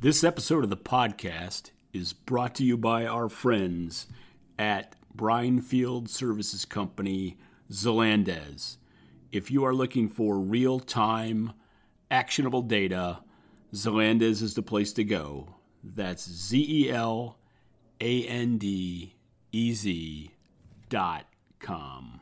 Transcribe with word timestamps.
This 0.00 0.22
episode 0.22 0.62
of 0.62 0.70
the 0.70 0.76
podcast 0.76 1.72
is 1.92 2.12
brought 2.12 2.54
to 2.54 2.64
you 2.64 2.76
by 2.76 3.04
our 3.04 3.28
friends 3.28 4.06
at 4.56 4.94
Brinefield 5.16 6.08
Services 6.08 6.64
Company, 6.64 7.36
Zelandez. 7.68 8.76
If 9.32 9.50
you 9.50 9.64
are 9.64 9.74
looking 9.74 10.08
for 10.08 10.38
real 10.38 10.78
time, 10.78 11.52
actionable 12.12 12.62
data, 12.62 13.18
Zelandez 13.74 14.40
is 14.40 14.54
the 14.54 14.62
place 14.62 14.92
to 14.92 15.02
go. 15.02 15.56
That's 15.82 16.30
Z 16.30 16.64
E 16.68 16.92
L 16.92 17.36
A 18.00 18.24
N 18.24 18.56
D 18.56 19.16
E 19.50 19.72
Z 19.72 20.30
dot 20.88 21.26
com. 21.58 22.20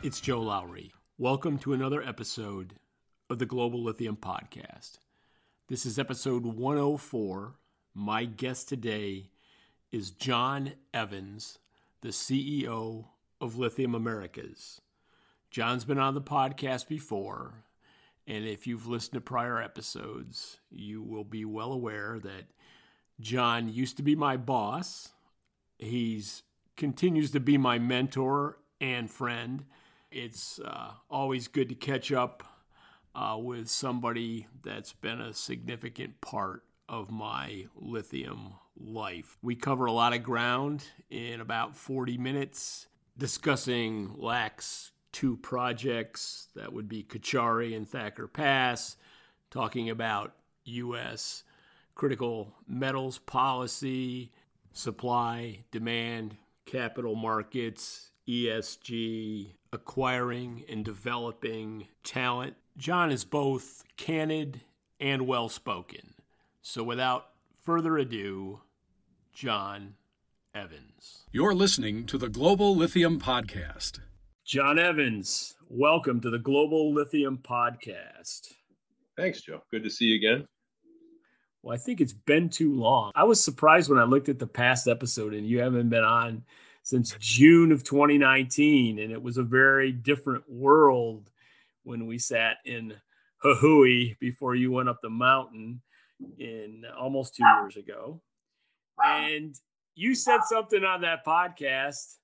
It's 0.00 0.20
Joe 0.20 0.42
Lowry. 0.42 0.92
Welcome 1.18 1.58
to 1.58 1.72
another 1.72 2.00
episode 2.00 2.74
of 3.28 3.40
the 3.40 3.46
Global 3.46 3.82
Lithium 3.82 4.16
Podcast. 4.16 4.98
This 5.66 5.84
is 5.84 5.98
episode 5.98 6.46
104. 6.46 7.56
My 7.94 8.24
guest 8.24 8.68
today 8.68 9.30
is 9.90 10.12
Jon 10.12 10.74
Evans, 10.94 11.58
the 12.00 12.10
CEO 12.10 13.06
of 13.40 13.58
Lithium 13.58 13.96
Americas. 13.96 14.80
Jon's 15.50 15.84
been 15.84 15.98
on 15.98 16.14
the 16.14 16.22
podcast 16.22 16.86
before, 16.86 17.64
and 18.28 18.44
if 18.44 18.68
you've 18.68 18.86
listened 18.86 19.14
to 19.14 19.20
prior 19.20 19.60
episodes, 19.60 20.60
you 20.70 21.02
will 21.02 21.24
be 21.24 21.44
well 21.44 21.72
aware 21.72 22.20
that 22.20 22.44
Jon 23.18 23.68
used 23.68 23.96
to 23.96 24.04
be 24.04 24.14
my 24.14 24.36
boss. 24.36 25.08
He's 25.76 26.44
continues 26.76 27.32
to 27.32 27.40
be 27.40 27.58
my 27.58 27.80
mentor 27.80 28.58
and 28.80 29.10
friend. 29.10 29.64
It's 30.10 30.58
uh, 30.58 30.92
always 31.10 31.48
good 31.48 31.68
to 31.68 31.74
catch 31.74 32.12
up 32.12 32.42
uh, 33.14 33.36
with 33.38 33.68
somebody 33.68 34.46
that's 34.62 34.92
been 34.94 35.20
a 35.20 35.34
significant 35.34 36.20
part 36.22 36.64
of 36.88 37.10
my 37.10 37.66
lithium 37.76 38.54
life. 38.78 39.36
We 39.42 39.54
cover 39.54 39.84
a 39.84 39.92
lot 39.92 40.14
of 40.14 40.22
ground 40.22 40.84
in 41.10 41.42
about 41.42 41.76
40 41.76 42.16
minutes, 42.16 42.86
discussing 43.18 44.14
LAC's 44.16 44.92
two 45.12 45.36
projects 45.36 46.48
that 46.54 46.72
would 46.72 46.88
be 46.88 47.02
Cauchari 47.02 47.76
and 47.76 47.86
Thacker 47.86 48.28
Pass, 48.28 48.96
talking 49.50 49.90
about 49.90 50.34
U.S. 50.64 51.44
critical 51.94 52.54
metals 52.66 53.18
policy, 53.18 54.32
supply, 54.72 55.64
demand, 55.70 56.36
capital 56.64 57.14
markets, 57.14 58.10
ESG, 58.26 59.52
acquiring 59.72 60.64
and 60.68 60.84
developing 60.84 61.88
talent. 62.04 62.54
Jon 62.76 63.10
is 63.10 63.24
both 63.24 63.84
candid 63.96 64.60
and 65.00 65.26
well 65.26 65.48
spoken. 65.48 66.14
So 66.62 66.82
without 66.82 67.28
further 67.62 67.98
ado, 67.98 68.60
Jon 69.32 69.94
Evans. 70.54 71.24
You're 71.30 71.54
listening 71.54 72.06
to 72.06 72.18
the 72.18 72.28
Global 72.28 72.74
Lithium 72.74 73.20
Podcast. 73.20 74.00
Jon 74.44 74.78
Evans, 74.78 75.54
welcome 75.68 76.20
to 76.22 76.30
the 76.30 76.38
Global 76.38 76.92
Lithium 76.92 77.38
Podcast. 77.38 78.54
Thanks, 79.16 79.42
Joe. 79.42 79.62
Good 79.70 79.84
to 79.84 79.90
see 79.90 80.06
you 80.06 80.16
again. 80.16 80.46
Well, 81.62 81.74
I 81.74 81.78
think 81.78 82.00
it's 82.00 82.12
been 82.12 82.48
too 82.48 82.74
long. 82.74 83.12
I 83.14 83.24
was 83.24 83.42
surprised 83.42 83.90
when 83.90 83.98
I 83.98 84.04
looked 84.04 84.28
at 84.28 84.38
the 84.38 84.46
past 84.46 84.88
episode 84.88 85.34
and 85.34 85.46
you 85.46 85.60
haven't 85.60 85.88
been 85.88 86.04
on 86.04 86.44
since 86.88 87.14
June 87.20 87.70
of 87.70 87.84
2019. 87.84 88.98
And 88.98 89.12
it 89.12 89.22
was 89.22 89.36
a 89.36 89.42
very 89.42 89.92
different 89.92 90.50
world 90.50 91.30
when 91.84 92.06
we 92.06 92.18
sat 92.18 92.56
in 92.64 92.94
Jujuy 93.44 94.18
before 94.20 94.54
you 94.54 94.72
went 94.72 94.88
up 94.88 95.02
the 95.02 95.10
mountain 95.10 95.82
in 96.38 96.84
almost 96.98 97.34
two 97.34 97.44
years 97.44 97.76
ago. 97.76 98.22
And 99.04 99.54
you 99.96 100.14
said 100.14 100.40
something 100.44 100.82
on 100.82 101.02
that 101.02 101.26
podcast, 101.26 102.14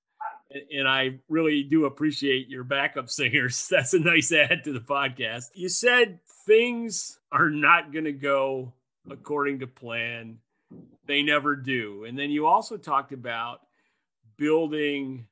and 0.72 0.88
I 0.88 1.18
really 1.28 1.62
do 1.62 1.84
appreciate 1.84 2.48
your 2.48 2.64
backup 2.64 3.10
singers. 3.10 3.68
That's 3.70 3.92
a 3.92 3.98
nice 3.98 4.32
add 4.32 4.64
to 4.64 4.72
the 4.72 4.80
podcast. 4.80 5.48
You 5.52 5.68
said 5.68 6.20
things 6.46 7.18
are 7.30 7.50
not 7.50 7.92
going 7.92 8.06
to 8.06 8.12
go 8.12 8.72
according 9.10 9.58
to 9.58 9.66
plan, 9.66 10.38
they 11.06 11.22
never 11.22 11.54
do. 11.54 12.04
And 12.04 12.18
then 12.18 12.30
you 12.30 12.46
also 12.46 12.78
talked 12.78 13.12
about 13.12 13.60
building 14.36 15.26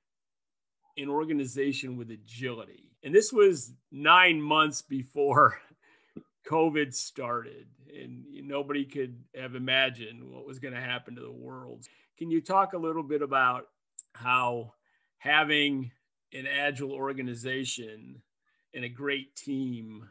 an 0.96 1.08
organization 1.08 1.96
with 1.96 2.10
agility. 2.10 2.92
And 3.02 3.14
this 3.14 3.32
was 3.32 3.72
nine 3.90 4.40
months 4.40 4.82
before 4.82 5.58
COVID 6.48 6.94
started, 6.94 7.66
and 7.88 8.24
nobody 8.46 8.84
could 8.84 9.16
have 9.34 9.54
imagined 9.54 10.22
what 10.22 10.46
was 10.46 10.58
going 10.58 10.74
to 10.74 10.80
happen 10.80 11.14
to 11.16 11.22
the 11.22 11.32
world. 11.32 11.86
Can 12.18 12.30
you 12.30 12.40
talk 12.40 12.72
a 12.72 12.78
little 12.78 13.02
bit 13.02 13.22
about 13.22 13.68
how 14.14 14.74
having 15.18 15.90
an 16.32 16.46
agile 16.46 16.92
organization 16.92 18.22
and 18.74 18.84
a 18.84 18.88
great 18.88 19.34
team 19.36 20.08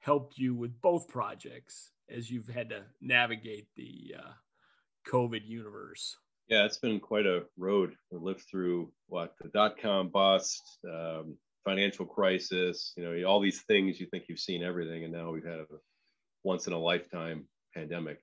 helped 0.00 0.38
you 0.38 0.54
with 0.54 0.80
both 0.80 1.08
projects 1.08 1.92
as 2.08 2.30
you've 2.30 2.48
had 2.48 2.70
to 2.70 2.82
navigate 3.00 3.68
the 3.76 4.14
uh, 4.18 4.30
COVID 5.10 5.46
universe? 5.46 6.16
Yeah, 6.48 6.64
it's 6.64 6.78
been 6.78 6.98
quite 6.98 7.26
a 7.26 7.44
road. 7.58 7.94
We 8.10 8.18
lived 8.18 8.44
through 8.50 8.90
what 9.06 9.34
the 9.40 9.48
dot 9.48 9.76
com 9.78 10.08
bust, 10.08 10.78
um, 10.90 11.36
financial 11.64 12.06
crisis, 12.06 12.94
you 12.96 13.04
know, 13.04 13.28
all 13.28 13.40
these 13.40 13.60
things 13.62 14.00
you 14.00 14.06
think 14.06 14.24
you've 14.28 14.38
seen 14.38 14.62
everything, 14.62 15.04
and 15.04 15.12
now 15.12 15.30
we've 15.30 15.44
had 15.44 15.60
a 15.60 15.66
once 16.44 16.66
in 16.66 16.72
a 16.72 16.78
lifetime 16.78 17.46
pandemic. 17.74 18.20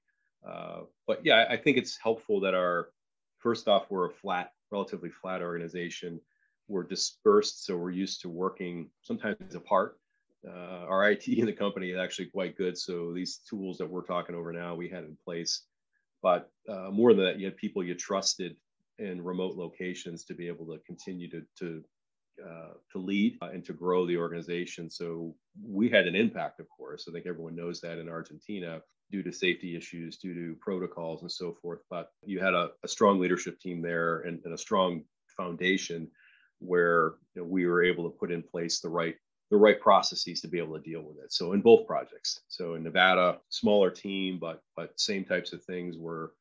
Uh, 0.47 0.81
but 1.05 1.23
yeah, 1.23 1.45
I 1.49 1.57
think 1.57 1.77
it's 1.77 1.97
helpful 1.97 2.39
that 2.41 2.55
our 2.55 2.89
first 3.37 3.67
off, 3.67 3.91
we're 3.91 4.07
a 4.07 4.13
flat, 4.13 4.51
relatively 4.71 5.09
flat 5.09 5.43
organization. 5.43 6.19
We're 6.67 6.83
dispersed, 6.83 7.63
so 7.65 7.77
we're 7.77 7.91
used 7.91 8.21
to 8.21 8.29
working 8.29 8.89
sometimes 9.03 9.53
apart. 9.53 9.99
Uh, 10.47 10.85
our 10.89 11.11
IT 11.11 11.27
in 11.27 11.45
the 11.45 11.53
company 11.53 11.91
is 11.91 11.99
actually 11.99 12.27
quite 12.27 12.57
good. 12.57 12.75
So 12.75 13.13
these 13.13 13.39
tools 13.47 13.77
that 13.77 13.89
we're 13.89 14.01
talking 14.01 14.33
over 14.35 14.51
now, 14.51 14.73
we 14.73 14.89
had 14.89 15.03
in 15.03 15.15
place 15.23 15.61
but 16.21 16.49
uh, 16.69 16.89
more 16.91 17.13
than 17.13 17.25
that, 17.25 17.39
you 17.39 17.45
had 17.45 17.57
people 17.57 17.83
you 17.83 17.95
trusted 17.95 18.55
in 18.99 19.23
remote 19.23 19.55
locations 19.55 20.23
to 20.25 20.33
be 20.33 20.47
able 20.47 20.65
to 20.65 20.79
continue 20.85 21.29
to 21.29 21.41
to 21.59 21.83
uh, 22.43 22.73
to 22.91 22.97
lead 22.97 23.37
uh, 23.41 23.49
and 23.53 23.63
to 23.63 23.73
grow 23.73 24.05
the 24.05 24.17
organization. 24.17 24.89
So 24.89 25.35
we 25.63 25.89
had 25.89 26.05
an 26.05 26.15
impact, 26.15 26.59
of 26.59 26.67
course. 26.69 27.07
I 27.07 27.13
think 27.13 27.25
everyone 27.25 27.55
knows 27.55 27.79
that 27.81 27.97
in 27.97 28.09
Argentina 28.09 28.81
due 29.11 29.23
to 29.23 29.31
safety 29.31 29.75
issues, 29.75 30.17
due 30.17 30.33
to 30.33 30.57
protocols 30.59 31.21
and 31.21 31.31
so 31.31 31.55
forth. 31.61 31.79
But 31.89 32.09
you 32.25 32.39
had 32.39 32.53
a, 32.53 32.71
a 32.83 32.87
strong 32.87 33.19
leadership 33.19 33.59
team 33.59 33.81
there 33.81 34.21
and, 34.21 34.41
and, 34.43 34.53
a 34.53 34.57
strong 34.57 35.03
foundation 35.37 36.09
where 36.59 37.13
you 37.35 37.41
know, 37.41 37.47
we 37.47 37.65
were 37.65 37.83
able 37.83 38.03
to 38.03 38.17
put 38.17 38.31
in 38.31 38.43
place 38.43 38.81
the 38.81 38.89
right 38.89 39.15
the 39.51 39.57
right 39.57 39.79
processes 39.79 40.41
to 40.41 40.47
be 40.47 40.57
able 40.57 40.75
to 40.75 40.83
deal 40.83 41.01
with 41.01 41.17
it. 41.23 41.31
So 41.31 41.53
in 41.53 41.61
both 41.61 41.87
projects, 41.87 42.41
so 42.47 42.75
in 42.75 42.83
Nevada, 42.83 43.39
smaller 43.49 43.91
team, 43.91 44.39
but 44.39 44.61
but 44.75 44.99
same 44.99 45.23
types 45.23 45.53
of 45.53 45.63
things 45.63 45.97
where 45.97 46.31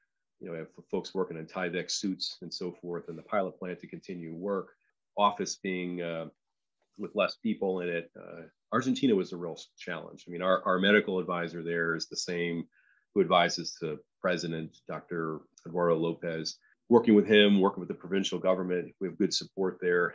you 0.40 0.48
know 0.48 0.56
have 0.56 0.68
folks 0.90 1.14
working 1.14 1.36
in 1.36 1.46
Tyvek 1.46 1.90
suits 1.90 2.38
and 2.42 2.52
so 2.52 2.72
forth, 2.72 3.08
and 3.08 3.18
the 3.18 3.22
pilot 3.22 3.58
plant 3.58 3.80
to 3.80 3.86
continue 3.86 4.34
work. 4.34 4.68
Office 5.16 5.56
being 5.62 6.02
uh, 6.02 6.26
with 6.98 7.14
less 7.14 7.36
people 7.36 7.80
in 7.80 7.88
it. 7.88 8.10
Uh, 8.18 8.42
Argentina 8.72 9.14
was 9.14 9.32
a 9.32 9.36
real 9.36 9.58
challenge. 9.78 10.24
I 10.26 10.30
mean, 10.30 10.42
our, 10.42 10.62
our 10.64 10.78
medical 10.78 11.18
advisor 11.20 11.62
there 11.62 11.94
is 11.94 12.08
the 12.08 12.16
same 12.16 12.66
who 13.14 13.20
advises 13.20 13.76
the 13.80 14.00
president, 14.20 14.78
Dr. 14.88 15.40
Eduardo 15.66 15.96
Lopez. 15.96 16.58
Working 16.88 17.14
with 17.14 17.26
him, 17.26 17.60
working 17.60 17.80
with 17.80 17.88
the 17.88 17.94
provincial 17.94 18.38
government, 18.38 18.92
we 19.00 19.08
have 19.08 19.18
good 19.18 19.32
support 19.32 19.78
there. 19.80 20.14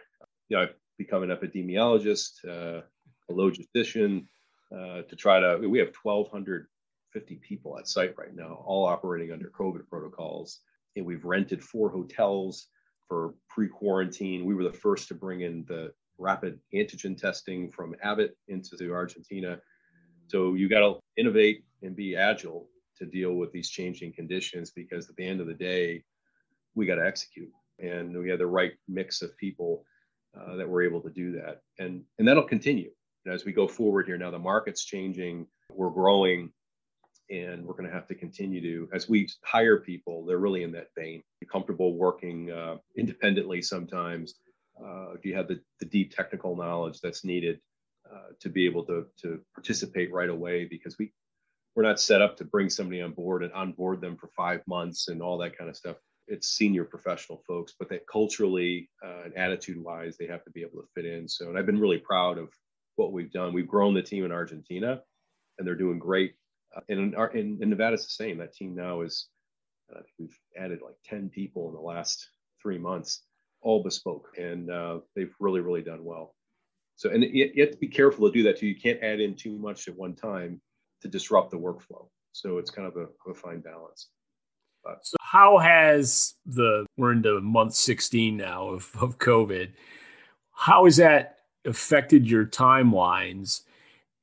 You 0.49 0.57
know, 0.57 0.67
become 0.99 1.23
an 1.23 1.29
epidemiologist, 1.29 2.45
uh, 2.47 2.81
a 3.29 3.33
logistician, 3.33 4.25
uh, 4.71 5.01
to 5.03 5.15
try 5.15 5.39
to. 5.39 5.57
We 5.67 5.79
have 5.79 5.93
1,250 6.03 7.35
people 7.37 7.79
at 7.79 7.87
site 7.87 8.15
right 8.17 8.35
now, 8.35 8.61
all 8.65 8.85
operating 8.85 9.31
under 9.31 9.49
COVID 9.49 9.87
protocols. 9.89 10.59
And 10.95 11.05
we've 11.05 11.25
rented 11.25 11.63
four 11.63 11.89
hotels 11.89 12.67
for 13.07 13.33
pre-quarantine. 13.47 14.45
We 14.45 14.53
were 14.53 14.65
the 14.65 14.73
first 14.73 15.07
to 15.07 15.15
bring 15.15 15.41
in 15.41 15.65
the 15.67 15.93
rapid 16.19 16.59
antigen 16.75 17.17
testing 17.17 17.71
from 17.71 17.95
Abbott 18.03 18.37
into 18.49 18.91
Argentina. 18.91 19.59
So 20.27 20.53
you 20.53 20.67
got 20.69 20.81
to 20.81 20.99
innovate 21.17 21.63
and 21.81 21.95
be 21.95 22.15
agile 22.15 22.67
to 22.97 23.05
deal 23.05 23.35
with 23.35 23.51
these 23.53 23.69
changing 23.69 24.13
conditions 24.13 24.71
because 24.71 25.09
at 25.09 25.15
the 25.15 25.25
end 25.25 25.39
of 25.39 25.47
the 25.47 25.53
day, 25.53 26.03
we 26.75 26.85
got 26.85 26.95
to 26.95 27.05
execute. 27.05 27.51
And 27.79 28.15
we 28.19 28.29
have 28.29 28.39
the 28.39 28.45
right 28.45 28.73
mix 28.89 29.21
of 29.21 29.35
people 29.37 29.85
uh, 30.39 30.55
that 30.55 30.69
we're 30.69 30.83
able 30.83 31.01
to 31.01 31.09
do 31.09 31.33
that, 31.33 31.61
and 31.77 32.03
and 32.17 32.27
that'll 32.27 32.43
continue 32.43 32.91
as 33.27 33.45
we 33.45 33.51
go 33.51 33.67
forward 33.67 34.05
here. 34.05 34.17
Now 34.17 34.31
the 34.31 34.39
market's 34.39 34.85
changing, 34.85 35.45
we're 35.71 35.89
growing 35.89 36.51
and 37.29 37.63
we're 37.63 37.73
going 37.73 37.87
to 37.87 37.93
have 37.93 38.07
to 38.07 38.15
continue 38.15 38.59
to 38.59 38.89
as 38.91 39.07
we 39.07 39.29
hire 39.43 39.77
people 39.77 40.25
they're 40.25 40.39
really 40.39 40.63
in 40.63 40.71
that 40.71 40.87
vein. 40.97 41.21
You're 41.39 41.49
comfortable 41.49 41.95
working 41.95 42.51
uh, 42.51 42.77
independently 42.97 43.61
sometimes 43.61 44.35
uh, 44.83 45.13
do 45.21 45.29
you 45.29 45.35
have 45.35 45.47
the, 45.47 45.59
the 45.79 45.85
deep 45.85 46.15
technical 46.15 46.55
knowledge 46.55 47.01
that's 47.01 47.25
needed 47.25 47.59
uh, 48.11 48.29
to 48.39 48.49
be 48.49 48.65
able 48.65 48.85
to, 48.85 49.05
to 49.21 49.39
participate 49.53 50.11
right 50.11 50.29
away 50.29 50.65
because 50.65 50.97
we 50.97 51.11
we're 51.75 51.83
not 51.83 51.99
set 51.99 52.21
up 52.21 52.35
to 52.35 52.43
bring 52.43 52.69
somebody 52.69 53.01
on 53.01 53.11
board 53.11 53.43
and 53.43 53.53
onboard 53.53 54.01
them 54.01 54.17
for 54.17 54.27
five 54.35 54.61
months 54.67 55.07
and 55.07 55.21
all 55.21 55.37
that 55.37 55.57
kind 55.57 55.69
of 55.69 55.77
stuff 55.77 55.97
it's 56.29 56.49
senior 56.49 56.83
professional 56.83 57.41
folks 57.47 57.73
but 57.77 57.89
that 57.89 58.07
culturally 58.11 58.89
uh, 59.05 59.23
and 59.25 59.37
attitude 59.37 59.81
wise 59.83 60.15
they 60.17 60.27
have 60.27 60.43
to 60.43 60.51
be 60.51 60.61
able 60.61 60.81
to 60.81 60.87
fit 60.95 61.05
in 61.05 61.27
so 61.27 61.49
and 61.49 61.57
i've 61.57 61.65
been 61.65 61.79
really 61.79 61.97
proud 61.97 62.37
of 62.37 62.49
what 62.95 63.11
we've 63.11 63.31
done 63.31 63.53
we've 63.53 63.67
grown 63.67 63.93
the 63.93 64.01
team 64.01 64.25
in 64.25 64.31
argentina 64.31 65.01
and 65.57 65.67
they're 65.67 65.75
doing 65.75 65.99
great 65.99 66.33
uh, 66.75 66.81
and 66.89 67.13
in, 67.13 67.29
in, 67.33 67.57
in 67.61 67.69
Nevada, 67.69 67.95
it's 67.95 68.05
the 68.05 68.11
same. 68.11 68.37
That 68.37 68.53
team 68.53 68.75
now 68.75 69.01
is, 69.01 69.27
uh, 69.95 70.01
we've 70.17 70.37
added 70.57 70.79
like 70.83 70.95
10 71.05 71.29
people 71.29 71.69
in 71.69 71.75
the 71.75 71.81
last 71.81 72.29
three 72.61 72.77
months, 72.77 73.23
all 73.61 73.83
bespoke, 73.83 74.27
and 74.37 74.69
uh, 74.69 74.99
they've 75.15 75.33
really, 75.39 75.61
really 75.61 75.81
done 75.81 76.03
well. 76.03 76.35
So, 76.95 77.09
and 77.09 77.23
you, 77.23 77.51
you 77.53 77.63
have 77.63 77.71
to 77.71 77.77
be 77.77 77.87
careful 77.87 78.27
to 78.27 78.33
do 78.33 78.43
that 78.43 78.57
too. 78.57 78.67
You 78.67 78.79
can't 78.79 79.01
add 79.01 79.19
in 79.19 79.35
too 79.35 79.57
much 79.57 79.87
at 79.87 79.95
one 79.95 80.15
time 80.15 80.61
to 81.01 81.07
disrupt 81.07 81.51
the 81.51 81.57
workflow. 81.57 82.07
So 82.33 82.57
it's 82.57 82.71
kind 82.71 82.87
of 82.87 82.95
a, 82.97 83.31
a 83.31 83.33
fine 83.33 83.61
balance. 83.61 84.09
So 85.01 85.17
how 85.21 85.57
has 85.57 86.35
the 86.45 86.85
we're 86.97 87.11
into 87.11 87.39
month 87.41 87.75
16 87.75 88.35
now 88.35 88.69
of, 88.69 88.89
of 88.99 89.17
COVID? 89.17 89.71
How 90.53 90.85
has 90.85 90.97
that 90.97 91.37
affected 91.65 92.29
your 92.29 92.45
timelines? 92.45 93.61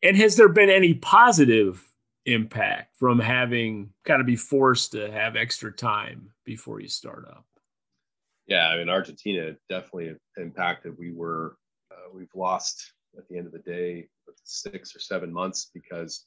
And 0.03 0.17
has 0.17 0.37
there 0.37 0.49
been 0.49 0.71
any 0.71 0.95
positive 0.95 1.87
impact 2.27 2.97
from 2.97 3.19
having 3.19 3.91
kind 4.05 4.21
of 4.21 4.27
be 4.27 4.37
forced 4.37 4.93
to 4.93 5.11
have 5.11 5.37
extra 5.37 5.73
time 5.73 6.31
before 6.45 6.81
you 6.81 6.89
start 6.89 7.27
up? 7.29 7.45
Yeah, 8.47 8.69
I 8.69 8.79
mean, 8.79 8.89
Argentina 8.89 9.57
definitely 9.69 10.15
impacted. 10.37 10.97
We 10.99 11.13
were, 11.13 11.57
uh, 11.91 12.11
we've 12.15 12.35
lost 12.35 12.93
at 13.17 13.29
the 13.29 13.39
end 13.39 13.47
of 13.47 13.53
the 13.53 13.59
day 13.61 14.09
six 14.45 14.95
or 14.95 15.01
seven 15.01 15.33
months 15.33 15.71
because 15.75 16.27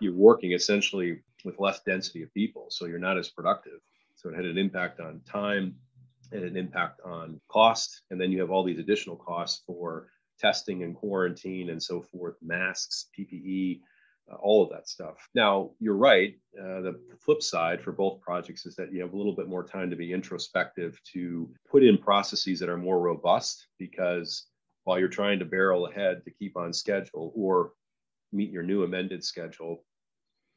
you're 0.00 0.14
working 0.14 0.52
essentially 0.52 1.20
with 1.44 1.58
less 1.58 1.80
density 1.82 2.22
of 2.22 2.32
people. 2.34 2.66
So 2.70 2.86
you're 2.86 2.98
not 2.98 3.18
as 3.18 3.28
productive. 3.28 3.80
So 4.14 4.28
it 4.28 4.36
had 4.36 4.44
an 4.44 4.58
impact 4.58 5.00
on 5.00 5.20
time 5.26 5.76
and 6.32 6.44
an 6.44 6.56
impact 6.56 7.00
on 7.04 7.40
cost. 7.48 8.02
And 8.10 8.20
then 8.20 8.30
you 8.30 8.40
have 8.40 8.50
all 8.50 8.64
these 8.64 8.78
additional 8.78 9.16
costs 9.16 9.62
for 9.66 10.08
testing 10.38 10.82
and 10.82 10.94
quarantine 10.94 11.70
and 11.70 11.82
so 11.82 12.00
forth, 12.00 12.36
masks, 12.42 13.06
PPE, 13.18 13.80
uh, 14.30 14.36
all 14.36 14.62
of 14.62 14.70
that 14.70 14.88
stuff. 14.88 15.28
Now, 15.34 15.70
you're 15.80 15.96
right. 15.96 16.34
Uh, 16.58 16.80
the 16.80 17.00
flip 17.20 17.42
side 17.42 17.82
for 17.82 17.92
both 17.92 18.20
projects 18.20 18.64
is 18.64 18.74
that 18.76 18.92
you 18.92 19.00
have 19.02 19.12
a 19.12 19.16
little 19.16 19.34
bit 19.34 19.48
more 19.48 19.64
time 19.64 19.90
to 19.90 19.96
be 19.96 20.12
introspective, 20.12 21.00
to 21.12 21.50
put 21.70 21.82
in 21.82 21.98
processes 21.98 22.60
that 22.60 22.68
are 22.68 22.76
more 22.76 23.00
robust, 23.00 23.66
because 23.78 24.46
while 24.84 24.98
you're 24.98 25.08
trying 25.08 25.38
to 25.38 25.44
barrel 25.44 25.86
ahead 25.86 26.24
to 26.24 26.30
keep 26.30 26.56
on 26.56 26.72
schedule 26.72 27.32
or 27.34 27.72
meet 28.32 28.50
your 28.50 28.62
new 28.62 28.84
amended 28.84 29.24
schedule, 29.24 29.84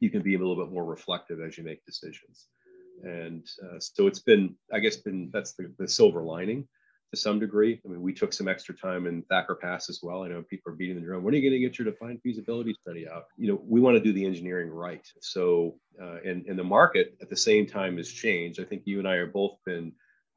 you 0.00 0.10
can 0.10 0.22
be 0.22 0.34
a 0.34 0.38
little 0.38 0.56
bit 0.56 0.72
more 0.72 0.84
reflective 0.84 1.40
as 1.40 1.56
you 1.56 1.64
make 1.64 1.84
decisions. 1.84 2.46
And 3.02 3.46
uh, 3.62 3.78
so 3.80 4.06
it's 4.06 4.20
been, 4.20 4.54
I 4.72 4.78
guess, 4.78 4.96
been 4.96 5.30
that's 5.32 5.52
the, 5.52 5.72
the 5.78 5.88
silver 5.88 6.22
lining 6.22 6.68
to 7.12 7.20
some 7.20 7.38
degree. 7.38 7.80
I 7.84 7.88
mean, 7.88 8.02
we 8.02 8.12
took 8.12 8.32
some 8.32 8.48
extra 8.48 8.74
time 8.74 9.06
in 9.06 9.22
Thacker 9.22 9.54
Pass 9.54 9.88
as 9.88 10.00
well. 10.02 10.22
I 10.22 10.28
know 10.28 10.42
people 10.42 10.72
are 10.72 10.76
beating 10.76 10.96
the 10.96 11.02
drum. 11.02 11.22
When 11.22 11.34
are 11.34 11.36
you 11.36 11.48
going 11.48 11.60
to 11.60 11.66
get 11.66 11.78
your 11.78 11.90
defined 11.90 12.20
feasibility 12.22 12.74
study 12.80 13.08
out? 13.08 13.24
You 13.36 13.48
know, 13.48 13.62
we 13.64 13.80
want 13.80 13.96
to 13.96 14.02
do 14.02 14.12
the 14.12 14.24
engineering 14.24 14.70
right. 14.70 15.06
So, 15.20 15.76
uh, 16.00 16.18
and, 16.24 16.46
and 16.46 16.58
the 16.58 16.64
market 16.64 17.16
at 17.20 17.30
the 17.30 17.36
same 17.36 17.66
time 17.66 17.96
has 17.96 18.08
changed. 18.08 18.60
I 18.60 18.64
think 18.64 18.82
you 18.84 18.98
and 18.98 19.08
I 19.08 19.16
have 19.16 19.32
both 19.32 19.56
been 19.64 19.92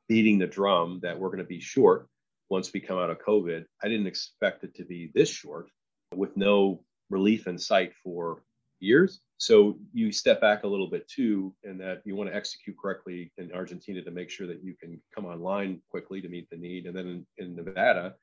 beating 0.07 0.39
the 0.39 0.47
drum 0.47 0.99
that 1.03 1.19
we're 1.19 1.29
going 1.29 1.39
to 1.39 1.45
be 1.45 1.59
short 1.59 2.07
once 2.49 2.71
we 2.73 2.79
come 2.79 2.97
out 2.97 3.09
of 3.09 3.19
COVID. 3.19 3.65
I 3.83 3.87
didn't 3.87 4.07
expect 4.07 4.63
it 4.63 4.75
to 4.75 4.85
be 4.85 5.11
this 5.13 5.29
short 5.29 5.69
with 6.15 6.37
no 6.37 6.83
relief 7.09 7.47
in 7.47 7.57
sight 7.57 7.93
for 8.03 8.43
years. 8.79 9.21
So 9.37 9.77
you 9.93 10.11
step 10.11 10.41
back 10.41 10.63
a 10.63 10.67
little 10.67 10.89
bit 10.89 11.07
too, 11.07 11.53
and 11.63 11.79
that 11.79 12.01
you 12.05 12.15
want 12.15 12.29
to 12.29 12.35
execute 12.35 12.75
correctly 12.81 13.31
in 13.37 13.51
Argentina 13.53 14.01
to 14.01 14.11
make 14.11 14.29
sure 14.29 14.47
that 14.47 14.63
you 14.63 14.73
can 14.73 14.99
come 15.13 15.25
online 15.25 15.81
quickly 15.89 16.21
to 16.21 16.29
meet 16.29 16.49
the 16.49 16.57
need. 16.57 16.85
And 16.85 16.95
then 16.95 17.25
in, 17.37 17.45
in 17.45 17.55
Nevada, 17.55 18.15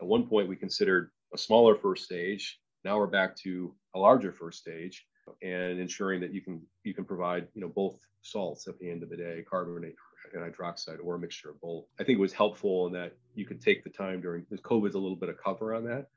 at 0.00 0.06
one 0.06 0.26
point 0.26 0.48
we 0.48 0.56
considered 0.56 1.10
a 1.32 1.38
smaller 1.38 1.74
first 1.74 2.04
stage. 2.04 2.60
Now 2.84 2.98
we're 2.98 3.06
back 3.06 3.36
to 3.38 3.74
a 3.94 3.98
larger 3.98 4.32
first 4.32 4.60
stage 4.60 5.06
and 5.42 5.80
ensuring 5.80 6.20
that 6.20 6.32
you 6.32 6.40
can 6.40 6.60
you 6.82 6.94
can 6.94 7.04
provide 7.04 7.48
you 7.54 7.60
know 7.60 7.68
both 7.68 7.98
salts 8.22 8.68
at 8.68 8.78
the 8.78 8.90
end 8.90 9.02
of 9.02 9.10
the 9.10 9.16
day, 9.16 9.44
carbonate 9.48 9.96
and 10.32 10.42
hydroxide 10.42 10.98
or 11.02 11.16
a 11.16 11.18
mixture 11.18 11.50
of 11.50 11.60
both. 11.60 11.84
I 12.00 12.04
think 12.04 12.18
it 12.18 12.22
was 12.22 12.32
helpful 12.32 12.86
in 12.86 12.92
that 12.94 13.16
you 13.34 13.44
could 13.44 13.60
take 13.60 13.84
the 13.84 13.90
time 13.90 14.20
during 14.20 14.44
COVID's 14.44 14.94
a 14.94 14.98
little 14.98 15.16
bit 15.16 15.28
of 15.28 15.36
cover 15.42 15.74
on 15.74 15.84
that 15.84 16.08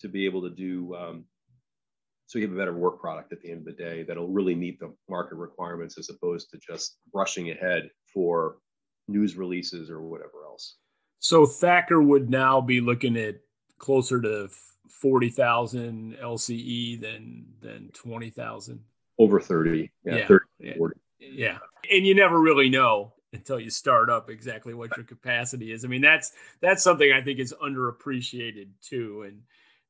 to 0.00 0.08
be 0.08 0.24
able 0.24 0.42
to 0.42 0.50
do 0.50 0.94
um, 0.94 1.24
so 2.28 2.38
you 2.38 2.46
have 2.46 2.54
a 2.54 2.58
better 2.58 2.74
work 2.74 3.00
product 3.00 3.32
at 3.32 3.40
the 3.40 3.50
end 3.50 3.60
of 3.60 3.64
the 3.64 3.82
day 3.82 4.02
that'll 4.02 4.28
really 4.28 4.54
meet 4.54 4.78
the 4.78 4.94
market 5.08 5.36
requirements 5.36 5.96
as 5.98 6.10
opposed 6.10 6.50
to 6.50 6.58
just 6.58 6.98
rushing 7.14 7.50
ahead 7.50 7.88
for 8.12 8.58
news 9.08 9.34
releases 9.36 9.88
or 9.88 10.02
whatever 10.02 10.44
else. 10.44 10.76
So 11.20 11.46
Thacker 11.46 12.02
would 12.02 12.28
now 12.28 12.60
be 12.60 12.82
looking 12.82 13.16
at 13.16 13.36
closer 13.78 14.20
to 14.20 14.50
40,000 14.90 16.18
LCE 16.22 17.00
than 17.00 17.46
than 17.60 17.90
20,000 17.94 18.80
over 19.18 19.40
30. 19.40 19.90
Yeah, 20.04 20.16
yeah 20.16 20.26
30, 20.26 20.44
yeah, 20.60 20.74
40. 20.76 20.96
yeah. 21.18 21.58
And 21.90 22.06
you 22.06 22.14
never 22.14 22.38
really 22.38 22.68
know 22.68 23.14
until 23.32 23.58
you 23.58 23.70
start 23.70 24.10
up 24.10 24.28
exactly 24.28 24.74
what 24.74 24.94
your 24.98 25.06
capacity 25.06 25.72
is. 25.72 25.82
I 25.82 25.88
mean, 25.88 26.02
that's 26.02 26.32
that's 26.60 26.84
something 26.84 27.10
I 27.10 27.22
think 27.22 27.38
is 27.38 27.54
underappreciated 27.62 28.68
too 28.82 29.24
and 29.26 29.40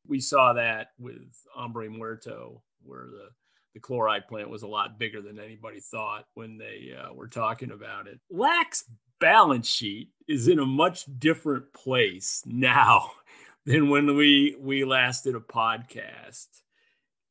we 0.08 0.20
saw 0.20 0.55
that 0.55 0.88
with 0.99 1.28
Hombre 1.55 1.88
Muerto, 1.90 2.62
where 2.82 3.06
the 3.06 3.28
the 3.75 3.81
chloride 3.81 4.26
plant 4.26 4.49
was 4.49 4.62
a 4.62 4.66
lot 4.66 4.99
bigger 4.99 5.20
than 5.20 5.38
anybody 5.38 5.78
thought 5.78 6.25
when 6.34 6.56
they 6.56 6.96
uh, 6.99 7.12
were 7.12 7.28
talking 7.28 7.70
about 7.70 8.06
it. 8.06 8.19
LAC's 8.31 8.84
balance 9.20 9.69
sheet 9.69 10.08
is 10.26 10.49
in 10.49 10.58
a 10.58 10.66
much 10.66 11.05
different 11.19 11.72
place 11.72 12.43
now 12.46 13.10
than 13.66 13.90
when 13.90 14.16
we 14.16 14.56
we 14.58 14.84
last 14.84 15.25
did 15.25 15.34
a 15.34 15.40
podcast. 15.40 16.46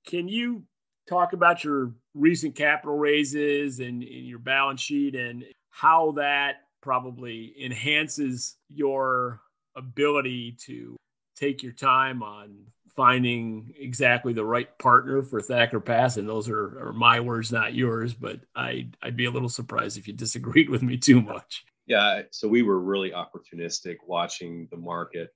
Can 0.06 0.28
you 0.28 0.64
talk 1.10 1.34
about 1.34 1.64
your 1.64 1.94
recent 2.14 2.56
capital 2.56 2.98
raises 2.98 3.80
and, 3.80 4.04
and 4.04 4.28
your 4.28 4.40
balance 4.40 4.82
sheet 4.82 5.16
and 5.16 5.44
how 5.70 6.12
that 6.12 6.58
probably 6.82 7.54
enhances 7.62 8.58
your 8.70 9.42
ability 9.76 10.56
to 10.66 10.96
take 11.38 11.64
your 11.64 11.74
time 11.74 12.24
on 12.24 12.66
finding 12.96 13.74
exactly 13.80 14.34
the 14.34 14.44
right 14.44 14.76
partner 14.80 15.22
for 15.22 15.40
Thacker 15.40 15.80
Pass. 15.80 16.18
And 16.18 16.28
those 16.28 16.50
are, 16.50 16.88
are 16.88 16.94
my 16.94 17.20
words, 17.20 17.52
not 17.52 17.76
yours. 17.76 18.14
But 18.14 18.40
I, 18.56 18.90
I'd 19.04 19.16
be 19.16 19.26
a 19.26 19.32
little 19.32 19.50
surprised 19.50 19.98
if 19.98 20.08
you 20.08 20.14
disagreed 20.14 20.70
with 20.70 20.82
me 20.82 20.98
too 20.98 21.22
much. 21.22 21.64
Yeah. 21.86 22.24
So 22.32 22.48
we 22.48 22.64
were 22.64 22.80
really 22.80 23.12
opportunistic 23.12 23.98
watching 24.06 24.68
the 24.72 24.78
market. 24.78 25.30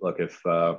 Look, 0.00 0.18
if 0.18 0.44
uh, 0.46 0.76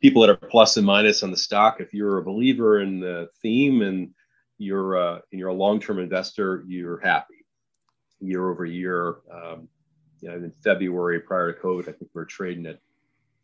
people 0.00 0.22
that 0.22 0.30
are 0.30 0.36
plus 0.36 0.76
and 0.76 0.86
minus 0.86 1.22
on 1.22 1.30
the 1.30 1.36
stock, 1.36 1.80
if 1.80 1.94
you're 1.94 2.18
a 2.18 2.24
believer 2.24 2.80
in 2.80 3.00
the 3.00 3.28
theme 3.40 3.82
and 3.82 4.10
you're 4.58 4.96
uh, 4.96 5.20
and 5.32 5.38
you're 5.40 5.48
a 5.48 5.54
long-term 5.54 5.98
investor, 5.98 6.64
you're 6.68 7.00
happy 7.00 7.46
year 8.20 8.50
over 8.50 8.64
year. 8.64 9.16
Um, 9.32 9.68
you 10.20 10.28
know, 10.28 10.36
in 10.36 10.52
February 10.62 11.18
prior 11.18 11.52
to 11.52 11.60
COVID, 11.60 11.88
I 11.88 11.92
think 11.92 12.10
we 12.14 12.22
are 12.22 12.26
trading 12.26 12.66
at 12.66 12.78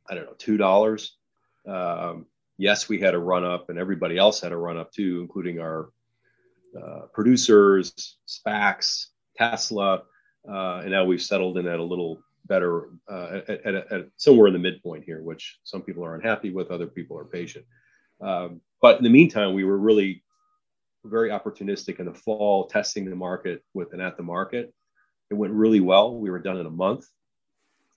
I 0.08 0.14
don't 0.14 0.24
know, 0.24 0.34
two 0.38 0.56
dollars. 0.56 1.16
Um, 1.66 2.26
yes, 2.56 2.88
we 2.88 3.00
had 3.00 3.14
a 3.14 3.18
run 3.18 3.44
up, 3.44 3.70
and 3.70 3.78
everybody 3.78 4.16
else 4.16 4.40
had 4.40 4.52
a 4.52 4.56
run 4.56 4.78
up 4.78 4.92
too, 4.92 5.20
including 5.20 5.60
our 5.60 5.90
uh, 6.80 7.02
producers, 7.12 8.16
SPACs, 8.26 9.06
Tesla, 9.36 10.02
uh, 10.48 10.80
and 10.82 10.90
now 10.90 11.04
we've 11.04 11.22
settled 11.22 11.58
in 11.58 11.66
at 11.66 11.78
a 11.78 11.84
little 11.84 12.20
better, 12.46 12.88
uh, 13.10 13.40
at, 13.48 13.66
at, 13.66 13.92
at, 13.92 14.06
somewhere 14.16 14.46
in 14.46 14.52
the 14.52 14.58
midpoint 14.58 15.04
here, 15.04 15.22
which 15.22 15.58
some 15.64 15.82
people 15.82 16.04
are 16.04 16.14
unhappy 16.14 16.50
with, 16.50 16.70
other 16.70 16.86
people 16.86 17.18
are 17.18 17.24
patient. 17.24 17.64
Um, 18.20 18.60
but 18.80 18.96
in 18.96 19.04
the 19.04 19.10
meantime, 19.10 19.52
we 19.52 19.64
were 19.64 19.78
really 19.78 20.22
very 21.04 21.30
opportunistic 21.30 22.00
in 22.00 22.06
the 22.06 22.14
fall, 22.14 22.66
testing 22.66 23.04
the 23.04 23.14
market 23.14 23.62
with 23.74 23.92
an 23.92 24.00
at 24.00 24.16
the 24.16 24.22
market. 24.22 24.72
It 25.30 25.34
went 25.34 25.52
really 25.52 25.80
well. 25.80 26.16
We 26.16 26.30
were 26.30 26.38
done 26.38 26.56
in 26.56 26.66
a 26.66 26.70
month. 26.70 27.06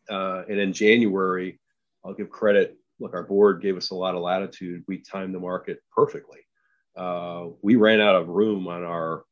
Uh, 0.09 0.43
and 0.49 0.59
in 0.59 0.73
January, 0.73 1.59
I'll 2.05 2.13
give 2.13 2.29
credit. 2.29 2.77
Look, 2.99 3.13
our 3.13 3.23
board 3.23 3.61
gave 3.61 3.77
us 3.77 3.89
a 3.91 3.95
lot 3.95 4.15
of 4.15 4.21
latitude. 4.21 4.83
We 4.87 4.99
timed 4.99 5.33
the 5.35 5.39
market 5.39 5.79
perfectly. 5.95 6.39
Uh, 6.95 7.47
we 7.61 7.75
ran 7.75 8.01
out 8.01 8.15
of 8.15 8.29
room 8.29 8.67
on 8.67 8.83
our 8.83 9.23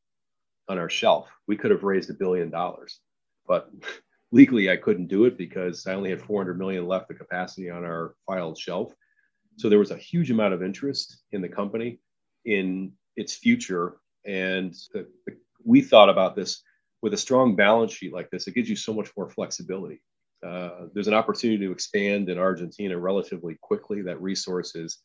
on 0.70 0.78
our 0.78 0.90
shelf. 0.90 1.30
We 1.48 1.58
could 1.58 1.72
have 1.72 1.84
raised 1.84 2.10
a 2.10 2.14
billion 2.14 2.50
dollars, 2.50 3.00
but 3.48 3.72
legally 4.32 4.70
I 4.70 4.78
couldn't 4.78 5.08
do 5.08 5.26
it 5.26 5.38
because 5.38 5.88
I 5.88 5.94
only 5.94 6.12
had 6.12 6.22
400 6.22 6.58
million 6.60 6.88
left 6.88 7.12
of 7.12 7.18
capacity 7.18 7.70
on 7.70 7.84
our 7.84 8.16
filed 8.28 8.58
shelf. 8.58 8.94
So 9.58 9.70
there 9.70 9.80
was 9.80 9.92
a 9.92 9.98
huge 9.98 10.32
amount 10.32 10.54
of 10.54 10.64
interest 10.64 11.24
in 11.32 11.42
the 11.42 11.50
company. 11.50 12.00
in 12.46 12.94
its 13.16 13.36
future. 13.36 13.98
And 14.26 14.76
we 15.66 15.82
thought 15.82 16.10
about 16.10 16.36
this 16.36 16.64
with 17.02 17.14
a 17.14 17.18
strong 17.18 17.56
balance 17.56 17.94
sheet 17.94 18.14
like 18.14 18.30
this, 18.30 18.48
it 18.48 18.56
gives 18.56 18.70
you 18.70 18.76
so 18.76 18.94
much 18.94 19.10
more 19.18 19.30
flexibility. 19.30 20.02
Uh, 20.46 20.88
there's 20.94 21.08
an 21.08 21.14
opportunity 21.14 21.66
to 21.66 21.72
expand 21.72 22.30
in 22.30 22.38
Argentina 22.38 22.98
relatively 22.98 23.58
quickly. 23.62 24.02
That 24.02 24.22
resource 24.22 24.76
is 24.76 25.00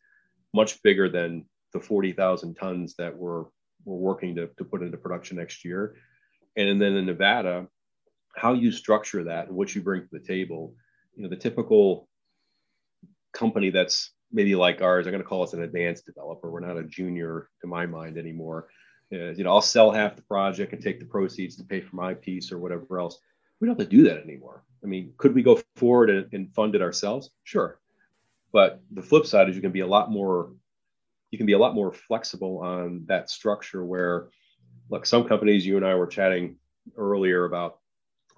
much 0.52 0.82
bigger 0.82 1.08
than 1.08 1.44
the 1.72 1.80
40,000 1.80 2.54
tons 2.54 2.94
that 2.98 3.16
we're, 3.16 3.44
we're 3.84 3.96
working 3.96 4.34
to, 4.36 4.46
to 4.58 4.64
put 4.64 4.82
into 4.82 4.96
production 4.96 5.36
next 5.36 5.64
year. 5.64 5.96
And 6.56 6.80
then 6.80 6.94
in 6.94 7.06
Nevada, 7.06 7.66
how 8.36 8.52
you 8.52 8.70
structure 8.70 9.24
that 9.24 9.48
and 9.48 9.56
what 9.56 9.74
you 9.74 9.82
bring 9.82 10.02
to 10.02 10.08
the 10.12 10.20
table. 10.20 10.74
You 11.16 11.24
know, 11.24 11.28
the 11.28 11.36
typical 11.36 12.08
company 13.32 13.70
that's 13.70 14.10
maybe 14.32 14.54
like 14.54 14.82
ours, 14.82 15.06
I'm 15.06 15.12
going 15.12 15.22
to 15.22 15.28
call 15.28 15.42
us 15.42 15.52
an 15.52 15.62
advanced 15.62 16.06
developer. 16.06 16.50
We're 16.50 16.60
not 16.60 16.78
a 16.78 16.84
junior 16.84 17.48
to 17.60 17.66
my 17.66 17.86
mind 17.86 18.18
anymore. 18.18 18.68
Uh, 19.12 19.30
you 19.32 19.44
know, 19.44 19.50
I'll 19.50 19.60
sell 19.60 19.90
half 19.90 20.16
the 20.16 20.22
project 20.22 20.72
and 20.72 20.82
take 20.82 20.98
the 20.98 21.06
proceeds 21.06 21.56
to 21.56 21.64
pay 21.64 21.80
for 21.80 21.94
my 21.94 22.14
piece 22.14 22.50
or 22.50 22.58
whatever 22.58 22.98
else. 22.98 23.18
We 23.60 23.66
don't 23.66 23.78
have 23.78 23.88
to 23.88 23.96
do 23.96 24.04
that 24.04 24.22
anymore. 24.22 24.64
I 24.84 24.86
mean, 24.86 25.14
could 25.16 25.34
we 25.34 25.42
go 25.42 25.60
forward 25.76 26.10
and, 26.10 26.32
and 26.32 26.54
fund 26.54 26.74
it 26.74 26.82
ourselves? 26.82 27.30
Sure. 27.42 27.78
But 28.52 28.82
the 28.92 29.02
flip 29.02 29.26
side 29.26 29.48
is 29.48 29.56
you 29.56 29.62
can 29.62 29.72
be 29.72 29.80
a 29.80 29.86
lot 29.86 30.10
more 30.10 30.50
you 31.34 31.38
can 31.38 31.46
be 31.46 31.54
a 31.54 31.58
lot 31.58 31.74
more 31.74 31.92
flexible 31.92 32.58
on 32.58 33.02
that 33.08 33.28
structure 33.28 33.84
where 33.84 34.28
look 34.88 35.04
some 35.04 35.24
companies 35.24 35.66
you 35.66 35.76
and 35.76 35.84
i 35.84 35.92
were 35.92 36.06
chatting 36.06 36.54
earlier 36.96 37.44
about 37.44 37.80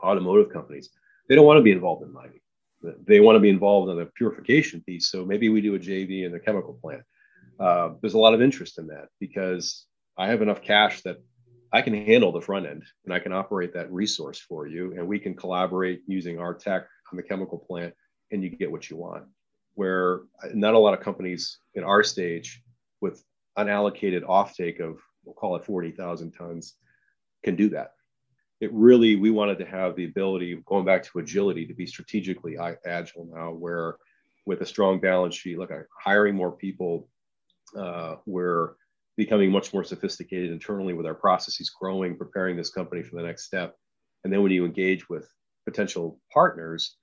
automotive 0.03 0.51
companies 0.51 0.89
they 1.29 1.35
don't 1.35 1.45
want 1.45 1.59
to 1.59 1.63
be 1.63 1.73
involved 1.73 2.03
in 2.03 2.11
mining 2.11 2.41
they 3.07 3.21
want 3.21 3.37
to 3.37 3.41
be 3.41 3.51
involved 3.51 3.91
in 3.91 3.99
the 3.99 4.07
purification 4.17 4.83
piece 4.87 5.11
so 5.11 5.27
maybe 5.27 5.51
we 5.51 5.61
do 5.61 5.75
a 5.75 5.79
jv 5.79 6.25
in 6.25 6.33
the 6.33 6.41
chemical 6.41 6.73
plant 6.81 7.03
uh, 7.61 7.91
there's 8.01 8.15
a 8.15 8.19
lot 8.19 8.33
of 8.33 8.41
interest 8.41 8.79
in 8.79 8.87
that 8.87 9.09
because 9.21 9.85
i 10.17 10.27
have 10.27 10.41
enough 10.41 10.63
cash 10.63 11.03
that 11.03 11.19
i 11.77 11.83
can 11.83 11.95
handle 11.95 12.33
the 12.33 12.41
front 12.41 12.67
end 12.67 12.85
and 13.05 13.13
i 13.13 13.19
can 13.19 13.33
operate 13.33 13.73
that 13.73 13.93
resource 13.93 14.39
for 14.39 14.67
you 14.67 14.93
and 14.93 15.07
we 15.07 15.19
can 15.19 15.35
collaborate 15.35 16.03
using 16.07 16.39
our 16.39 16.55
tech 16.55 16.87
on 17.13 17.17
the 17.17 17.23
chemical 17.23 17.59
plant 17.59 17.95
and 18.33 18.43
you 18.43 18.51
get 18.51 18.71
what 18.71 18.91
you 18.91 18.97
want 18.97 19.25
where 19.75 20.23
not 20.55 20.75
a 20.75 20.79
lot 20.79 20.95
of 20.95 21.01
companies 21.01 21.59
in 21.75 21.85
our 21.85 22.03
stage 22.03 22.63
with 23.01 23.23
unallocated 23.59 24.23
offtake 24.23 24.81
of 24.81 24.99
we'll 25.25 25.35
call 25.35 25.57
it 25.57 25.65
40,000 25.65 26.33
tons 26.33 26.75
can 27.45 27.57
do 27.57 27.69
that. 27.71 27.93
It 28.61 28.73
really 28.73 29.17
we 29.17 29.31
wanted 29.31 29.59
to 29.59 29.67
have 29.67 29.97
the 29.97 30.07
ability 30.07 30.63
going 30.65 30.87
back 30.87 31.05
to 31.05 31.19
agility 31.19 31.67
to 31.67 31.75
be 31.75 31.87
strategically 31.87 32.57
agile 32.87 33.29
now 33.31 33.53
where 33.53 33.97
with 34.47 34.63
a 34.63 34.67
strong 34.67 34.99
balance 34.99 35.35
sheet 35.35 35.59
look 35.59 35.71
hiring 36.03 36.35
more 36.35 36.53
people 36.53 37.09
uh, 37.77 38.17
we're 38.25 38.73
becoming 39.17 39.51
much 39.51 39.73
more 39.73 39.85
sophisticated 39.85 40.51
internally 40.51 40.93
with 40.93 41.07
our 41.07 41.15
processes 41.15 41.71
growing 41.71 42.17
preparing 42.17 42.57
this 42.57 42.71
company 42.71 43.03
for 43.03 43.17
the 43.17 43.23
next 43.23 43.45
step. 43.45 43.75
And 44.25 44.33
then 44.33 44.43
when 44.43 44.53
you 44.53 44.65
engage 44.65 45.09
with 45.09 45.29
potential 45.65 46.21
partners 46.33 46.97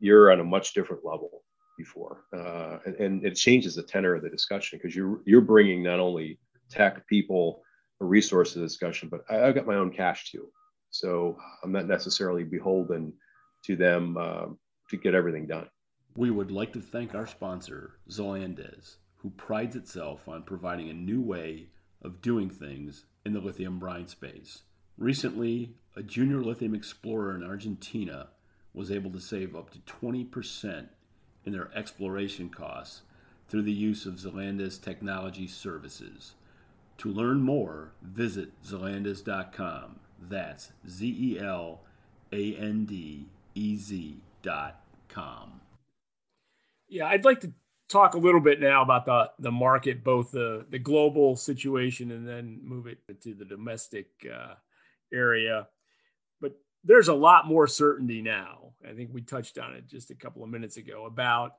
you're 0.00 0.32
on 0.32 0.40
a 0.40 0.44
much 0.44 0.74
different 0.74 1.04
level 1.04 1.42
before, 1.76 2.24
uh, 2.32 2.78
and, 2.86 2.94
and, 2.96 3.26
it 3.26 3.34
changes 3.34 3.74
the 3.74 3.82
tenor 3.82 4.14
of 4.14 4.22
the 4.22 4.30
discussion 4.30 4.78
because 4.78 4.94
you're 4.94 5.20
you're 5.26 5.40
bringing 5.40 5.82
not 5.82 6.00
only 6.00 6.38
tech 6.70 7.06
people, 7.06 7.62
a 8.00 8.04
resource 8.04 8.52
to 8.52 8.60
the 8.60 8.66
discussion, 8.66 9.08
but 9.08 9.24
I, 9.28 9.46
have 9.46 9.54
got 9.54 9.66
my 9.66 9.74
own 9.74 9.92
cash 9.92 10.30
too, 10.30 10.48
so 10.90 11.36
I'm 11.62 11.72
not 11.72 11.86
necessarily 11.86 12.44
beholden 12.44 13.12
to 13.64 13.76
them 13.76 14.16
uh, 14.16 14.46
to 14.90 14.96
get 14.96 15.14
everything 15.14 15.46
done. 15.46 15.68
We 16.16 16.30
would 16.30 16.52
like 16.52 16.72
to 16.74 16.80
thank 16.80 17.14
our 17.14 17.26
sponsor, 17.26 17.98
Zelandez, 18.08 18.96
who 19.24 19.30
prides 19.30 19.74
itself 19.74 20.28
on 20.28 20.42
providing 20.42 20.90
a 20.90 20.94
new 20.94 21.18
way 21.18 21.66
of 22.02 22.20
doing 22.20 22.50
things 22.50 23.06
in 23.24 23.32
the 23.32 23.40
lithium 23.40 23.78
brine 23.78 24.06
space. 24.06 24.64
Recently, 24.98 25.72
a 25.96 26.02
junior 26.02 26.42
lithium 26.42 26.74
explorer 26.74 27.34
in 27.34 27.42
Argentina 27.42 28.28
was 28.74 28.92
able 28.92 29.10
to 29.10 29.20
save 29.20 29.56
up 29.56 29.70
to 29.70 29.78
20% 29.78 30.88
in 31.46 31.52
their 31.52 31.70
exploration 31.74 32.50
costs 32.50 33.00
through 33.48 33.62
the 33.62 33.72
use 33.72 34.04
of 34.04 34.20
Zelandez 34.20 34.78
Technology 34.78 35.46
Services. 35.46 36.34
To 36.98 37.08
learn 37.08 37.40
more, 37.40 37.92
visit 38.02 38.50
zelandez.com. 38.62 40.00
That's 40.20 40.72
Z 40.86 41.16
E 41.18 41.38
L 41.40 41.80
A 42.30 42.54
N 42.56 42.84
D 42.84 43.26
E 43.54 43.76
Z 43.76 44.18
dot 44.42 44.84
com. 45.08 45.62
Yeah, 46.88 47.06
I'd 47.06 47.24
like 47.24 47.40
to 47.40 47.52
talk 47.94 48.14
a 48.14 48.18
little 48.18 48.40
bit 48.40 48.60
now 48.60 48.82
about 48.82 49.06
the, 49.06 49.30
the 49.38 49.52
market, 49.52 50.02
both 50.02 50.32
the, 50.32 50.66
the 50.70 50.78
global 50.80 51.36
situation 51.36 52.10
and 52.10 52.26
then 52.26 52.58
move 52.62 52.88
it 52.88 52.98
to 53.22 53.34
the 53.34 53.44
domestic 53.44 54.08
uh, 54.26 54.54
area 55.12 55.68
But 56.40 56.52
there's 56.82 57.08
a 57.08 57.14
lot 57.14 57.46
more 57.46 57.68
certainty 57.68 58.20
now. 58.20 58.72
I 58.88 58.94
think 58.94 59.10
we 59.12 59.22
touched 59.22 59.58
on 59.58 59.74
it 59.74 59.86
just 59.86 60.10
a 60.10 60.16
couple 60.16 60.42
of 60.42 60.50
minutes 60.50 60.76
ago 60.76 61.06
about 61.06 61.52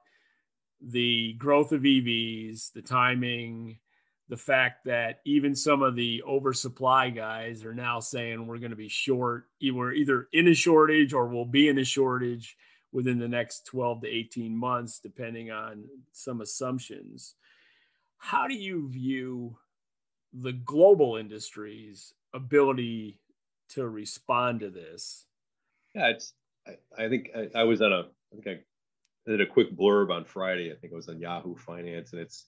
the 0.82 1.34
growth 1.34 1.72
of 1.72 1.84
EVs, 1.84 2.74
the 2.74 2.82
timing, 2.82 3.80
the 4.28 4.38
fact 4.38 4.86
that 4.86 5.22
even 5.26 5.56
some 5.56 5.84
of 5.84 5.96
the 5.96 6.22
oversupply 6.28 7.12
guys 7.12 7.64
are 7.64 7.74
now 7.74 8.02
saying 8.02 8.46
we're 8.46 8.58
going 8.58 8.72
to 8.72 8.76
be 8.76 8.90
short, 8.90 9.46
we're 9.62 9.94
either 9.94 10.28
in 10.34 10.50
a 10.50 10.54
shortage 10.54 11.14
or 11.14 11.28
we'll 11.28 11.46
be 11.46 11.70
in 11.70 11.78
a 11.78 11.86
shortage 11.86 12.58
within 12.96 13.20
the 13.20 13.28
next 13.28 13.66
12 13.66 14.04
to 14.04 14.08
18 14.08 14.56
months, 14.56 15.00
depending 15.00 15.52
on 15.52 15.84
some 16.14 16.40
assumptions. 16.40 17.36
How 18.18 18.48
do 18.48 18.56
you 18.56 18.90
view 18.90 19.58
the 20.34 20.54
global 20.54 21.18
industry's 21.18 22.14
ability 22.34 23.20
to 23.72 23.86
respond 23.90 24.62
to 24.62 24.70
this? 24.70 25.26
Yeah, 25.94 26.08
it's. 26.08 26.34
I, 26.66 27.04
I 27.04 27.10
think 27.10 27.32
I, 27.36 27.60
I, 27.60 27.64
was 27.66 27.82
on 27.82 27.92
a. 27.92 28.00
I 28.00 28.42
think 28.42 28.48
I 29.28 29.30
did 29.30 29.42
a 29.42 29.46
quick 29.46 29.76
blurb 29.76 30.10
on 30.10 30.24
Friday. 30.24 30.72
I 30.72 30.76
think 30.76 30.94
it 30.94 30.96
was 30.96 31.10
on 31.10 31.20
Yahoo 31.20 31.58
Finance, 31.58 32.14
and 32.14 32.22
it's 32.22 32.46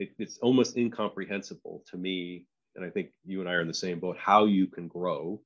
it, 0.00 0.10
it's 0.18 0.38
almost 0.38 0.76
incomprehensible 0.76 1.84
to 1.92 1.96
me. 1.96 2.46
And 2.74 2.84
I 2.84 2.90
think 2.90 3.10
you 3.24 3.38
and 3.38 3.48
I 3.48 3.52
are 3.52 3.60
in 3.60 3.68
the 3.68 3.74
same 3.74 4.00
boat. 4.00 4.16
How 4.18 4.46
you 4.46 4.66
can 4.66 4.88
grow 4.88 5.40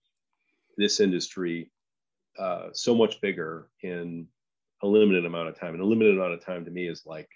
this 0.79 1.01
industry 1.01 1.71
uh, 2.39 2.69
so 2.73 2.95
much 2.95 3.21
bigger 3.21 3.69
in 3.83 4.27
a 4.83 4.87
limited 4.87 5.25
amount 5.25 5.49
of 5.49 5.59
time. 5.59 5.75
And 5.75 5.83
a 5.83 5.87
limited 5.87 6.15
amount 6.15 6.35
of 6.35 6.45
time 6.45 6.65
to 6.65 6.71
me 6.71 6.89
is 6.89 7.03
like 7.07 7.29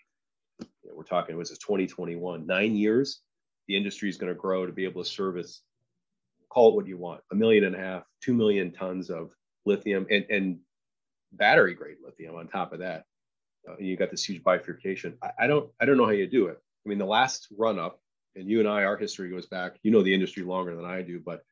you 0.61 0.67
know, 0.85 0.93
we're 0.95 1.05
talking. 1.05 1.35
It 1.35 1.39
was 1.39 1.51
it 1.51 1.61
2021? 1.61 2.47
Nine 2.47 2.77
years. 2.77 3.21
The 3.69 3.77
industry 3.77 4.09
is 4.09 4.17
going 4.17 4.33
to 4.33 4.39
grow 4.39 4.67
to 4.67 4.73
be 4.73 4.85
able 4.85 5.03
to 5.03 5.09
service 5.09 5.63
call 6.53 6.69
it 6.69 6.75
what 6.75 6.87
you 6.87 6.99
want 6.99 7.21
a 7.33 7.35
million 7.35 7.65
and 7.65 7.75
a 7.75 7.79
half 7.79 8.03
two 8.21 8.35
million 8.35 8.71
tons 8.71 9.09
of 9.09 9.31
lithium 9.65 10.07
and, 10.11 10.27
and 10.29 10.59
battery 11.33 11.75
grade 11.75 11.97
lithium 12.05 12.37
on 12.37 12.47
top 12.47 12.75
of 12.75 12.81
that 12.81 13.05
uh, 13.69 13.75
you 13.79 13.97
got 13.97 14.11
this 14.11 14.25
huge 14.25 14.43
bifurcation 14.43 15.17
I, 15.23 15.31
I, 15.41 15.47
don't 15.47 15.71
i 15.81 15.87
don't 15.87 15.97
know 15.97 16.05
how 16.05 16.11
you 16.11 16.27
do 16.27 16.49
it 16.49 16.59
i 16.85 16.89
mean 16.89 16.99
the 16.99 17.07
last 17.07 17.49
run 17.57 17.79
up 17.79 18.01
and 18.37 18.51
you 18.51 18.61
and 18.61 18.69
i 18.69 18.85
our 18.85 18.99
history 18.99 19.31
goes 19.31 19.47
back 19.47 19.77
you 19.83 19.91
know 19.91 20.03
the 20.03 20.13
industry 20.13 20.43
longer 20.43 20.77
than 20.77 20.85
i 20.85 21.01
do 21.01 21.21
but 21.25 21.43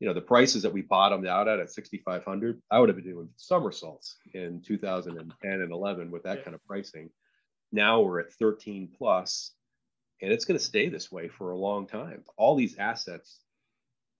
you 0.00 0.06
know 0.06 0.14
the 0.14 0.20
prices 0.20 0.62
that 0.62 0.72
we 0.72 0.82
bottomed 0.82 1.26
out 1.26 1.48
at 1.48 1.60
at 1.60 1.70
6500 1.70 2.60
i 2.70 2.78
would 2.78 2.88
have 2.88 2.96
been 2.96 3.04
doing 3.04 3.28
somersaults 3.36 4.18
in 4.34 4.62
2010 4.66 5.50
and 5.50 5.72
11 5.72 6.10
with 6.10 6.24
that 6.24 6.44
kind 6.44 6.54
of 6.54 6.64
pricing 6.66 7.10
now 7.72 8.00
we're 8.00 8.20
at 8.20 8.32
13 8.32 8.88
plus 8.96 9.52
and 10.22 10.32
it's 10.32 10.44
going 10.44 10.58
to 10.58 10.64
stay 10.64 10.88
this 10.88 11.10
way 11.10 11.28
for 11.28 11.50
a 11.50 11.58
long 11.58 11.86
time 11.86 12.22
all 12.36 12.56
these 12.56 12.76
assets 12.78 13.40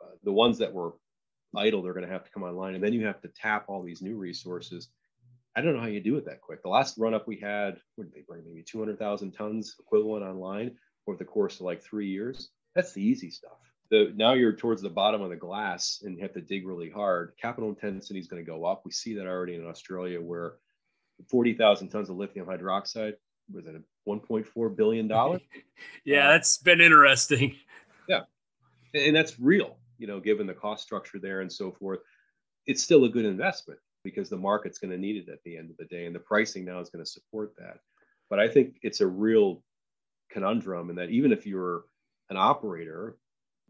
uh, 0.02 0.14
the 0.24 0.32
ones 0.32 0.58
that 0.58 0.72
were 0.72 0.92
idle, 1.56 1.82
they're 1.82 1.94
going 1.94 2.06
to 2.06 2.12
have 2.12 2.24
to 2.24 2.30
come 2.30 2.42
online, 2.42 2.74
and 2.74 2.84
then 2.84 2.92
you 2.92 3.06
have 3.06 3.20
to 3.22 3.28
tap 3.28 3.64
all 3.68 3.82
these 3.82 4.02
new 4.02 4.16
resources. 4.16 4.88
I 5.56 5.62
don't 5.62 5.74
know 5.74 5.80
how 5.80 5.86
you 5.86 6.00
do 6.00 6.16
it 6.16 6.26
that 6.26 6.42
quick. 6.42 6.62
The 6.62 6.68
last 6.68 6.98
run 6.98 7.14
up 7.14 7.26
we 7.26 7.36
had, 7.36 7.78
what 7.94 8.04
did 8.04 8.14
they 8.14 8.24
bring? 8.26 8.42
Maybe 8.46 8.62
200,000 8.62 9.32
tons 9.32 9.74
equivalent 9.78 10.24
online 10.24 10.76
over 11.06 11.16
the 11.16 11.24
course 11.24 11.56
of 11.56 11.62
like 11.62 11.82
three 11.82 12.08
years. 12.08 12.50
That's 12.74 12.92
the 12.92 13.02
easy 13.02 13.30
stuff. 13.30 13.58
The, 13.90 14.12
now 14.16 14.32
you're 14.32 14.54
towards 14.54 14.82
the 14.82 14.90
bottom 14.90 15.22
of 15.22 15.30
the 15.30 15.36
glass 15.36 16.02
and 16.04 16.16
you 16.16 16.22
have 16.22 16.32
to 16.34 16.40
dig 16.40 16.66
really 16.66 16.90
hard. 16.90 17.34
Capital 17.40 17.68
intensity 17.68 18.18
is 18.18 18.26
going 18.26 18.44
to 18.44 18.50
go 18.50 18.64
up. 18.64 18.82
We 18.84 18.90
see 18.90 19.14
that 19.14 19.26
already 19.26 19.54
in 19.54 19.66
Australia, 19.66 20.20
where 20.20 20.54
40,000 21.30 21.88
tons 21.88 22.10
of 22.10 22.16
lithium 22.16 22.46
hydroxide 22.46 23.14
was 23.52 23.66
it 23.66 23.80
1.4 24.08 24.76
billion 24.76 25.06
dollars. 25.06 25.40
yeah, 26.04 26.32
that's 26.32 26.58
been 26.58 26.80
interesting. 26.80 27.56
Yeah, 28.08 28.20
and 28.94 29.16
that's 29.16 29.40
real 29.40 29.78
you 29.98 30.06
know, 30.06 30.20
given 30.20 30.46
the 30.46 30.54
cost 30.54 30.82
structure 30.82 31.18
there 31.18 31.40
and 31.40 31.52
so 31.52 31.72
forth, 31.72 32.00
it's 32.66 32.82
still 32.82 33.04
a 33.04 33.08
good 33.08 33.24
investment 33.24 33.80
because 34.04 34.28
the 34.28 34.36
market's 34.36 34.78
going 34.78 34.90
to 34.90 34.98
need 34.98 35.16
it 35.16 35.32
at 35.32 35.42
the 35.44 35.56
end 35.56 35.70
of 35.70 35.76
the 35.76 35.84
day, 35.84 36.06
and 36.06 36.14
the 36.14 36.20
pricing 36.20 36.64
now 36.64 36.80
is 36.80 36.90
going 36.90 37.04
to 37.04 37.10
support 37.10 37.52
that. 37.58 37.78
But 38.28 38.40
I 38.40 38.48
think 38.48 38.76
it's 38.82 39.00
a 39.00 39.06
real 39.06 39.62
conundrum 40.30 40.90
in 40.90 40.96
that 40.96 41.10
even 41.10 41.32
if 41.32 41.46
you're 41.46 41.84
an 42.30 42.36
operator, 42.36 43.16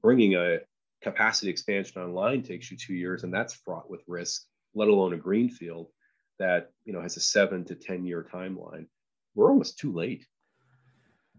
bringing 0.03 0.35
a 0.35 0.59
capacity 1.03 1.51
expansion 1.51 2.03
online 2.03 2.43
takes 2.43 2.71
you 2.71 2.77
two 2.77 2.95
years, 2.95 3.25
and 3.25 3.33
that's 3.33 3.55
fraught 3.55 3.91
with 3.91 4.03
risk. 4.07 4.45
Let 4.75 4.89
alone 4.89 5.13
a 5.13 5.19
greenfield 5.19 5.89
that 6.39 6.71
you 6.85 6.93
know 6.93 7.01
has 7.01 7.17
a 7.17 7.21
seven 7.21 7.65
to 7.67 7.75
ten 7.75 8.05
year 8.05 8.27
timeline. 8.33 8.87
We're 9.35 9.51
almost 9.51 9.79
too 9.79 9.93
late. 9.93 10.27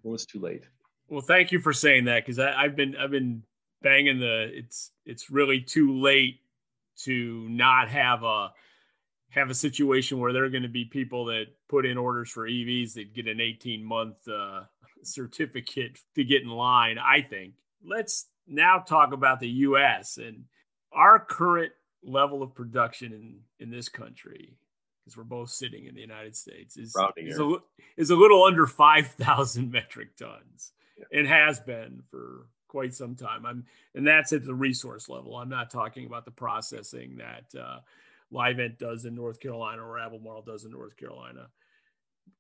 Almost 0.04 0.30
too 0.30 0.40
late. 0.40 0.66
Well, 1.10 1.22
thank 1.22 1.52
you 1.52 1.60
for 1.60 1.74
saying 1.74 2.06
that 2.06 2.26
because 2.26 2.40
I've 2.40 2.76
been 2.76 2.96
I've 2.96 3.12
been 3.12 3.44
banging 3.82 4.20
the 4.20 4.50
it's 4.54 4.92
it's 5.06 5.30
really 5.30 5.62
too 5.62 6.00
late 6.00 6.40
to 7.04 7.48
not 7.50 7.90
have 7.90 8.24
a 8.24 8.52
have 9.30 9.50
a 9.50 9.56
situation 9.56 10.20
where 10.20 10.34
there 10.34 10.46
are 10.46 10.50
going 10.50 10.64
to 10.64 10.70
be 10.70 10.86
people 10.86 11.26
that 11.26 11.46
put 11.70 11.86
in 11.86 11.98
orders 11.98 12.30
for 12.30 12.48
EVs 12.48 12.94
that 12.94 13.14
get 13.14 13.28
an 13.28 13.42
18 13.42 13.84
month 13.84 14.28
uh, 14.28 14.62
certificate 15.04 16.00
to 16.16 16.24
get 16.24 16.42
in 16.42 16.50
line. 16.50 16.98
I 16.98 17.22
think. 17.22 17.54
Let's 17.86 18.28
now 18.48 18.80
talk 18.80 19.13
about 19.13 19.39
the 19.39 19.50
U.S. 19.50 20.18
and 20.18 20.46
our 20.92 21.20
current 21.20 21.72
level 22.04 22.42
of 22.42 22.56
production 22.56 23.13
in 23.13 23.39
in 23.60 23.72
this 23.72 23.89
country 23.89 24.58
because 25.04 25.18
we're 25.18 25.24
both 25.24 25.50
sitting 25.50 25.86
in 25.86 25.96
the 25.96 26.01
United 26.01 26.36
States 26.36 26.77
is 26.77 26.94
is 27.16 27.39
a, 27.39 27.56
is 27.96 28.10
a, 28.10 28.16
little 28.16 28.44
under 28.44 28.68
5,000 28.68 29.72
metric 29.72 30.18
tons 30.18 30.74
yeah. 30.98 31.20
and 31.20 31.27
has 31.27 31.60
been 31.62 32.04
for 32.12 32.48
quite 32.68 32.94
some 32.94 33.16
time. 33.16 33.46
I'm 33.46 33.66
and 33.96 34.06
that's 34.06 34.34
at 34.34 34.46
the 34.46 34.54
resource 34.54 35.08
level. 35.10 35.38
I'm 35.38 35.50
not 35.50 35.70
talking 35.70 36.06
about 36.06 36.25
the 36.25 36.32
processing 36.32 37.18
that 37.18 37.60
uh, 37.60 37.80
Livent 38.34 38.77
does 38.77 39.06
in 39.06 39.16
North 39.16 39.39
Carolina 39.39 39.82
or 39.82 39.98
Albemarle 39.98 40.42
does 40.42 40.66
in 40.66 40.72
North 40.72 40.98
Carolina. 40.98 41.48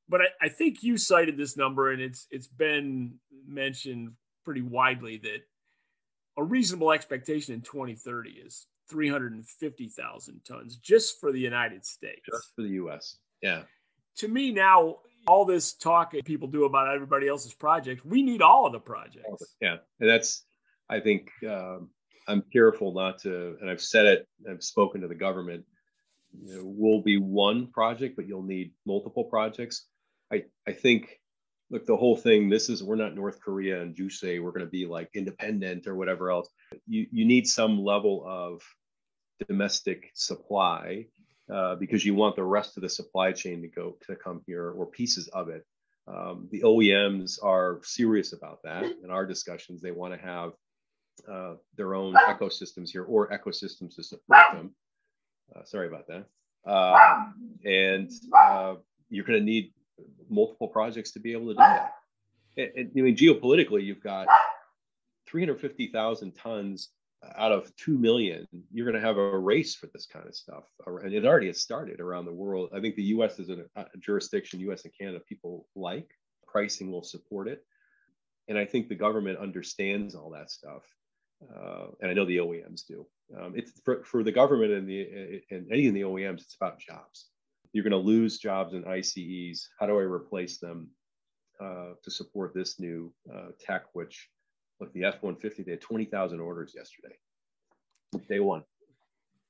But 0.09 0.21
I, 0.21 0.45
I 0.45 0.49
think 0.49 0.83
you 0.83 0.97
cited 0.97 1.37
this 1.37 1.57
number, 1.57 1.91
and 1.91 2.01
it's 2.01 2.27
it's 2.31 2.47
been 2.47 3.15
mentioned 3.47 4.11
pretty 4.43 4.61
widely 4.61 5.17
that 5.17 5.39
a 6.37 6.43
reasonable 6.43 6.91
expectation 6.91 7.53
in 7.53 7.61
2030 7.61 8.29
is 8.29 8.67
350,000 8.89 10.41
tons 10.45 10.77
just 10.77 11.19
for 11.19 11.31
the 11.31 11.39
United 11.39 11.85
States. 11.85 12.21
Just 12.25 12.55
for 12.55 12.61
the 12.61 12.69
US. 12.69 13.17
Yeah. 13.41 13.63
To 14.17 14.27
me 14.27 14.51
now, 14.51 14.97
all 15.27 15.45
this 15.45 15.73
talk 15.73 16.13
people 16.25 16.47
do 16.47 16.65
about 16.65 16.93
everybody 16.93 17.27
else's 17.27 17.53
project, 17.53 18.05
we 18.05 18.23
need 18.23 18.41
all 18.41 18.65
of 18.65 18.71
the 18.71 18.79
projects. 18.79 19.55
Yeah. 19.59 19.77
And 19.99 20.09
that's, 20.09 20.45
I 20.89 20.99
think, 20.99 21.29
um, 21.47 21.89
I'm 22.27 22.43
careful 22.53 22.93
not 22.93 23.19
to, 23.19 23.57
and 23.61 23.69
I've 23.69 23.81
said 23.81 24.05
it, 24.05 24.27
I've 24.49 24.63
spoken 24.63 25.01
to 25.01 25.07
the 25.07 25.15
government, 25.15 25.65
you 26.39 26.55
know, 26.55 26.61
will 26.63 27.01
be 27.01 27.17
one 27.17 27.67
project, 27.67 28.15
but 28.15 28.27
you'll 28.27 28.43
need 28.43 28.71
multiple 28.85 29.23
projects. 29.23 29.85
I, 30.31 30.43
I 30.67 30.73
think 30.73 31.19
look, 31.69 31.85
the 31.85 31.97
whole 31.97 32.15
thing, 32.15 32.49
this 32.49 32.69
is, 32.69 32.83
we're 32.83 32.95
not 32.95 33.15
North 33.15 33.41
Korea 33.41 33.81
and 33.81 33.97
you 33.97 34.09
say 34.09 34.39
we're 34.39 34.51
going 34.51 34.65
to 34.65 34.71
be 34.71 34.85
like 34.85 35.09
independent 35.13 35.87
or 35.87 35.95
whatever 35.95 36.31
else. 36.31 36.49
You, 36.87 37.07
you 37.11 37.25
need 37.25 37.47
some 37.47 37.83
level 37.83 38.23
of 38.25 38.61
domestic 39.47 40.11
supply 40.13 41.07
uh, 41.51 41.75
because 41.75 42.05
you 42.05 42.15
want 42.15 42.35
the 42.35 42.43
rest 42.43 42.77
of 42.77 42.83
the 42.83 42.89
supply 42.89 43.31
chain 43.31 43.61
to 43.61 43.67
go 43.67 43.97
to 44.07 44.15
come 44.15 44.41
here 44.45 44.71
or 44.71 44.85
pieces 44.85 45.27
of 45.29 45.49
it. 45.49 45.65
Um, 46.07 46.47
the 46.51 46.61
OEMs 46.61 47.43
are 47.43 47.81
serious 47.83 48.31
about 48.31 48.59
that. 48.63 48.85
In 49.03 49.09
our 49.09 49.25
discussions, 49.25 49.81
they 49.81 49.91
want 49.91 50.13
to 50.13 50.19
have 50.25 50.51
uh, 51.29 51.55
their 51.75 51.95
own 51.95 52.13
ecosystems 52.13 52.89
here 52.89 53.03
or 53.03 53.29
ecosystems 53.29 53.95
to 53.95 54.03
support 54.03 54.45
them. 54.53 54.75
Uh, 55.53 55.63
sorry 55.65 55.87
about 55.87 56.07
that. 56.07 56.25
Uh, 56.65 57.25
and 57.65 58.11
uh, 58.37 58.75
you're 59.09 59.25
going 59.25 59.39
to 59.39 59.45
need 59.45 59.73
multiple 60.29 60.67
projects 60.67 61.11
to 61.11 61.19
be 61.19 61.31
able 61.31 61.47
to 61.47 61.53
do 61.53 61.57
that. 61.57 61.93
And, 62.57 62.71
and 62.75 62.91
I 62.97 63.01
mean, 63.01 63.15
geopolitically, 63.15 63.83
you've 63.83 64.03
got 64.03 64.27
350,000 65.27 66.31
tons 66.33 66.89
out 67.35 67.51
of 67.51 67.75
2 67.77 67.97
million. 67.97 68.47
You're 68.71 68.89
going 68.89 69.01
to 69.01 69.05
have 69.07 69.17
a 69.17 69.37
race 69.37 69.75
for 69.75 69.87
this 69.87 70.05
kind 70.05 70.27
of 70.27 70.35
stuff. 70.35 70.63
And 70.85 71.13
it 71.13 71.25
already 71.25 71.47
has 71.47 71.59
started 71.59 71.99
around 71.99 72.25
the 72.25 72.33
world. 72.33 72.69
I 72.73 72.79
think 72.79 72.95
the 72.95 73.03
US 73.03 73.39
is 73.39 73.49
a, 73.49 73.65
a 73.75 73.85
jurisdiction, 73.99 74.59
US 74.61 74.83
and 74.85 74.93
Canada, 74.97 75.19
people 75.27 75.67
like. 75.75 76.09
Pricing 76.45 76.91
will 76.91 77.03
support 77.03 77.47
it. 77.47 77.63
And 78.47 78.57
I 78.57 78.65
think 78.65 78.87
the 78.87 78.95
government 78.95 79.39
understands 79.39 80.15
all 80.15 80.29
that 80.31 80.49
stuff. 80.49 80.83
Uh, 81.43 81.87
and 82.01 82.09
I 82.09 82.13
know 82.13 82.25
the 82.25 82.37
OEMs 82.37 82.85
do. 82.87 83.05
Um, 83.37 83.53
it's 83.55 83.71
for, 83.83 84.03
for 84.03 84.23
the 84.23 84.31
government 84.31 84.71
and 84.71 84.87
the 84.87 85.41
and 85.51 85.67
any 85.71 85.87
of 85.87 85.93
the 85.93 86.01
OEMs, 86.01 86.41
it's 86.41 86.55
about 86.55 86.79
jobs 86.79 87.27
you're 87.73 87.83
going 87.83 87.91
to 87.91 87.97
lose 87.97 88.37
jobs 88.37 88.73
in 88.73 88.85
ICEs. 88.85 89.69
How 89.79 89.85
do 89.85 89.97
I 89.97 90.03
replace 90.03 90.57
them 90.57 90.89
uh, 91.59 91.93
to 92.03 92.11
support 92.11 92.53
this 92.53 92.79
new 92.79 93.13
uh, 93.33 93.49
tech? 93.59 93.83
Which, 93.93 94.29
look, 94.79 94.93
the 94.93 95.05
F-150, 95.05 95.65
they 95.65 95.71
had 95.71 95.81
20,000 95.81 96.39
orders 96.39 96.73
yesterday, 96.75 97.15
day 98.27 98.39
one. 98.39 98.63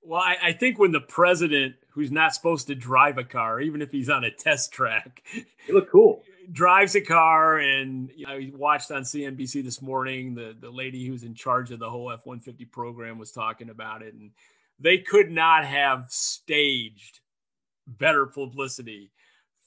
Well, 0.03 0.21
I, 0.21 0.37
I, 0.41 0.53
think 0.53 0.79
when 0.79 0.91
the 0.93 1.01
president, 1.01 1.75
who's 1.89 2.11
not 2.11 2.33
supposed 2.33 2.67
to 2.67 2.75
drive 2.75 3.17
a 3.17 3.25
car, 3.25 3.59
even 3.59 3.81
if 3.81 3.91
he's 3.91 4.09
on 4.09 4.23
a 4.23 4.31
test 4.31 4.71
track, 4.71 5.21
they 5.67 5.73
look 5.73 5.91
cool. 5.91 6.23
Drives 6.49 6.95
a 6.95 7.01
car, 7.01 7.57
and 7.57 8.09
you 8.15 8.25
know, 8.25 8.31
I 8.31 8.51
watched 8.55 8.89
on 8.89 9.01
CNBC 9.01 9.65
this 9.65 9.81
morning. 9.81 10.33
The 10.33 10.55
the 10.57 10.69
lady 10.69 11.05
who's 11.05 11.23
in 11.23 11.33
charge 11.33 11.71
of 11.71 11.79
the 11.79 11.89
whole 11.89 12.09
F 12.09 12.25
one 12.25 12.39
fifty 12.39 12.63
program 12.63 13.17
was 13.17 13.33
talking 13.33 13.69
about 13.69 14.01
it, 14.01 14.13
and 14.13 14.31
they 14.79 14.99
could 14.99 15.29
not 15.29 15.65
have 15.65 16.05
staged 16.07 17.19
better 17.87 18.25
publicity 18.25 19.11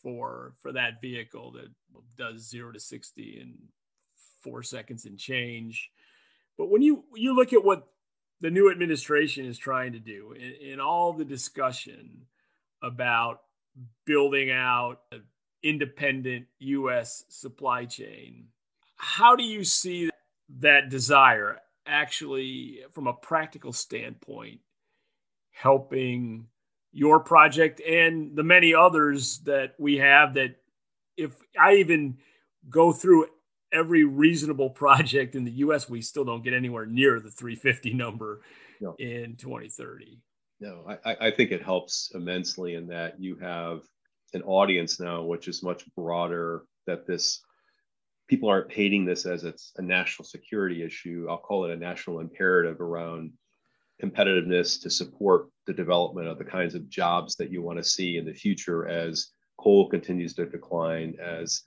for 0.03 0.53
for 0.63 0.73
that 0.73 1.01
vehicle 1.01 1.53
that 1.53 1.69
does 2.17 2.49
zero 2.49 2.73
to 2.73 2.81
60 2.81 3.41
in 3.41 3.55
four 4.43 4.63
seconds 4.63 5.05
and 5.05 5.19
change. 5.19 5.91
But 6.57 6.71
when 6.71 6.83
you 6.83 7.05
you 7.15 7.35
look 7.35 7.53
at 7.53 7.65
what 7.65 7.89
the 8.41 8.51
new 8.51 8.71
administration 8.71 9.45
is 9.47 9.59
trying 9.59 9.93
to 9.93 9.99
do 9.99 10.33
in, 10.33 10.73
in 10.73 10.81
all 10.81 11.13
the 11.13 11.25
discussion 11.25 12.27
about 12.83 13.43
building 14.07 14.51
out 14.51 15.01
an 15.13 15.23
independent 15.63 16.47
us 16.61 17.25
supply 17.29 17.85
chain 17.85 18.47
how 18.97 19.35
do 19.35 19.43
you 19.43 19.65
see 19.65 20.11
that 20.59 20.91
desire 20.91 21.59
actually 21.87 22.81
from 22.93 23.07
a 23.07 23.13
practical 23.13 23.73
standpoint 23.73 24.61
helping 25.51 26.47
your 26.93 27.21
project 27.21 27.81
and 27.81 28.35
the 28.35 28.43
many 28.43 28.75
others 28.75 29.39
that 29.41 29.75
we 29.79 29.97
have 29.99 30.35
that 30.35 30.57
if 31.17 31.35
I 31.59 31.75
even 31.75 32.19
go 32.69 32.93
through 32.93 33.27
every 33.73 34.05
reasonable 34.05 34.71
project 34.85 35.35
in 35.35 35.45
the 35.45 35.53
US, 35.53 35.89
we 35.89 36.03
still 36.03 36.25
don't 36.25 36.45
get 36.45 36.55
anywhere 36.55 36.87
near 36.87 37.21
the 37.21 37.31
350 37.31 37.95
number 37.95 38.43
no. 38.81 38.95
in 38.99 39.37
2030. 39.37 40.21
No, 40.61 40.85
I, 41.05 41.17
I 41.21 41.31
think 41.31 41.53
it 41.53 41.63
helps 41.63 42.13
immensely 42.15 42.75
in 42.75 42.87
that 42.89 43.19
you 43.19 43.37
have 43.37 43.81
an 44.35 44.43
audience 44.43 45.01
now 45.01 45.23
which 45.23 45.49
is 45.49 45.63
much 45.63 45.85
broader 45.97 46.63
that 46.87 47.07
this 47.07 47.41
people 48.29 48.49
aren't 48.49 48.69
painting 48.69 49.05
this 49.05 49.27
as 49.27 49.43
it's 49.43 49.73
a 49.79 49.83
national 49.83 50.25
security 50.25 50.83
issue. 50.85 51.27
I'll 51.29 51.39
call 51.39 51.65
it 51.65 51.73
a 51.73 51.77
national 51.77 52.21
imperative 52.21 52.81
around 52.81 53.33
competitiveness 54.03 54.81
to 54.83 54.91
support 54.91 55.49
the 55.67 55.73
development 55.73 56.29
of 56.29 56.39
the 56.39 56.45
kinds 56.45 56.75
of 56.75 56.89
jobs 56.89 57.37
that 57.37 57.51
you 57.51 57.63
want 57.63 57.79
to 57.79 57.85
see 57.85 58.17
in 58.17 58.25
the 58.25 58.33
future 58.33 58.89
as 58.89 59.29
coal 59.59 59.89
continues 59.89 60.35
to 60.35 60.47
decline, 60.47 61.17
as 61.23 61.63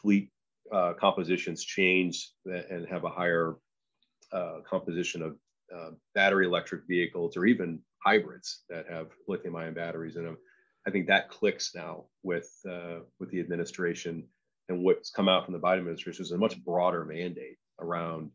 fleet 0.00 0.30
uh, 0.72 0.94
compositions 0.98 1.64
change 1.64 2.30
and 2.46 2.86
have 2.88 3.04
a 3.04 3.08
higher 3.08 3.56
uh, 4.32 4.58
composition 4.68 5.22
of 5.22 5.36
uh, 5.74 5.90
battery 6.14 6.46
electric 6.46 6.82
vehicles 6.86 7.36
or 7.36 7.46
even 7.46 7.80
hybrids 7.98 8.62
that 8.68 8.86
have 8.88 9.08
lithium 9.28 9.56
ion 9.56 9.74
batteries 9.74 10.16
in 10.16 10.24
them. 10.24 10.36
I 10.86 10.90
think 10.90 11.06
that 11.06 11.30
clicks 11.30 11.74
now 11.74 12.06
with 12.22 12.50
uh, 12.68 13.00
with 13.20 13.30
the 13.30 13.40
administration 13.40 14.24
and 14.68 14.82
what's 14.82 15.10
come 15.10 15.28
out 15.28 15.44
from 15.44 15.54
the 15.54 15.60
Biden 15.60 15.78
administration 15.78 16.22
is 16.22 16.32
a 16.32 16.38
much 16.38 16.62
broader 16.64 17.04
mandate 17.04 17.58
around 17.80 18.30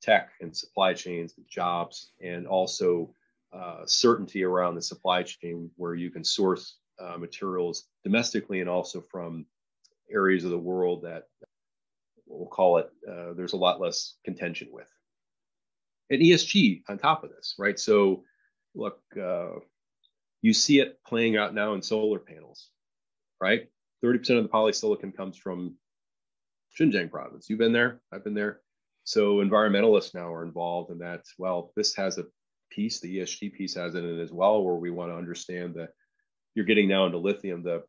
tech 0.00 0.30
and 0.40 0.56
supply 0.56 0.94
chains 0.94 1.34
and 1.36 1.46
jobs, 1.48 2.12
and 2.22 2.46
also 2.46 3.14
uh, 3.52 3.82
certainty 3.86 4.44
around 4.44 4.74
the 4.74 4.82
supply 4.82 5.22
chain 5.22 5.70
where 5.76 5.94
you 5.94 6.10
can 6.10 6.24
source 6.24 6.76
uh, 7.00 7.16
materials 7.16 7.86
domestically 8.04 8.60
and 8.60 8.68
also 8.68 9.00
from 9.00 9.46
areas 10.10 10.44
of 10.44 10.50
the 10.50 10.58
world 10.58 11.02
that 11.02 11.24
we'll 12.26 12.48
call 12.48 12.78
it 12.78 12.90
uh, 13.08 13.32
there's 13.34 13.54
a 13.54 13.56
lot 13.56 13.80
less 13.80 14.14
contention 14.24 14.68
with. 14.70 14.88
And 16.10 16.20
ESG 16.20 16.82
on 16.88 16.98
top 16.98 17.24
of 17.24 17.30
this, 17.30 17.54
right? 17.58 17.78
So, 17.78 18.24
look, 18.74 19.00
uh, 19.20 19.60
you 20.40 20.52
see 20.52 20.80
it 20.80 20.98
playing 21.06 21.36
out 21.36 21.54
now 21.54 21.74
in 21.74 21.82
solar 21.82 22.18
panels, 22.18 22.68
right? 23.40 23.68
30% 24.04 24.38
of 24.38 24.44
the 24.44 24.48
polysilicon 24.48 25.14
comes 25.16 25.36
from 25.36 25.74
Xinjiang 26.78 27.10
province. 27.10 27.50
You've 27.50 27.58
been 27.58 27.72
there, 27.72 28.00
I've 28.12 28.24
been 28.24 28.34
there. 28.34 28.60
So 29.08 29.36
environmentalists 29.36 30.14
now 30.14 30.30
are 30.34 30.44
involved 30.44 30.90
in 30.90 30.98
that. 30.98 31.22
Well, 31.38 31.72
this 31.74 31.94
has 31.94 32.18
a 32.18 32.26
piece, 32.70 33.00
the 33.00 33.20
ESG 33.20 33.54
piece 33.54 33.74
has 33.74 33.94
in 33.94 34.04
it 34.04 34.20
as 34.20 34.32
well, 34.32 34.62
where 34.62 34.74
we 34.74 34.90
want 34.90 35.10
to 35.10 35.16
understand 35.16 35.76
that 35.76 35.92
you're 36.54 36.66
getting 36.66 36.90
now 36.90 37.06
into 37.06 37.16
lithium, 37.16 37.62
the 37.62 37.84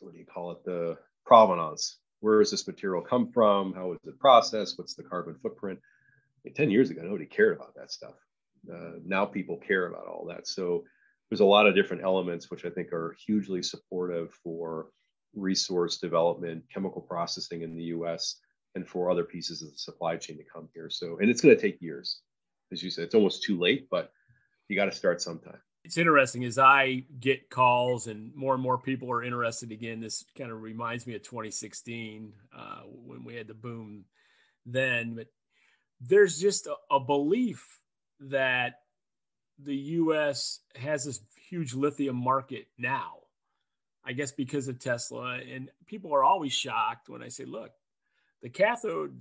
what 0.00 0.12
do 0.12 0.18
you 0.18 0.26
call 0.26 0.50
it, 0.50 0.64
the 0.64 0.98
provenance. 1.24 2.00
Where 2.18 2.40
does 2.40 2.50
this 2.50 2.66
material 2.66 3.00
come 3.00 3.30
from? 3.30 3.74
How 3.74 3.92
is 3.92 3.98
it 4.04 4.18
processed? 4.18 4.76
What's 4.76 4.96
the 4.96 5.04
carbon 5.04 5.36
footprint? 5.40 5.78
Like 6.44 6.56
10 6.56 6.68
years 6.68 6.90
ago, 6.90 7.02
nobody 7.02 7.26
cared 7.26 7.54
about 7.54 7.76
that 7.76 7.92
stuff. 7.92 8.16
Uh, 8.68 8.98
now 9.06 9.24
people 9.24 9.58
care 9.58 9.86
about 9.86 10.08
all 10.08 10.26
that. 10.30 10.48
So 10.48 10.82
there's 11.30 11.42
a 11.42 11.44
lot 11.44 11.68
of 11.68 11.76
different 11.76 12.02
elements 12.02 12.50
which 12.50 12.64
I 12.64 12.70
think 12.70 12.92
are 12.92 13.16
hugely 13.24 13.62
supportive 13.62 14.32
for 14.42 14.88
resource 15.32 15.98
development, 15.98 16.64
chemical 16.74 17.02
processing 17.02 17.62
in 17.62 17.76
the 17.76 17.84
US 17.84 18.40
and 18.74 18.86
for 18.88 19.10
other 19.10 19.24
pieces 19.24 19.62
of 19.62 19.72
the 19.72 19.78
supply 19.78 20.16
chain 20.16 20.36
to 20.38 20.44
come 20.44 20.68
here. 20.74 20.90
So, 20.90 21.18
and 21.18 21.30
it's 21.30 21.40
going 21.40 21.54
to 21.54 21.60
take 21.60 21.80
years. 21.80 22.20
As 22.72 22.82
you 22.82 22.90
said, 22.90 23.04
it's 23.04 23.14
almost 23.14 23.42
too 23.42 23.58
late, 23.58 23.88
but 23.90 24.12
you 24.68 24.76
got 24.76 24.86
to 24.86 24.92
start 24.92 25.22
sometime. 25.22 25.58
It's 25.84 25.98
interesting 25.98 26.44
as 26.44 26.58
I 26.58 27.04
get 27.20 27.50
calls 27.50 28.06
and 28.06 28.34
more 28.34 28.54
and 28.54 28.62
more 28.62 28.78
people 28.78 29.10
are 29.12 29.22
interested 29.22 29.70
again. 29.70 30.00
This 30.00 30.24
kind 30.36 30.50
of 30.50 30.62
reminds 30.62 31.06
me 31.06 31.14
of 31.14 31.22
2016 31.22 32.32
uh, 32.56 32.80
when 32.86 33.22
we 33.22 33.34
had 33.34 33.46
the 33.46 33.54
boom 33.54 34.04
then. 34.64 35.14
But 35.14 35.26
there's 36.00 36.40
just 36.40 36.66
a, 36.66 36.74
a 36.90 37.00
belief 37.00 37.80
that 38.20 38.80
the 39.58 39.76
U.S. 39.76 40.60
has 40.74 41.04
this 41.04 41.20
huge 41.48 41.74
lithium 41.74 42.16
market 42.16 42.66
now. 42.78 43.18
I 44.06 44.12
guess 44.12 44.32
because 44.32 44.68
of 44.68 44.78
Tesla, 44.78 45.38
and 45.38 45.70
people 45.86 46.14
are 46.14 46.24
always 46.24 46.52
shocked 46.52 47.08
when 47.08 47.22
I 47.22 47.28
say, 47.28 47.46
"Look, 47.46 47.70
the 48.44 48.50
cathode 48.50 49.18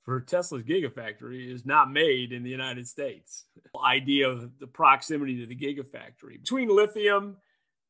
for 0.00 0.20
Tesla's 0.20 0.62
Gigafactory 0.62 1.52
is 1.52 1.66
not 1.66 1.92
made 1.92 2.32
in 2.32 2.42
the 2.42 2.48
United 2.48 2.88
States." 2.88 3.44
Idea 3.84 4.28
of 4.30 4.58
the 4.58 4.66
proximity 4.66 5.38
to 5.40 5.46
the 5.46 5.56
Gigafactory 5.56 6.40
between 6.40 6.68
lithium 6.74 7.36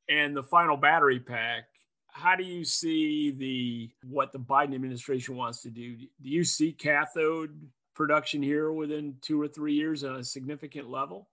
and 0.08 0.34
the 0.34 0.42
final 0.42 0.76
battery 0.76 1.20
pack. 1.20 1.64
How 2.10 2.34
do 2.34 2.42
you 2.42 2.64
see 2.64 3.30
the 3.30 3.90
what 4.08 4.32
the 4.32 4.40
Biden 4.40 4.74
administration 4.74 5.36
wants 5.36 5.62
to 5.62 5.70
do? 5.70 5.96
Do 5.96 6.08
you 6.28 6.42
see 6.42 6.72
cathode 6.72 7.70
production 7.94 8.42
here 8.42 8.72
within 8.72 9.16
two 9.20 9.40
or 9.40 9.48
three 9.48 9.74
years 9.74 10.02
on 10.02 10.16
a 10.16 10.24
significant 10.24 10.88
level? 10.88 11.28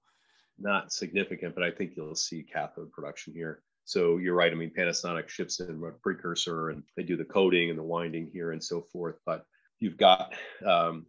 Not 0.60 0.92
significant, 0.92 1.56
but 1.56 1.64
I 1.64 1.72
think 1.72 1.96
you'll 1.96 2.16
see 2.16 2.44
cathode 2.44 2.92
production 2.92 3.34
here. 3.34 3.64
So 3.86 4.18
you're 4.18 4.36
right. 4.36 4.52
I 4.52 4.56
mean, 4.56 4.72
Panasonic 4.76 5.30
ships 5.30 5.60
in 5.60 5.82
a 5.84 5.92
precursor 5.92 6.72
and 6.72 6.84
they 6.98 7.04
do 7.04 7.16
the 7.16 7.24
coating 7.24 7.70
and 7.70 7.78
the 7.78 7.84
winding 7.84 8.30
here 8.34 8.52
and 8.52 8.64
so 8.64 8.82
forth. 8.82 9.20
But 9.26 9.46
you've 9.80 9.98
got 9.98 10.34
um, 10.66 11.06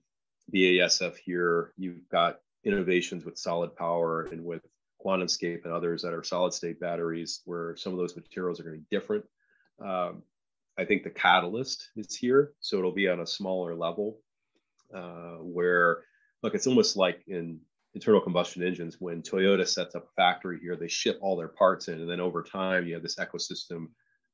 BASF 0.55 1.17
here. 1.17 1.73
You've 1.79 2.07
got 2.11 2.41
innovations 2.65 3.25
with 3.25 3.39
solid 3.39 3.75
power 3.75 4.29
and 4.31 4.45
with 4.45 4.63
QuantumScape 5.05 5.65
and 5.65 5.73
others 5.73 6.03
that 6.03 6.13
are 6.13 6.23
solid 6.23 6.53
state 6.53 6.79
batteries, 6.79 7.41
where 7.45 7.77
some 7.77 7.93
of 7.93 7.99
those 7.99 8.17
materials 8.17 8.61
are 8.61 8.65
going 8.65 8.77
to 8.77 8.81
be 8.81 8.97
different. 8.97 9.25
Um, 9.83 10.23
I 10.79 10.85
think 10.85 11.03
the 11.03 11.11
catalyst 11.11 11.91
is 11.97 12.15
here, 12.15 12.53
so 12.61 12.79
it'll 12.79 12.93
be 12.93 13.09
on 13.09 13.21
a 13.21 13.27
smaller 13.27 13.75
level. 13.75 14.19
Uh, 14.95 15.39
where 15.41 16.03
look, 16.43 16.55
it's 16.55 16.67
almost 16.67 16.97
like 16.97 17.23
in 17.27 17.61
internal 17.97 18.21
combustion 18.21 18.63
engines 18.63 19.01
when 19.01 19.23
Toyota 19.23 19.67
sets 19.67 19.95
up 19.95 20.05
a 20.05 20.13
factory 20.17 20.61
here, 20.61 20.77
they 20.77 20.87
ship 20.87 21.19
all 21.23 21.35
their 21.35 21.49
parts 21.49 21.89
in, 21.89 21.99
and 21.99 22.11
then 22.11 22.21
over 22.21 22.43
time 22.43 22.87
you 22.87 22.93
have 22.93 23.03
this 23.03 23.17
ecosystem. 23.17 23.87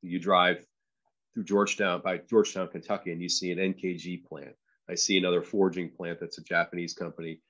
You 0.02 0.18
drive 0.18 0.66
through 1.32 1.44
Georgetown 1.44 2.00
by 2.02 2.18
Georgetown, 2.28 2.66
Kentucky, 2.66 3.12
and 3.12 3.22
you 3.22 3.28
see 3.28 3.52
an 3.52 3.58
NKG 3.58 4.24
plant. 4.24 4.56
I 4.90 4.96
see 4.96 5.16
another 5.16 5.42
forging 5.42 5.88
plant 5.88 6.18
that's 6.18 6.38
a 6.38 6.42
Japanese 6.42 6.92
company, 6.92 7.40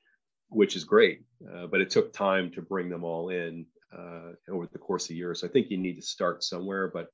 which 0.51 0.77
is 0.77 0.85
great, 0.85 1.22
uh, 1.51 1.66
but 1.66 1.81
it 1.81 1.88
took 1.88 2.12
time 2.12 2.51
to 2.53 2.61
bring 2.61 2.90
them 2.90 3.05
all 3.05 3.31
in 3.31 3.64
uh, 3.96 4.33
over 4.51 4.68
the 4.70 4.79
course 4.79 5.09
of 5.09 5.16
years. 5.16 5.40
So 5.40 5.46
I 5.46 5.51
think 5.51 5.70
you 5.70 5.79
need 5.79 5.96
to 5.96 6.03
start 6.03 6.44
somewhere, 6.44 6.90
but 6.92 7.09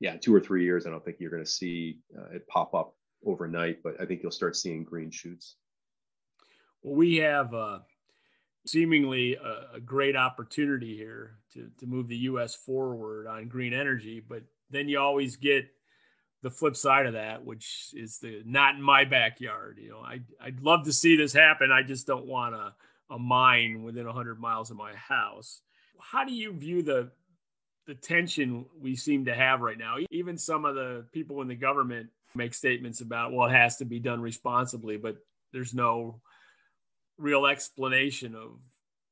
yeah, 0.00 0.18
two 0.18 0.34
or 0.34 0.40
three 0.40 0.64
years, 0.64 0.86
I 0.86 0.90
don't 0.90 1.02
think 1.02 1.16
you're 1.18 1.30
going 1.30 1.42
to 1.42 1.50
see 1.50 2.00
uh, 2.14 2.36
it 2.36 2.46
pop 2.46 2.74
up 2.74 2.94
overnight, 3.24 3.82
but 3.82 3.98
I 3.98 4.04
think 4.04 4.22
you'll 4.22 4.32
start 4.32 4.54
seeing 4.54 4.84
green 4.84 5.10
shoots. 5.10 5.56
Well, 6.82 6.96
we 6.96 7.16
have 7.16 7.54
uh, 7.54 7.78
seemingly 8.66 9.34
a, 9.36 9.76
a, 9.76 9.80
great 9.80 10.16
opportunity 10.16 10.96
here 10.96 11.38
to, 11.52 11.70
to 11.78 11.86
move 11.86 12.08
the 12.08 12.16
U.S. 12.16 12.54
forward 12.54 13.26
on 13.26 13.48
green 13.48 13.74
energy, 13.74 14.22
but 14.26 14.42
then 14.70 14.88
you 14.88 14.98
always 14.98 15.36
get 15.36 15.66
the 16.42 16.50
flip 16.50 16.76
side 16.76 17.06
of 17.06 17.14
that, 17.14 17.44
which 17.44 17.90
is 17.94 18.18
the 18.18 18.42
not 18.44 18.74
in 18.74 18.82
my 18.82 19.04
backyard. 19.04 19.78
You 19.80 19.90
know, 19.90 19.98
I 19.98 20.20
I'd 20.40 20.60
love 20.60 20.84
to 20.84 20.92
see 20.92 21.16
this 21.16 21.32
happen. 21.32 21.72
I 21.72 21.82
just 21.82 22.06
don't 22.06 22.26
want 22.26 22.54
a, 22.54 22.74
a 23.10 23.18
mine 23.18 23.82
within 23.82 24.06
100 24.06 24.38
miles 24.38 24.70
of 24.70 24.76
my 24.76 24.94
house. 24.94 25.60
How 25.98 26.24
do 26.24 26.32
you 26.32 26.52
view 26.52 26.82
the 26.82 27.10
the 27.86 27.94
tension 27.94 28.66
we 28.80 28.96
seem 28.96 29.24
to 29.26 29.34
have 29.34 29.60
right 29.60 29.78
now? 29.78 29.96
Even 30.10 30.38
some 30.38 30.64
of 30.64 30.74
the 30.74 31.06
people 31.12 31.40
in 31.40 31.48
the 31.48 31.54
government 31.54 32.08
make 32.34 32.54
statements 32.54 33.00
about, 33.00 33.32
well, 33.32 33.48
it 33.48 33.52
has 33.52 33.76
to 33.76 33.84
be 33.84 34.00
done 34.00 34.20
responsibly, 34.20 34.96
but 34.96 35.16
there's 35.52 35.74
no 35.74 36.20
real 37.18 37.46
explanation 37.46 38.34
of 38.34 38.58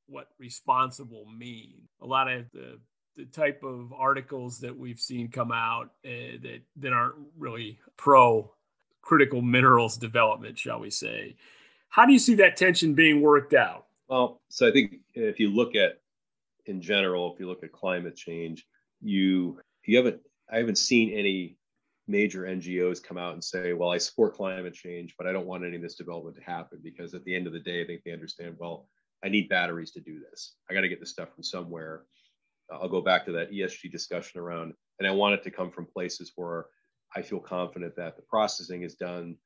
what 0.07 0.29
responsible 0.39 1.27
mean. 1.27 1.89
A 2.01 2.07
lot 2.07 2.31
of 2.31 2.51
the 2.53 2.79
the 3.17 3.25
type 3.27 3.63
of 3.63 3.93
articles 3.93 4.59
that 4.61 4.77
we've 4.77 4.99
seen 4.99 5.29
come 5.29 5.53
out 5.53 5.91
uh, 6.05 6.39
that 6.43 6.61
that 6.77 6.93
aren't 6.93 7.17
really 7.39 7.79
pro 7.97 8.51
critical 9.03 9.43
minerals 9.43 9.97
development, 9.97 10.59
shall 10.59 10.81
we 10.81 10.91
say? 10.91 11.37
How 11.89 12.07
do 12.07 12.13
you 12.13 12.19
see 12.19 12.35
that 12.37 12.57
tension 12.57 12.95
being 12.95 13.21
worked 13.21 13.53
out? 13.53 13.87
Well, 14.09 14.41
so 14.49 14.69
I 14.69 14.73
think 14.73 15.01
if 15.15 15.39
you 15.39 15.51
look 15.51 15.75
at 15.75 16.01
in 16.67 16.81
general, 16.81 17.33
if 17.33 17.41
you 17.41 17.49
look 17.49 17.65
at 17.65 17.73
climate 17.73 18.17
change, 18.17 18.67
you 19.01 19.61
you 19.85 19.97
haven't 19.97 20.21
I 20.51 20.59
haven't 20.59 20.79
seen 20.79 21.13
any 21.13 21.57
major 22.13 22.43
NGOs 22.43 23.03
come 23.03 23.17
out 23.17 23.33
and 23.33 23.43
say, 23.43 23.73
well, 23.73 23.91
I 23.91 23.99
support 23.99 24.37
climate 24.37 24.75
change, 24.75 25.15
but 25.17 25.27
I 25.27 25.33
don't 25.33 25.47
want 25.47 25.65
any 25.65 25.77
of 25.77 25.83
this 25.83 25.95
development 25.95 26.37
to 26.37 26.43
happen 26.43 26.79
because 26.85 27.15
at 27.15 27.25
the 27.25 27.35
end 27.35 27.47
of 27.47 27.55
the 27.55 27.59
day, 27.59 27.83
I 27.83 27.87
think 27.87 28.03
they 28.05 28.13
understand, 28.13 28.57
well, 28.59 28.87
I 29.25 29.31
need 29.31 29.49
batteries 29.49 29.93
to 29.93 30.01
do 30.01 30.21
this. 30.21 30.57
I 30.71 30.75
got 30.75 30.83
to 30.83 30.89
get 30.89 31.01
this 31.01 31.11
stuff 31.11 31.35
from 31.35 31.43
somewhere. 31.43 32.03
I'll 32.71 32.89
go 32.89 33.01
back 33.01 33.25
to 33.25 33.33
that 33.33 33.51
ESG 33.51 33.91
discussion 33.91 34.41
around, 34.41 34.75
and 34.99 35.09
I 35.09 35.11
want 35.11 35.35
it 35.35 35.43
to 35.45 35.51
come 35.51 35.71
from 35.71 35.87
places 35.87 36.33
where 36.37 36.67
I 37.17 37.23
feel 37.23 37.41
confident 37.41 37.97
that 37.97 38.17
the 38.17 38.23
processing 38.23 38.83
is 38.83 38.95
done 38.95 39.37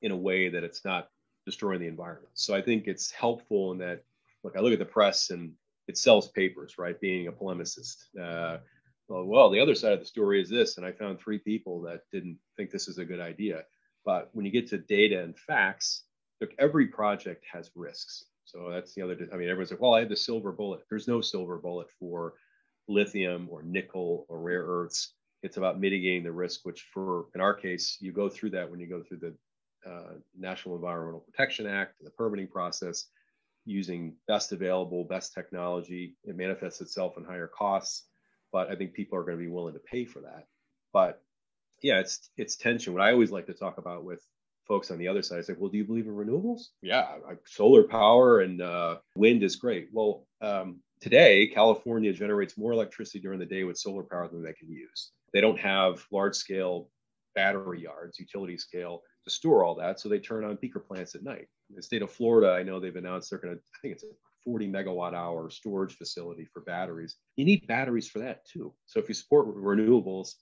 in 0.00 0.12
a 0.12 0.16
way 0.16 0.48
that 0.48 0.64
it's 0.64 0.84
not 0.84 1.08
destroying 1.44 1.80
the 1.80 1.86
environment. 1.88 2.30
So 2.34 2.54
I 2.54 2.62
think 2.62 2.86
it's 2.86 3.10
helpful 3.10 3.72
in 3.72 3.78
that, 3.78 4.04
look, 4.44 4.56
I 4.56 4.60
look 4.60 4.72
at 4.72 4.78
the 4.78 4.84
press 4.84 5.30
and 5.30 5.52
it 5.88 5.98
sells 5.98 6.28
papers, 6.28 6.78
right? 6.78 7.00
Being 7.00 7.26
a 7.26 7.32
polemicist. 7.32 7.96
Uh, 8.20 8.58
well, 9.12 9.24
well, 9.24 9.50
the 9.50 9.60
other 9.60 9.74
side 9.74 9.92
of 9.92 10.00
the 10.00 10.06
story 10.06 10.40
is 10.40 10.48
this, 10.48 10.78
and 10.78 10.86
I 10.86 10.92
found 10.92 11.20
three 11.20 11.38
people 11.38 11.82
that 11.82 12.02
didn't 12.10 12.38
think 12.56 12.70
this 12.70 12.88
is 12.88 12.98
a 12.98 13.04
good 13.04 13.20
idea. 13.20 13.64
But 14.04 14.30
when 14.32 14.46
you 14.46 14.50
get 14.50 14.68
to 14.68 14.78
data 14.78 15.22
and 15.22 15.38
facts, 15.38 16.04
look, 16.40 16.50
every 16.58 16.86
project 16.86 17.44
has 17.52 17.70
risks. 17.74 18.24
So 18.44 18.70
that's 18.70 18.94
the 18.94 19.02
other. 19.02 19.16
I 19.32 19.36
mean, 19.36 19.48
everyone's 19.48 19.70
like, 19.70 19.80
"Well, 19.80 19.94
I 19.94 20.00
have 20.00 20.08
the 20.08 20.16
silver 20.16 20.50
bullet." 20.50 20.80
There's 20.88 21.08
no 21.08 21.20
silver 21.20 21.58
bullet 21.58 21.88
for 21.98 22.34
lithium 22.88 23.48
or 23.50 23.62
nickel 23.62 24.26
or 24.28 24.40
rare 24.40 24.64
earths. 24.64 25.14
It's 25.42 25.56
about 25.58 25.80
mitigating 25.80 26.24
the 26.24 26.32
risk, 26.32 26.64
which, 26.64 26.82
for 26.92 27.26
in 27.34 27.40
our 27.40 27.54
case, 27.54 27.98
you 28.00 28.12
go 28.12 28.28
through 28.28 28.50
that 28.50 28.70
when 28.70 28.80
you 28.80 28.88
go 28.88 29.02
through 29.02 29.18
the 29.18 29.34
uh, 29.88 30.14
National 30.38 30.74
Environmental 30.76 31.20
Protection 31.20 31.66
Act, 31.66 31.94
the 32.02 32.10
permitting 32.10 32.48
process, 32.48 33.06
using 33.64 34.14
best 34.26 34.52
available, 34.52 35.04
best 35.04 35.34
technology. 35.34 36.16
It 36.24 36.36
manifests 36.36 36.80
itself 36.80 37.18
in 37.18 37.24
higher 37.24 37.48
costs 37.48 38.06
but 38.52 38.70
I 38.70 38.76
think 38.76 38.92
people 38.92 39.18
are 39.18 39.24
going 39.24 39.38
to 39.38 39.42
be 39.42 39.50
willing 39.50 39.74
to 39.74 39.80
pay 39.80 40.04
for 40.04 40.20
that. 40.20 40.46
But 40.92 41.22
yeah, 41.82 41.98
it's 41.98 42.30
it's 42.36 42.56
tension. 42.56 42.92
What 42.92 43.02
I 43.02 43.12
always 43.12 43.30
like 43.30 43.46
to 43.46 43.54
talk 43.54 43.78
about 43.78 44.04
with 44.04 44.24
folks 44.68 44.90
on 44.90 44.98
the 44.98 45.08
other 45.08 45.22
side 45.22 45.40
is 45.40 45.48
like, 45.48 45.58
well, 45.58 45.70
do 45.70 45.78
you 45.78 45.84
believe 45.84 46.06
in 46.06 46.14
renewables? 46.14 46.68
Yeah, 46.82 47.08
solar 47.46 47.82
power 47.82 48.40
and 48.40 48.62
uh, 48.62 48.98
wind 49.16 49.42
is 49.42 49.56
great. 49.56 49.88
Well, 49.92 50.26
um, 50.40 50.80
today 51.00 51.48
California 51.48 52.12
generates 52.12 52.56
more 52.56 52.72
electricity 52.72 53.18
during 53.20 53.40
the 53.40 53.46
day 53.46 53.64
with 53.64 53.78
solar 53.78 54.04
power 54.04 54.28
than 54.28 54.42
they 54.42 54.52
can 54.52 54.70
use. 54.70 55.10
They 55.32 55.40
don't 55.40 55.58
have 55.58 56.04
large 56.12 56.36
scale 56.36 56.88
battery 57.34 57.82
yards, 57.82 58.18
utility 58.20 58.58
scale 58.58 59.02
to 59.24 59.30
store 59.30 59.64
all 59.64 59.74
that, 59.76 59.98
so 59.98 60.08
they 60.08 60.18
turn 60.18 60.44
on 60.44 60.56
peaker 60.56 60.84
plants 60.84 61.14
at 61.14 61.22
night. 61.22 61.48
In 61.70 61.76
the 61.76 61.82
state 61.82 62.02
of 62.02 62.10
Florida, 62.10 62.52
I 62.52 62.62
know 62.62 62.78
they've 62.78 62.94
announced 62.94 63.30
they're 63.30 63.38
going 63.38 63.54
to. 63.54 63.60
I 63.60 63.78
think 63.80 63.94
it's 63.94 64.04
40 64.44 64.68
megawatt 64.68 65.14
hour 65.14 65.50
storage 65.50 65.96
facility 65.96 66.46
for 66.52 66.60
batteries. 66.62 67.16
You 67.36 67.44
need 67.44 67.66
batteries 67.66 68.08
for 68.08 68.20
that 68.20 68.44
too. 68.46 68.74
So 68.86 69.00
if 69.00 69.08
you 69.08 69.14
support 69.14 69.46
renewables, 69.54 70.34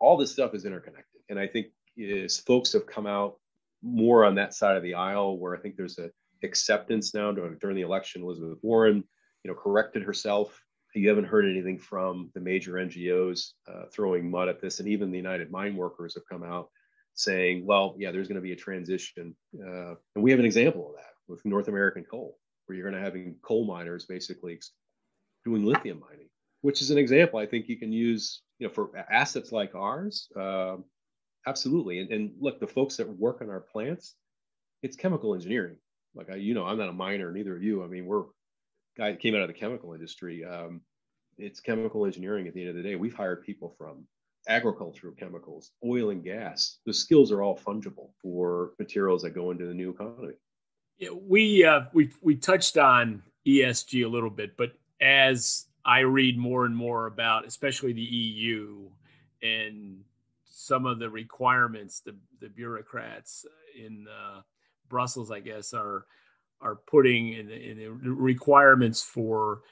all 0.00 0.16
this 0.16 0.32
stuff 0.32 0.54
is 0.54 0.64
interconnected. 0.64 1.20
And 1.28 1.38
I 1.38 1.46
think 1.46 1.68
is 1.96 2.38
folks 2.38 2.72
have 2.72 2.86
come 2.86 3.06
out 3.06 3.36
more 3.82 4.24
on 4.24 4.34
that 4.36 4.54
side 4.54 4.76
of 4.76 4.82
the 4.82 4.94
aisle 4.94 5.38
where 5.38 5.56
I 5.56 5.60
think 5.60 5.76
there's 5.76 5.98
a 5.98 6.10
acceptance 6.44 7.14
now 7.14 7.32
during 7.32 7.76
the 7.76 7.82
election. 7.82 8.22
Elizabeth 8.22 8.58
Warren, 8.62 9.04
you 9.44 9.50
know, 9.50 9.56
corrected 9.56 10.02
herself. 10.02 10.60
You 10.94 11.08
haven't 11.08 11.24
heard 11.24 11.46
anything 11.46 11.78
from 11.78 12.30
the 12.34 12.40
major 12.40 12.74
NGOs 12.74 13.52
uh, 13.66 13.84
throwing 13.92 14.30
mud 14.30 14.48
at 14.48 14.60
this, 14.60 14.78
and 14.78 14.88
even 14.88 15.10
the 15.10 15.16
United 15.16 15.50
Mine 15.50 15.74
Workers 15.74 16.14
have 16.14 16.28
come 16.30 16.42
out 16.42 16.68
saying, 17.14 17.64
"Well, 17.64 17.94
yeah, 17.98 18.10
there's 18.10 18.28
going 18.28 18.36
to 18.36 18.42
be 18.42 18.52
a 18.52 18.56
transition," 18.56 19.34
uh, 19.58 19.94
and 20.14 20.22
we 20.22 20.30
have 20.30 20.40
an 20.40 20.46
example 20.46 20.90
of 20.90 20.96
that 20.96 21.12
with 21.28 21.44
North 21.46 21.68
American 21.68 22.04
coal 22.04 22.36
where 22.66 22.76
you're 22.76 22.88
going 22.88 23.00
to 23.00 23.04
having 23.04 23.36
coal 23.42 23.64
miners 23.64 24.04
basically 24.06 24.58
doing 25.44 25.64
lithium 25.64 26.00
mining, 26.00 26.28
which 26.60 26.82
is 26.82 26.90
an 26.90 26.98
example 26.98 27.38
I 27.38 27.46
think 27.46 27.68
you 27.68 27.78
can 27.78 27.92
use, 27.92 28.42
you 28.58 28.66
know, 28.66 28.72
for 28.72 28.90
assets 29.10 29.52
like 29.52 29.74
ours. 29.74 30.28
Uh, 30.38 30.76
absolutely. 31.46 32.00
And, 32.00 32.10
and 32.12 32.32
look, 32.40 32.60
the 32.60 32.66
folks 32.66 32.96
that 32.96 33.08
work 33.08 33.42
on 33.42 33.50
our 33.50 33.60
plants, 33.60 34.14
it's 34.82 34.96
chemical 34.96 35.34
engineering. 35.34 35.76
Like 36.14 36.30
I, 36.30 36.36
you 36.36 36.54
know, 36.54 36.64
I'm 36.64 36.78
not 36.78 36.88
a 36.88 36.92
miner, 36.92 37.32
neither 37.32 37.56
of 37.56 37.62
you. 37.62 37.82
I 37.82 37.86
mean, 37.86 38.06
we're 38.06 38.24
guy 38.96 39.14
came 39.14 39.34
out 39.34 39.42
of 39.42 39.48
the 39.48 39.54
chemical 39.54 39.94
industry. 39.94 40.44
Um, 40.44 40.82
it's 41.38 41.60
chemical 41.60 42.04
engineering 42.04 42.46
at 42.46 42.54
the 42.54 42.60
end 42.60 42.70
of 42.70 42.76
the 42.76 42.82
day. 42.82 42.96
We've 42.96 43.14
hired 43.14 43.42
people 43.42 43.74
from 43.78 44.04
agricultural 44.48 45.14
chemicals, 45.14 45.72
oil 45.84 46.10
and 46.10 46.22
gas. 46.22 46.78
The 46.84 46.92
skills 46.92 47.32
are 47.32 47.42
all 47.42 47.58
fungible 47.58 48.10
for 48.20 48.72
materials 48.78 49.22
that 49.22 49.30
go 49.30 49.50
into 49.50 49.66
the 49.66 49.74
new 49.74 49.90
economy. 49.90 50.34
Yeah, 51.02 51.08
we 51.10 51.64
uh, 51.64 51.80
we 51.92 52.10
we 52.20 52.36
touched 52.36 52.78
on 52.78 53.24
ESG 53.44 54.04
a 54.04 54.08
little 54.08 54.30
bit, 54.30 54.56
but 54.56 54.74
as 55.00 55.66
I 55.84 56.00
read 56.00 56.38
more 56.38 56.64
and 56.64 56.76
more 56.76 57.06
about, 57.06 57.44
especially 57.44 57.92
the 57.92 58.02
EU 58.02 58.88
and 59.42 60.04
some 60.44 60.86
of 60.86 61.00
the 61.00 61.10
requirements 61.10 62.02
the 62.02 62.14
the 62.40 62.48
bureaucrats 62.48 63.44
in 63.76 64.06
uh, 64.06 64.42
Brussels, 64.88 65.32
I 65.32 65.40
guess, 65.40 65.74
are 65.74 66.06
are 66.60 66.76
putting 66.76 67.32
in, 67.32 67.50
in 67.50 67.78
the 67.78 67.88
requirements 67.88 69.02
for 69.02 69.62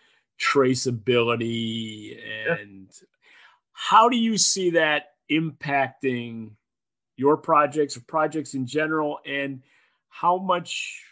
traceability 0.41 2.19
and 2.49 2.89
yeah. 2.91 3.07
how 3.73 4.09
do 4.09 4.17
you 4.17 4.37
see 4.37 4.71
that 4.71 5.11
impacting 5.31 6.51
your 7.17 7.37
projects 7.37 7.97
or 7.97 8.01
projects 8.01 8.55
in 8.55 8.67
general 8.67 9.21
and 9.25 9.63
how 10.09 10.37
much 10.39 11.10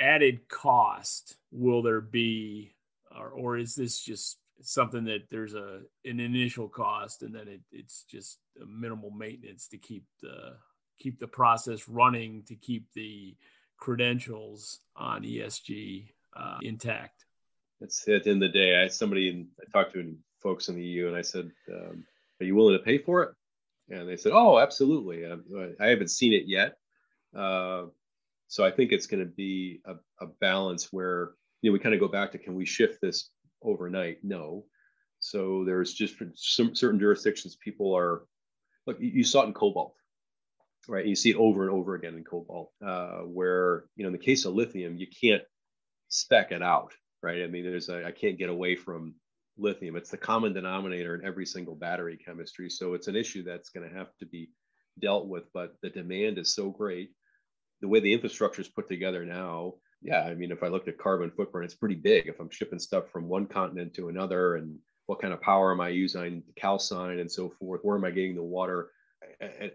added 0.00 0.48
cost 0.48 1.36
will 1.50 1.82
there 1.82 2.00
be 2.00 2.72
or, 3.16 3.28
or 3.28 3.56
is 3.56 3.74
this 3.74 4.00
just 4.00 4.38
something 4.62 5.04
that 5.04 5.28
there's 5.30 5.54
a 5.54 5.80
an 6.04 6.20
initial 6.20 6.68
cost 6.68 7.22
and 7.22 7.34
then 7.34 7.48
it, 7.48 7.60
it's 7.72 8.04
just 8.04 8.38
a 8.62 8.66
minimal 8.66 9.10
maintenance 9.10 9.68
to 9.68 9.78
keep 9.78 10.04
the 10.20 10.56
keep 10.98 11.18
the 11.18 11.26
process 11.26 11.88
running 11.88 12.42
to 12.44 12.54
keep 12.54 12.86
the 12.94 13.34
credentials 13.76 14.80
on 14.96 15.22
ESG 15.22 16.08
uh, 16.34 16.58
intact. 16.62 17.26
It's 17.80 18.06
at 18.08 18.24
the 18.24 18.30
end 18.30 18.42
of 18.42 18.52
the 18.52 18.58
day. 18.58 18.76
I 18.76 18.82
had 18.82 18.92
somebody 18.92 19.46
I 19.60 19.70
talked 19.70 19.92
to 19.94 20.16
folks 20.42 20.68
in 20.68 20.76
the 20.76 20.82
EU 20.82 21.08
and 21.08 21.16
I 21.16 21.22
said, 21.22 21.50
um, 21.70 22.04
"Are 22.40 22.46
you 22.46 22.54
willing 22.54 22.78
to 22.78 22.84
pay 22.84 22.98
for 22.98 23.22
it?" 23.24 23.30
And 23.90 24.08
they 24.08 24.16
said, 24.16 24.32
"Oh, 24.34 24.58
absolutely." 24.58 25.26
I, 25.26 25.36
I 25.78 25.88
haven't 25.88 26.10
seen 26.10 26.32
it 26.32 26.44
yet, 26.46 26.78
uh, 27.34 27.84
so 28.48 28.64
I 28.64 28.70
think 28.70 28.92
it's 28.92 29.06
going 29.06 29.24
to 29.24 29.30
be 29.30 29.80
a, 29.86 29.94
a 30.24 30.28
balance 30.40 30.92
where 30.92 31.32
you 31.62 31.70
know 31.70 31.72
we 31.72 31.78
kind 31.78 31.94
of 31.94 32.00
go 32.00 32.08
back 32.08 32.32
to 32.32 32.38
can 32.38 32.54
we 32.54 32.64
shift 32.64 33.00
this 33.00 33.30
overnight? 33.62 34.18
No. 34.22 34.64
So 35.18 35.64
there's 35.64 35.94
just 35.94 36.14
some 36.34 36.74
certain 36.74 37.00
jurisdictions 37.00 37.56
people 37.56 37.96
are 37.96 38.24
look. 38.86 38.98
You 39.00 39.24
saw 39.24 39.42
it 39.42 39.46
in 39.46 39.54
cobalt 39.54 39.96
right? 40.88 41.06
You 41.06 41.16
see 41.16 41.30
it 41.30 41.36
over 41.36 41.62
and 41.62 41.72
over 41.72 41.94
again 41.94 42.14
in 42.14 42.24
cobalt, 42.24 42.72
uh, 42.84 43.20
where 43.20 43.84
you 43.96 44.04
know 44.04 44.08
in 44.08 44.12
the 44.12 44.18
case 44.18 44.44
of 44.44 44.54
lithium, 44.54 44.96
you 44.96 45.06
can't 45.06 45.42
spec 46.08 46.52
it 46.52 46.62
out, 46.62 46.92
right? 47.22 47.42
I 47.42 47.46
mean, 47.46 47.64
there's 47.64 47.90
I 47.90 48.10
can't 48.12 48.38
get 48.38 48.48
away 48.48 48.76
from 48.76 49.14
lithium. 49.58 49.96
It's 49.96 50.10
the 50.10 50.16
common 50.16 50.52
denominator 50.52 51.14
in 51.14 51.24
every 51.24 51.46
single 51.46 51.74
battery 51.74 52.16
chemistry, 52.16 52.70
so 52.70 52.94
it's 52.94 53.08
an 53.08 53.16
issue 53.16 53.42
that's 53.42 53.70
going 53.70 53.88
to 53.88 53.96
have 53.96 54.16
to 54.18 54.26
be 54.26 54.50
dealt 55.00 55.26
with. 55.26 55.44
But 55.52 55.76
the 55.82 55.90
demand 55.90 56.38
is 56.38 56.54
so 56.54 56.70
great, 56.70 57.10
the 57.80 57.88
way 57.88 58.00
the 58.00 58.12
infrastructure 58.12 58.62
is 58.62 58.68
put 58.68 58.88
together 58.88 59.24
now. 59.24 59.74
Yeah, 60.02 60.22
I 60.22 60.34
mean, 60.34 60.52
if 60.52 60.62
I 60.62 60.68
looked 60.68 60.88
at 60.88 60.98
carbon 60.98 61.30
footprint, 61.30 61.64
it's 61.64 61.74
pretty 61.74 61.94
big. 61.94 62.26
If 62.26 62.38
I'm 62.38 62.50
shipping 62.50 62.78
stuff 62.78 63.10
from 63.10 63.28
one 63.28 63.46
continent 63.46 63.94
to 63.94 64.08
another, 64.08 64.56
and 64.56 64.78
what 65.06 65.20
kind 65.20 65.32
of 65.32 65.40
power 65.40 65.72
am 65.72 65.80
I 65.80 65.88
using, 65.88 66.42
calcine 66.56 67.18
and 67.18 67.30
so 67.30 67.48
forth? 67.48 67.80
Where 67.82 67.96
am 67.96 68.04
I 68.04 68.10
getting 68.10 68.34
the 68.34 68.42
water? 68.42 68.90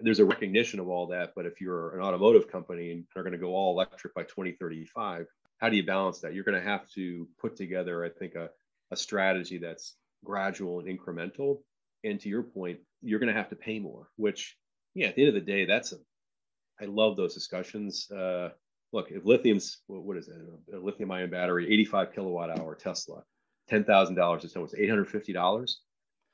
there's 0.01 0.19
a 0.19 0.25
recognition 0.25 0.79
of 0.79 0.87
all 0.87 1.07
that. 1.07 1.33
But 1.35 1.45
if 1.45 1.61
you're 1.61 1.95
an 1.95 2.01
automotive 2.01 2.51
company 2.51 2.91
and 2.91 3.05
are 3.15 3.23
going 3.23 3.33
to 3.33 3.39
go 3.39 3.53
all 3.53 3.73
electric 3.73 4.13
by 4.13 4.23
2035, 4.23 5.25
how 5.57 5.69
do 5.69 5.75
you 5.75 5.85
balance 5.85 6.19
that? 6.19 6.33
You're 6.33 6.43
going 6.43 6.61
to 6.61 6.67
have 6.67 6.87
to 6.91 7.27
put 7.39 7.55
together, 7.55 8.03
I 8.03 8.09
think, 8.09 8.35
a, 8.35 8.49
a 8.91 8.95
strategy 8.95 9.57
that's 9.57 9.95
gradual 10.23 10.79
and 10.79 10.87
incremental. 10.99 11.59
And 12.03 12.19
to 12.21 12.29
your 12.29 12.43
point, 12.43 12.79
you're 13.01 13.19
going 13.19 13.33
to 13.33 13.39
have 13.39 13.49
to 13.49 13.55
pay 13.55 13.79
more, 13.79 14.07
which, 14.15 14.57
yeah, 14.95 15.07
at 15.07 15.15
the 15.15 15.21
end 15.25 15.29
of 15.29 15.35
the 15.35 15.51
day, 15.51 15.65
that's 15.65 15.91
a, 15.91 15.97
I 16.81 16.85
love 16.85 17.15
those 17.15 17.33
discussions. 17.33 18.09
Uh, 18.09 18.49
look, 18.91 19.11
if 19.11 19.25
lithium's, 19.25 19.77
what 19.87 20.17
is 20.17 20.27
it? 20.27 20.35
A 20.75 20.79
lithium 20.79 21.11
ion 21.11 21.29
battery, 21.29 21.71
85 21.71 22.13
kilowatt 22.13 22.59
hour 22.59 22.75
Tesla, 22.75 23.23
$10,000 23.69 24.09
a 24.43 24.47
ton, 24.47 24.63
it's 24.63 24.75
$850. 24.75 25.75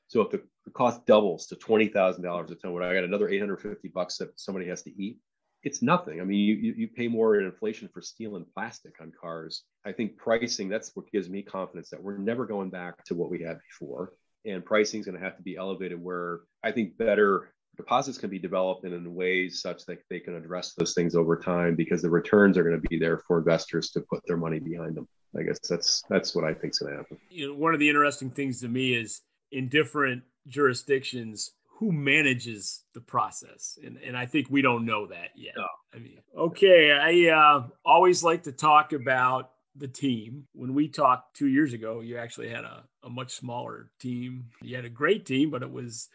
So 0.08 0.22
if 0.22 0.30
the, 0.30 0.42
the 0.64 0.70
cost 0.70 1.06
doubles 1.06 1.46
to 1.48 1.56
twenty 1.56 1.86
thousand 1.86 2.22
dollars 2.24 2.50
a 2.50 2.54
ton, 2.54 2.72
when 2.72 2.82
I 2.82 2.94
got 2.94 3.04
another 3.04 3.28
eight 3.28 3.40
hundred 3.40 3.60
fifty 3.60 3.88
bucks 3.88 4.16
that 4.18 4.38
somebody 4.40 4.66
has 4.68 4.82
to 4.82 4.90
eat, 4.90 5.18
it's 5.62 5.82
nothing. 5.82 6.20
I 6.20 6.24
mean, 6.24 6.40
you, 6.40 6.54
you, 6.54 6.74
you 6.76 6.88
pay 6.88 7.08
more 7.08 7.38
in 7.38 7.44
inflation 7.44 7.88
for 7.92 8.00
steel 8.00 8.36
and 8.36 8.46
plastic 8.54 8.94
on 9.00 9.12
cars. 9.20 9.64
I 9.84 9.92
think 9.92 10.16
pricing 10.16 10.68
that's 10.68 10.92
what 10.94 11.10
gives 11.12 11.28
me 11.28 11.42
confidence 11.42 11.90
that 11.90 12.02
we're 12.02 12.16
never 12.16 12.46
going 12.46 12.70
back 12.70 13.04
to 13.04 13.14
what 13.14 13.30
we 13.30 13.42
had 13.42 13.58
before, 13.68 14.14
and 14.46 14.64
pricing 14.64 15.00
is 15.00 15.06
going 15.06 15.18
to 15.18 15.24
have 15.24 15.36
to 15.36 15.42
be 15.42 15.56
elevated. 15.56 16.02
Where 16.02 16.40
I 16.64 16.72
think 16.72 16.96
better 16.96 17.52
deposits 17.78 18.18
can 18.18 18.28
be 18.28 18.38
developed 18.38 18.84
in, 18.84 19.14
ways 19.14 19.62
such 19.62 19.86
that 19.86 19.98
they 20.10 20.20
can 20.20 20.34
address 20.34 20.74
those 20.74 20.92
things 20.92 21.14
over 21.14 21.36
time 21.36 21.74
because 21.74 22.02
the 22.02 22.10
returns 22.10 22.58
are 22.58 22.64
going 22.64 22.78
to 22.78 22.88
be 22.88 22.98
there 22.98 23.18
for 23.26 23.38
investors 23.38 23.90
to 23.90 24.00
put 24.00 24.20
their 24.26 24.36
money 24.36 24.58
behind 24.58 24.94
them. 24.94 25.08
I 25.38 25.42
guess 25.42 25.58
that's 25.60 26.02
that's 26.10 26.34
what 26.34 26.44
I 26.44 26.52
think 26.52 26.72
is 26.72 26.78
going 26.78 26.92
to 26.92 26.98
happen. 26.98 27.18
You 27.30 27.48
know, 27.48 27.54
one 27.54 27.72
of 27.72 27.80
the 27.80 27.88
interesting 27.88 28.30
things 28.30 28.60
to 28.60 28.68
me 28.68 28.94
is 28.94 29.22
in 29.52 29.68
different 29.68 30.22
jurisdictions 30.46 31.52
who 31.78 31.92
manages 31.92 32.82
the 32.92 33.00
process 33.00 33.78
and, 33.84 33.98
and 33.98 34.16
i 34.16 34.26
think 34.26 34.48
we 34.50 34.62
don't 34.62 34.84
know 34.84 35.06
that 35.06 35.28
yet 35.36 35.54
no. 35.56 35.66
i 35.94 35.98
mean 35.98 36.18
okay 36.36 36.90
i 36.90 37.30
uh, 37.30 37.66
always 37.84 38.24
like 38.24 38.42
to 38.42 38.50
talk 38.50 38.92
about 38.92 39.52
the 39.76 39.86
team 39.86 40.44
when 40.54 40.74
we 40.74 40.88
talked 40.88 41.36
two 41.36 41.46
years 41.46 41.72
ago 41.72 42.00
you 42.00 42.18
actually 42.18 42.48
had 42.48 42.64
a, 42.64 42.82
a 43.04 43.10
much 43.10 43.34
smaller 43.34 43.90
team 44.00 44.46
you 44.60 44.74
had 44.74 44.84
a 44.84 44.90
great 44.90 45.24
team 45.24 45.50
but 45.50 45.62
it 45.62 45.70
was 45.70 46.08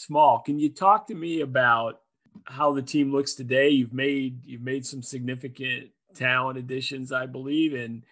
small 0.00 0.40
can 0.40 0.58
you 0.58 0.70
talk 0.70 1.06
to 1.06 1.14
me 1.14 1.42
about 1.42 2.00
how 2.44 2.72
the 2.72 2.80
team 2.80 3.12
looks 3.12 3.34
today 3.34 3.68
you've 3.68 3.92
made 3.92 4.44
you've 4.46 4.62
made 4.62 4.86
some 4.86 5.02
significant 5.02 5.90
talent 6.14 6.58
additions 6.58 7.12
i 7.12 7.26
believe 7.26 7.74
and 7.74 8.02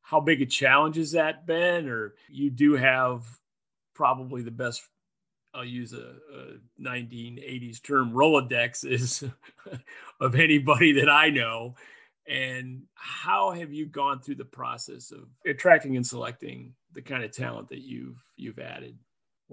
how 0.00 0.20
big 0.20 0.40
a 0.40 0.46
challenge 0.46 0.96
has 0.96 1.12
that 1.12 1.46
been 1.46 1.86
or 1.86 2.14
you 2.30 2.48
do 2.48 2.74
have 2.74 3.26
probably 3.94 4.42
the 4.42 4.50
best 4.50 4.82
I'll 5.54 5.64
use 5.64 5.92
a, 5.92 6.16
a 6.36 6.82
1980s 6.82 7.80
term 7.80 8.10
Rolodex 8.10 8.84
is 8.84 9.22
of 10.20 10.34
anybody 10.34 10.92
that 10.94 11.08
I 11.08 11.30
know. 11.30 11.76
And 12.26 12.82
how 12.94 13.52
have 13.52 13.72
you 13.72 13.86
gone 13.86 14.20
through 14.20 14.34
the 14.36 14.44
process 14.44 15.12
of 15.12 15.28
attracting 15.46 15.96
and 15.96 16.04
selecting 16.04 16.74
the 16.92 17.02
kind 17.02 17.22
of 17.22 17.30
talent 17.30 17.68
that 17.68 17.82
you've 17.82 18.16
you've 18.36 18.58
added? 18.58 18.98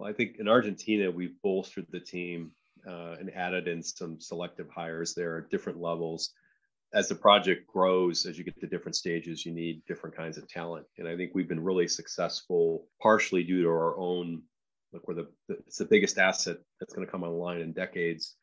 Well, 0.02 0.10
I 0.10 0.14
think 0.14 0.38
in 0.40 0.48
Argentina 0.48 1.12
we've 1.12 1.40
bolstered 1.44 1.86
the 1.92 2.00
team 2.00 2.54
uh, 2.88 3.18
and 3.20 3.30
added 3.36 3.68
in 3.68 3.84
some 3.84 4.20
selective 4.20 4.68
hires 4.68 5.14
there 5.14 5.38
at 5.38 5.52
different 5.52 5.80
levels. 5.80 6.32
As 6.92 7.08
the 7.08 7.14
project 7.14 7.68
grows, 7.68 8.26
as 8.26 8.36
you 8.36 8.44
get 8.44 8.60
to 8.62 8.68
different 8.68 8.96
stages, 8.96 9.46
you 9.46 9.52
need 9.52 9.84
different 9.88 10.18
kinds 10.18 10.40
of 10.40 10.48
talent. 10.48 10.88
And 10.98 11.08
I 11.08 11.16
think 11.16 11.34
we've 11.36 11.48
been 11.48 11.64
really 11.64 11.88
successful, 11.88 12.88
partially 13.00 13.44
due 13.44 13.62
to 13.62 13.70
our 13.70 13.96
own 13.96 14.42
look 14.92 15.08
where 15.08 15.18
the, 15.18 15.28
it's 15.50 15.78
the 15.78 15.86
biggest 15.86 16.18
asset 16.18 16.58
that's 16.80 16.96
going 16.96 17.06
to 17.06 17.12
come 17.12 17.24
online 17.24 17.62
in 17.62 17.72
decades. 17.72 18.38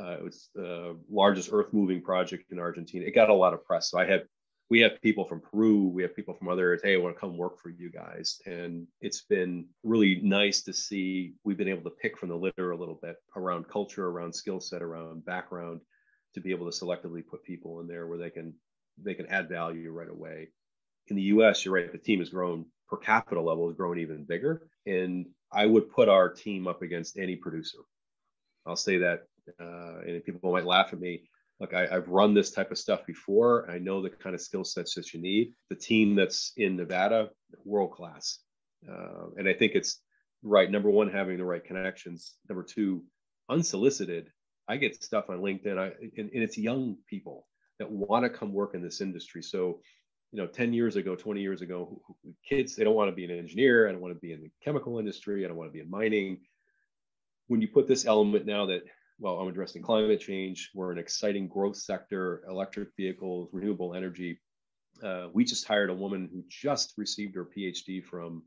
Uh, 0.00 0.12
it 0.12 0.24
was 0.24 0.48
the 0.54 0.96
largest 1.10 1.50
earth 1.52 1.74
moving 1.74 2.00
project 2.00 2.50
in 2.50 2.58
Argentina. 2.58 3.04
It 3.04 3.14
got 3.14 3.28
a 3.28 3.34
lot 3.34 3.52
of 3.52 3.62
press. 3.62 3.90
So 3.90 3.98
I 3.98 4.06
have 4.06 4.22
we 4.70 4.80
have 4.80 5.00
people 5.00 5.24
from 5.24 5.40
Peru, 5.40 5.88
we 5.88 6.02
have 6.02 6.14
people 6.14 6.34
from 6.34 6.48
others. 6.48 6.80
Hey, 6.82 6.94
I 6.94 6.98
want 6.98 7.16
to 7.16 7.20
come 7.20 7.36
work 7.36 7.58
for 7.58 7.70
you 7.70 7.90
guys, 7.90 8.40
and 8.44 8.86
it's 9.00 9.22
been 9.22 9.66
really 9.82 10.20
nice 10.22 10.62
to 10.62 10.72
see. 10.74 11.32
We've 11.42 11.56
been 11.56 11.68
able 11.68 11.84
to 11.84 11.96
pick 12.02 12.18
from 12.18 12.28
the 12.28 12.36
litter 12.36 12.72
a 12.72 12.76
little 12.76 12.98
bit 13.00 13.16
around 13.34 13.68
culture, 13.68 14.06
around 14.06 14.34
skill 14.34 14.60
set, 14.60 14.82
around 14.82 15.24
background, 15.24 15.80
to 16.34 16.40
be 16.40 16.50
able 16.50 16.70
to 16.70 16.84
selectively 16.84 17.22
put 17.26 17.44
people 17.44 17.80
in 17.80 17.86
there 17.86 18.06
where 18.06 18.18
they 18.18 18.30
can 18.30 18.54
they 19.02 19.14
can 19.14 19.26
add 19.26 19.48
value 19.48 19.90
right 19.90 20.10
away. 20.10 20.48
In 21.06 21.16
the 21.16 21.22
U.S., 21.22 21.64
you're 21.64 21.74
right. 21.74 21.90
The 21.90 21.98
team 21.98 22.18
has 22.18 22.28
grown 22.28 22.66
per 22.88 22.98
capita 22.98 23.40
level 23.40 23.68
has 23.68 23.76
grown 23.76 23.98
even 23.98 24.24
bigger, 24.24 24.68
and 24.86 25.26
I 25.50 25.64
would 25.64 25.90
put 25.90 26.10
our 26.10 26.28
team 26.28 26.66
up 26.66 26.82
against 26.82 27.16
any 27.16 27.36
producer. 27.36 27.78
I'll 28.66 28.76
say 28.76 28.98
that, 28.98 29.22
uh, 29.58 30.00
and 30.06 30.22
people 30.24 30.52
might 30.52 30.66
laugh 30.66 30.92
at 30.92 31.00
me. 31.00 31.22
Look, 31.60 31.74
I, 31.74 31.86
have 31.86 32.08
run 32.08 32.34
this 32.34 32.52
type 32.52 32.70
of 32.70 32.78
stuff 32.78 33.04
before. 33.06 33.68
I 33.70 33.78
know 33.78 34.00
the 34.00 34.10
kind 34.10 34.34
of 34.34 34.40
skill 34.40 34.64
sets 34.64 34.94
that 34.94 35.12
you 35.12 35.20
need. 35.20 35.54
The 35.70 35.76
team 35.76 36.14
that's 36.14 36.52
in 36.56 36.76
Nevada, 36.76 37.30
world 37.64 37.92
class, 37.92 38.38
uh, 38.88 39.30
and 39.36 39.48
I 39.48 39.54
think 39.54 39.72
it's 39.74 40.00
right. 40.42 40.70
Number 40.70 40.90
one, 40.90 41.10
having 41.10 41.38
the 41.38 41.44
right 41.44 41.64
connections. 41.64 42.34
Number 42.48 42.62
two, 42.62 43.02
unsolicited. 43.48 44.30
I 44.68 44.76
get 44.76 45.02
stuff 45.02 45.30
on 45.30 45.38
LinkedIn, 45.38 45.78
I, 45.78 45.86
and, 46.16 46.30
and 46.32 46.42
it's 46.42 46.58
young 46.58 46.96
people 47.08 47.46
that 47.78 47.90
want 47.90 48.24
to 48.24 48.30
come 48.30 48.52
work 48.52 48.74
in 48.74 48.82
this 48.82 49.00
industry. 49.00 49.42
So 49.42 49.80
you 50.32 50.38
know 50.38 50.46
10 50.46 50.72
years 50.72 50.96
ago 50.96 51.16
20 51.16 51.40
years 51.40 51.62
ago 51.62 52.00
kids 52.46 52.76
they 52.76 52.84
don't 52.84 52.94
want 52.94 53.08
to 53.08 53.14
be 53.14 53.24
an 53.24 53.30
engineer 53.30 53.88
i 53.88 53.92
don't 53.92 54.00
want 54.00 54.12
to 54.12 54.20
be 54.20 54.32
in 54.32 54.42
the 54.42 54.50
chemical 54.62 54.98
industry 54.98 55.44
i 55.44 55.48
don't 55.48 55.56
want 55.56 55.70
to 55.70 55.72
be 55.72 55.80
in 55.80 55.88
mining 55.88 56.38
when 57.46 57.62
you 57.62 57.68
put 57.68 57.88
this 57.88 58.04
element 58.04 58.46
now 58.46 58.66
that 58.66 58.82
well 59.18 59.38
i'm 59.38 59.48
addressing 59.48 59.82
climate 59.82 60.20
change 60.20 60.70
we're 60.74 60.92
an 60.92 60.98
exciting 60.98 61.48
growth 61.48 61.76
sector 61.76 62.42
electric 62.48 62.88
vehicles 62.96 63.48
renewable 63.52 63.94
energy 63.94 64.40
uh, 65.02 65.28
we 65.32 65.44
just 65.44 65.66
hired 65.66 65.90
a 65.90 65.94
woman 65.94 66.28
who 66.32 66.42
just 66.48 66.94
received 66.96 67.34
her 67.34 67.46
phd 67.56 68.04
from 68.04 68.42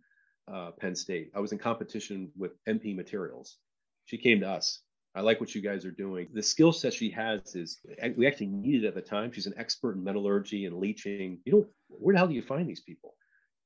uh, 0.53 0.71
penn 0.79 0.95
state 0.95 1.31
i 1.35 1.39
was 1.39 1.51
in 1.51 1.57
competition 1.57 2.29
with 2.37 2.53
mp 2.67 2.95
materials 2.95 3.57
She 4.05 4.17
came 4.17 4.41
to 4.41 4.49
us. 4.49 4.81
I 5.15 5.21
like 5.21 5.41
what 5.41 5.53
you 5.55 5.61
guys 5.61 5.85
are 5.85 5.91
doing. 5.91 6.27
The 6.33 6.43
skill 6.43 6.71
set 6.71 6.93
she 6.93 7.09
has 7.11 7.55
is 7.55 7.79
we 8.15 8.27
actually 8.27 8.47
needed 8.47 8.85
at 8.85 8.95
the 8.95 9.01
time. 9.01 9.31
She's 9.31 9.47
an 9.47 9.53
expert 9.57 9.95
in 9.95 10.03
metallurgy 10.03 10.65
and 10.65 10.77
leaching. 10.77 11.39
You 11.45 11.53
know, 11.53 11.65
where 11.89 12.13
the 12.13 12.19
hell 12.19 12.27
do 12.27 12.33
you 12.33 12.41
find 12.41 12.67
these 12.67 12.81
people? 12.81 13.15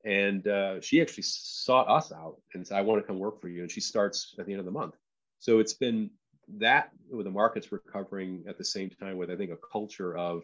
And 0.03 0.47
uh, 0.47 0.81
she 0.81 1.01
actually 1.01 1.23
sought 1.23 1.87
us 1.87 2.11
out 2.11 2.37
and 2.53 2.65
said, 2.65 2.77
I 2.77 2.81
want 2.81 3.01
to 3.01 3.07
come 3.07 3.19
work 3.19 3.41
for 3.41 3.49
you. 3.49 3.61
And 3.61 3.71
she 3.71 3.81
starts 3.81 4.35
at 4.39 4.45
the 4.45 4.53
end 4.53 4.59
of 4.59 4.65
the 4.65 4.71
month. 4.71 4.95
So 5.39 5.59
it's 5.59 5.73
been 5.73 6.09
that 6.57 6.91
with 7.09 7.25
the 7.25 7.31
markets 7.31 7.71
recovering 7.71 8.43
at 8.47 8.57
the 8.57 8.65
same 8.65 8.89
time 8.89 9.17
with, 9.17 9.29
I 9.29 9.35
think, 9.35 9.51
a 9.51 9.71
culture 9.71 10.15
of 10.17 10.43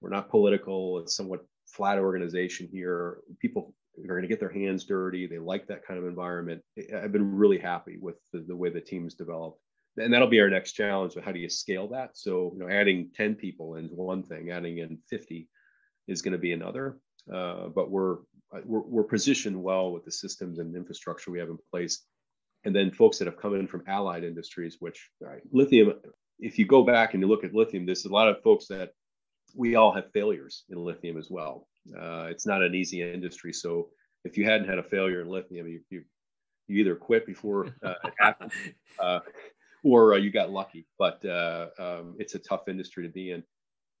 we're 0.00 0.10
not 0.10 0.30
political, 0.30 0.98
it's 0.98 1.16
somewhat 1.16 1.44
flat 1.66 1.98
organization 1.98 2.68
here. 2.70 3.18
People 3.40 3.74
are 3.98 4.06
going 4.06 4.22
to 4.22 4.28
get 4.28 4.40
their 4.40 4.52
hands 4.52 4.84
dirty. 4.84 5.26
They 5.26 5.38
like 5.38 5.66
that 5.68 5.84
kind 5.86 5.98
of 5.98 6.06
environment. 6.06 6.62
I've 6.94 7.12
been 7.12 7.34
really 7.34 7.58
happy 7.58 7.98
with 8.00 8.16
the, 8.32 8.40
the 8.40 8.56
way 8.56 8.70
the 8.70 8.80
team's 8.80 9.14
developed. 9.14 9.60
And 9.96 10.12
that'll 10.12 10.28
be 10.28 10.40
our 10.40 10.50
next 10.50 10.72
challenge. 10.72 11.14
But 11.14 11.24
how 11.24 11.32
do 11.32 11.38
you 11.38 11.48
scale 11.48 11.88
that? 11.88 12.10
So, 12.14 12.52
you 12.52 12.60
know, 12.60 12.68
adding 12.68 13.10
10 13.14 13.34
people 13.36 13.76
is 13.76 13.90
one 13.90 14.22
thing, 14.22 14.50
adding 14.50 14.78
in 14.78 14.98
50 15.08 15.48
is 16.06 16.20
going 16.20 16.32
to 16.32 16.38
be 16.38 16.52
another. 16.52 16.98
Uh, 17.32 17.68
but 17.68 17.90
we're, 17.90 18.18
we're, 18.64 18.80
we're 18.80 19.04
positioned 19.04 19.60
well 19.60 19.92
with 19.92 20.04
the 20.04 20.12
systems 20.12 20.58
and 20.58 20.76
infrastructure 20.76 21.30
we 21.30 21.38
have 21.38 21.48
in 21.48 21.58
place. 21.70 22.04
And 22.66 22.74
then 22.74 22.90
folks 22.90 23.18
that 23.18 23.26
have 23.26 23.36
come 23.36 23.54
in 23.54 23.68
from 23.68 23.84
allied 23.86 24.24
industries, 24.24 24.76
which 24.80 25.08
right, 25.20 25.40
lithium, 25.52 25.94
if 26.40 26.58
you 26.58 26.66
go 26.66 26.82
back 26.82 27.14
and 27.14 27.22
you 27.22 27.28
look 27.28 27.44
at 27.44 27.54
lithium, 27.54 27.86
there's 27.86 28.04
a 28.04 28.12
lot 28.12 28.28
of 28.28 28.42
folks 28.42 28.66
that 28.66 28.90
we 29.54 29.76
all 29.76 29.94
have 29.94 30.10
failures 30.12 30.64
in 30.68 30.76
lithium 30.78 31.16
as 31.16 31.30
well. 31.30 31.68
Uh, 31.96 32.26
it's 32.28 32.44
not 32.44 32.62
an 32.62 32.74
easy 32.74 33.00
industry. 33.00 33.52
So 33.52 33.90
if 34.24 34.36
you 34.36 34.44
hadn't 34.44 34.68
had 34.68 34.78
a 34.78 34.82
failure 34.82 35.20
in 35.20 35.28
lithium, 35.28 35.68
you, 35.68 35.80
you, 35.90 36.02
you 36.66 36.80
either 36.80 36.96
quit 36.96 37.24
before 37.24 37.68
uh, 37.84 37.94
it 38.04 38.14
happened 38.18 38.50
uh, 38.98 39.20
or 39.84 40.14
uh, 40.14 40.16
you 40.16 40.32
got 40.32 40.50
lucky. 40.50 40.86
But 40.98 41.24
uh, 41.24 41.68
um, 41.78 42.16
it's 42.18 42.34
a 42.34 42.40
tough 42.40 42.68
industry 42.68 43.04
to 43.04 43.12
be 43.12 43.30
in 43.30 43.44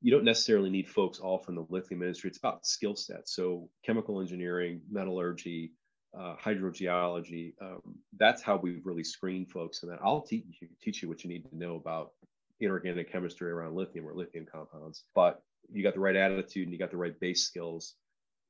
you 0.02 0.10
don't 0.10 0.24
necessarily 0.24 0.70
need 0.70 0.88
folks 0.88 1.18
all 1.18 1.38
from 1.38 1.54
the 1.54 1.66
lithium 1.68 2.02
industry. 2.02 2.28
It's 2.28 2.38
about 2.38 2.66
skill 2.66 2.96
sets. 2.96 3.34
So 3.34 3.68
chemical 3.84 4.20
engineering, 4.20 4.80
metallurgy, 4.90 5.72
uh, 6.18 6.34
hydrogeology. 6.42 7.54
Um, 7.60 7.80
that's 8.18 8.42
how 8.42 8.56
we 8.56 8.80
really 8.84 9.04
screen 9.04 9.46
folks. 9.46 9.82
And 9.82 9.90
then 9.90 9.98
I'll 10.02 10.22
teach 10.22 10.44
you, 10.60 10.68
teach 10.82 11.02
you 11.02 11.08
what 11.08 11.24
you 11.24 11.30
need 11.30 11.48
to 11.50 11.56
know 11.56 11.76
about 11.76 12.12
inorganic 12.60 13.10
chemistry 13.10 13.50
around 13.50 13.74
lithium 13.74 14.06
or 14.06 14.14
lithium 14.14 14.46
compounds. 14.50 15.04
But 15.14 15.42
you 15.70 15.82
got 15.82 15.94
the 15.94 16.00
right 16.00 16.16
attitude 16.16 16.64
and 16.64 16.72
you 16.72 16.78
got 16.78 16.90
the 16.90 16.96
right 16.96 17.18
base 17.18 17.44
skills. 17.44 17.94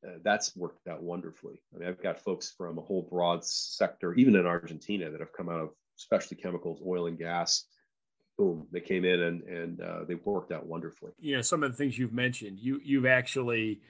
Uh, 0.06 0.18
that's 0.22 0.54
worked 0.54 0.86
out 0.88 1.02
wonderfully. 1.02 1.60
I 1.74 1.78
mean, 1.78 1.88
I've 1.88 2.02
got 2.02 2.20
folks 2.20 2.54
from 2.56 2.78
a 2.78 2.82
whole 2.82 3.02
broad 3.02 3.44
sector, 3.44 4.14
even 4.14 4.36
in 4.36 4.46
Argentina, 4.46 5.10
that 5.10 5.20
have 5.20 5.32
come 5.32 5.48
out 5.48 5.60
of 5.60 5.70
specialty 5.96 6.40
chemicals, 6.40 6.80
oil 6.86 7.06
and 7.06 7.18
gas, 7.18 7.64
boom, 8.36 8.66
they 8.70 8.80
came 8.80 9.04
in 9.04 9.20
and 9.20 9.42
and 9.42 9.80
uh, 9.80 10.04
they 10.06 10.14
worked 10.14 10.52
out 10.52 10.66
wonderfully. 10.66 11.12
Yeah, 11.18 11.40
some 11.40 11.62
of 11.62 11.70
the 11.70 11.76
things 11.76 11.98
you've 11.98 12.12
mentioned, 12.12 12.58
you 12.60 12.80
you've 12.84 13.06
actually 13.06 13.80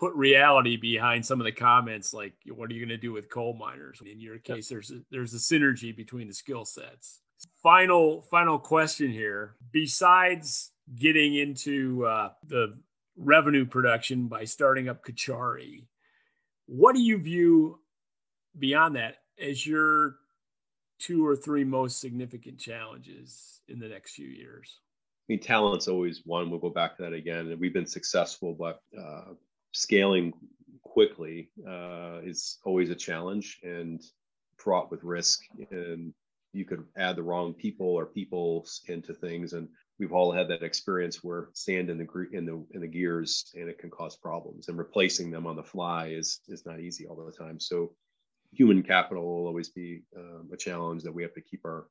put 0.00 0.14
reality 0.14 0.76
behind 0.76 1.24
some 1.24 1.40
of 1.40 1.44
the 1.44 1.52
comments, 1.52 2.12
like 2.12 2.32
what 2.48 2.70
are 2.70 2.74
you 2.74 2.80
going 2.80 2.88
to 2.88 2.96
do 2.96 3.12
with 3.12 3.30
coal 3.30 3.54
miners? 3.54 4.00
In 4.04 4.20
your 4.20 4.38
case, 4.38 4.68
there's 4.68 4.90
a, 4.90 5.00
there's 5.10 5.34
a 5.34 5.36
synergy 5.36 5.94
between 5.94 6.26
the 6.26 6.34
skill 6.34 6.64
sets. 6.64 7.20
Final 7.62 8.22
final 8.22 8.58
question 8.58 9.10
here. 9.10 9.54
Besides 9.70 10.72
getting 10.96 11.34
into 11.34 12.04
uh, 12.06 12.30
the 12.48 12.78
revenue 13.16 13.64
production 13.64 14.26
by 14.26 14.44
starting 14.44 14.88
up 14.88 15.04
Cauchari 15.04 15.84
what 16.70 16.94
do 16.94 17.02
you 17.02 17.18
view 17.18 17.80
beyond 18.56 18.94
that 18.94 19.16
as 19.42 19.66
your 19.66 20.14
two 21.00 21.26
or 21.26 21.34
three 21.34 21.64
most 21.64 22.00
significant 22.00 22.60
challenges 22.60 23.60
in 23.66 23.80
the 23.80 23.88
next 23.88 24.12
few 24.12 24.28
years? 24.28 24.78
I 25.28 25.32
mean, 25.32 25.40
talent's 25.40 25.88
always 25.88 26.22
one. 26.24 26.48
We'll 26.48 26.60
go 26.60 26.70
back 26.70 26.96
to 26.96 27.02
that 27.02 27.12
again. 27.12 27.48
And 27.48 27.60
we've 27.60 27.74
been 27.74 27.86
successful, 27.86 28.54
but 28.54 28.80
uh, 28.96 29.32
scaling 29.72 30.32
quickly 30.82 31.50
uh, 31.68 32.20
is 32.22 32.58
always 32.64 32.90
a 32.90 32.94
challenge 32.94 33.58
and 33.62 34.02
fraught 34.56 34.90
with 34.90 35.04
risk. 35.04 35.40
And 35.70 36.12
you 36.52 36.64
could 36.64 36.84
add 36.96 37.16
the 37.16 37.22
wrong 37.22 37.54
people 37.54 37.86
or 37.86 38.06
people 38.06 38.66
into 38.88 39.14
things. 39.14 39.52
And 39.52 39.68
we've 39.98 40.12
all 40.12 40.32
had 40.32 40.48
that 40.48 40.62
experience 40.62 41.22
where 41.22 41.48
sand 41.52 41.90
in 41.90 41.98
the 41.98 42.28
in 42.32 42.44
the 42.44 42.64
in 42.72 42.80
the 42.80 42.88
gears 42.88 43.52
and 43.54 43.68
it 43.68 43.78
can 43.78 43.90
cause 43.90 44.16
problems. 44.16 44.68
And 44.68 44.78
replacing 44.78 45.30
them 45.30 45.46
on 45.46 45.56
the 45.56 45.62
fly 45.62 46.08
is 46.08 46.40
is 46.48 46.66
not 46.66 46.80
easy 46.80 47.06
all 47.06 47.16
the 47.16 47.32
time. 47.32 47.60
So 47.60 47.92
human 48.52 48.82
capital 48.82 49.24
will 49.24 49.46
always 49.46 49.68
be 49.68 50.02
um, 50.16 50.50
a 50.52 50.56
challenge 50.56 51.02
that 51.04 51.14
we 51.14 51.22
have 51.22 51.34
to 51.34 51.40
keep 51.40 51.60
our 51.64 51.86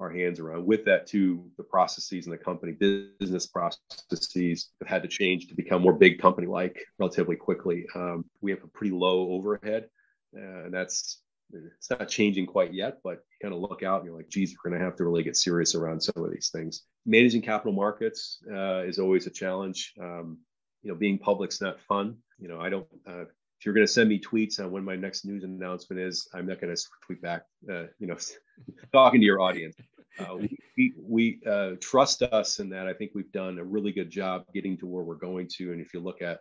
our 0.00 0.10
hands 0.10 0.40
around. 0.40 0.66
With 0.66 0.84
that, 0.86 1.06
too, 1.06 1.50
the 1.56 1.64
processes 1.64 2.26
in 2.26 2.32
the 2.32 2.38
company, 2.38 2.72
business 2.72 3.46
processes 3.46 4.70
have 4.80 4.88
had 4.88 5.02
to 5.02 5.08
change 5.08 5.48
to 5.48 5.54
become 5.54 5.82
more 5.82 5.92
big 5.92 6.20
company 6.20 6.46
like 6.46 6.84
relatively 6.98 7.36
quickly. 7.36 7.86
Um, 7.94 8.24
we 8.40 8.50
have 8.50 8.62
a 8.64 8.68
pretty 8.68 8.94
low 8.94 9.30
overhead, 9.30 9.88
uh, 10.36 10.64
and 10.64 10.74
that's 10.74 11.20
it's 11.52 11.90
not 11.90 12.08
changing 12.08 12.46
quite 12.46 12.72
yet, 12.72 12.98
but 13.04 13.22
you 13.30 13.36
kind 13.42 13.54
of 13.54 13.60
look 13.60 13.82
out 13.82 14.00
and 14.00 14.06
you're 14.06 14.16
like, 14.16 14.28
geez, 14.28 14.54
we're 14.56 14.70
going 14.70 14.80
to 14.80 14.84
have 14.84 14.96
to 14.96 15.04
really 15.04 15.22
get 15.22 15.36
serious 15.36 15.74
around 15.74 16.00
some 16.00 16.24
of 16.24 16.32
these 16.32 16.50
things. 16.52 16.82
Managing 17.06 17.42
capital 17.42 17.72
markets 17.72 18.38
uh, 18.50 18.82
is 18.82 18.98
always 18.98 19.26
a 19.26 19.30
challenge. 19.30 19.92
Um, 20.00 20.38
you 20.82 20.90
know, 20.90 20.96
being 20.96 21.18
public's 21.18 21.60
not 21.60 21.80
fun. 21.80 22.16
You 22.38 22.48
know, 22.48 22.60
I 22.60 22.68
don't. 22.68 22.86
Uh, 23.06 23.24
if 23.58 23.66
you're 23.66 23.74
going 23.74 23.86
to 23.86 23.92
send 23.92 24.08
me 24.08 24.20
tweets 24.20 24.60
on 24.60 24.70
when 24.70 24.84
my 24.84 24.96
next 24.96 25.24
news 25.24 25.44
announcement 25.44 26.00
is, 26.00 26.28
I'm 26.34 26.46
not 26.46 26.60
going 26.60 26.74
to 26.74 26.82
tweet 27.06 27.22
back. 27.22 27.42
Uh, 27.70 27.84
you 27.98 28.06
know, 28.06 28.16
talking 28.92 29.20
to 29.20 29.26
your 29.26 29.40
audience. 29.40 29.76
Uh, 30.18 30.36
we 30.76 30.94
we 31.00 31.40
uh, 31.48 31.72
trust 31.80 32.22
us 32.22 32.60
in 32.60 32.68
that. 32.70 32.86
I 32.86 32.92
think 32.92 33.12
we've 33.14 33.32
done 33.32 33.58
a 33.58 33.64
really 33.64 33.92
good 33.92 34.10
job 34.10 34.44
getting 34.54 34.76
to 34.78 34.86
where 34.86 35.02
we're 35.02 35.14
going 35.14 35.48
to. 35.56 35.72
And 35.72 35.80
if 35.80 35.92
you 35.92 36.00
look 36.00 36.22
at 36.22 36.40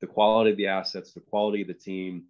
the 0.00 0.06
quality 0.06 0.50
of 0.50 0.56
the 0.56 0.68
assets, 0.68 1.12
the 1.12 1.20
quality 1.20 1.62
of 1.62 1.68
the 1.68 1.74
team, 1.74 2.24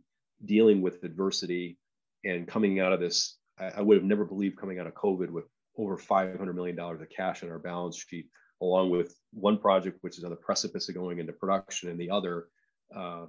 dealing 0.44 0.82
with 0.82 1.04
adversity, 1.04 1.78
and 2.24 2.48
coming 2.48 2.80
out 2.80 2.92
of 2.92 3.00
this, 3.00 3.36
I, 3.58 3.72
I 3.76 3.80
would 3.82 3.96
have 3.96 4.04
never 4.04 4.24
believed 4.24 4.56
coming 4.56 4.78
out 4.78 4.86
of 4.86 4.94
COVID 4.94 5.30
with 5.30 5.44
over 5.76 5.96
500 5.96 6.54
million 6.54 6.76
dollars 6.76 7.00
of 7.00 7.08
cash 7.10 7.42
on 7.42 7.50
our 7.50 7.58
balance 7.58 8.04
sheet, 8.08 8.26
along 8.60 8.90
with 8.90 9.14
one 9.32 9.58
project 9.58 9.98
which 10.00 10.18
is 10.18 10.24
on 10.24 10.30
the 10.30 10.36
precipice 10.36 10.88
of 10.88 10.94
going 10.94 11.18
into 11.18 11.32
production, 11.32 11.90
and 11.90 11.98
the 11.98 12.10
other 12.10 12.48
uh, 12.94 13.26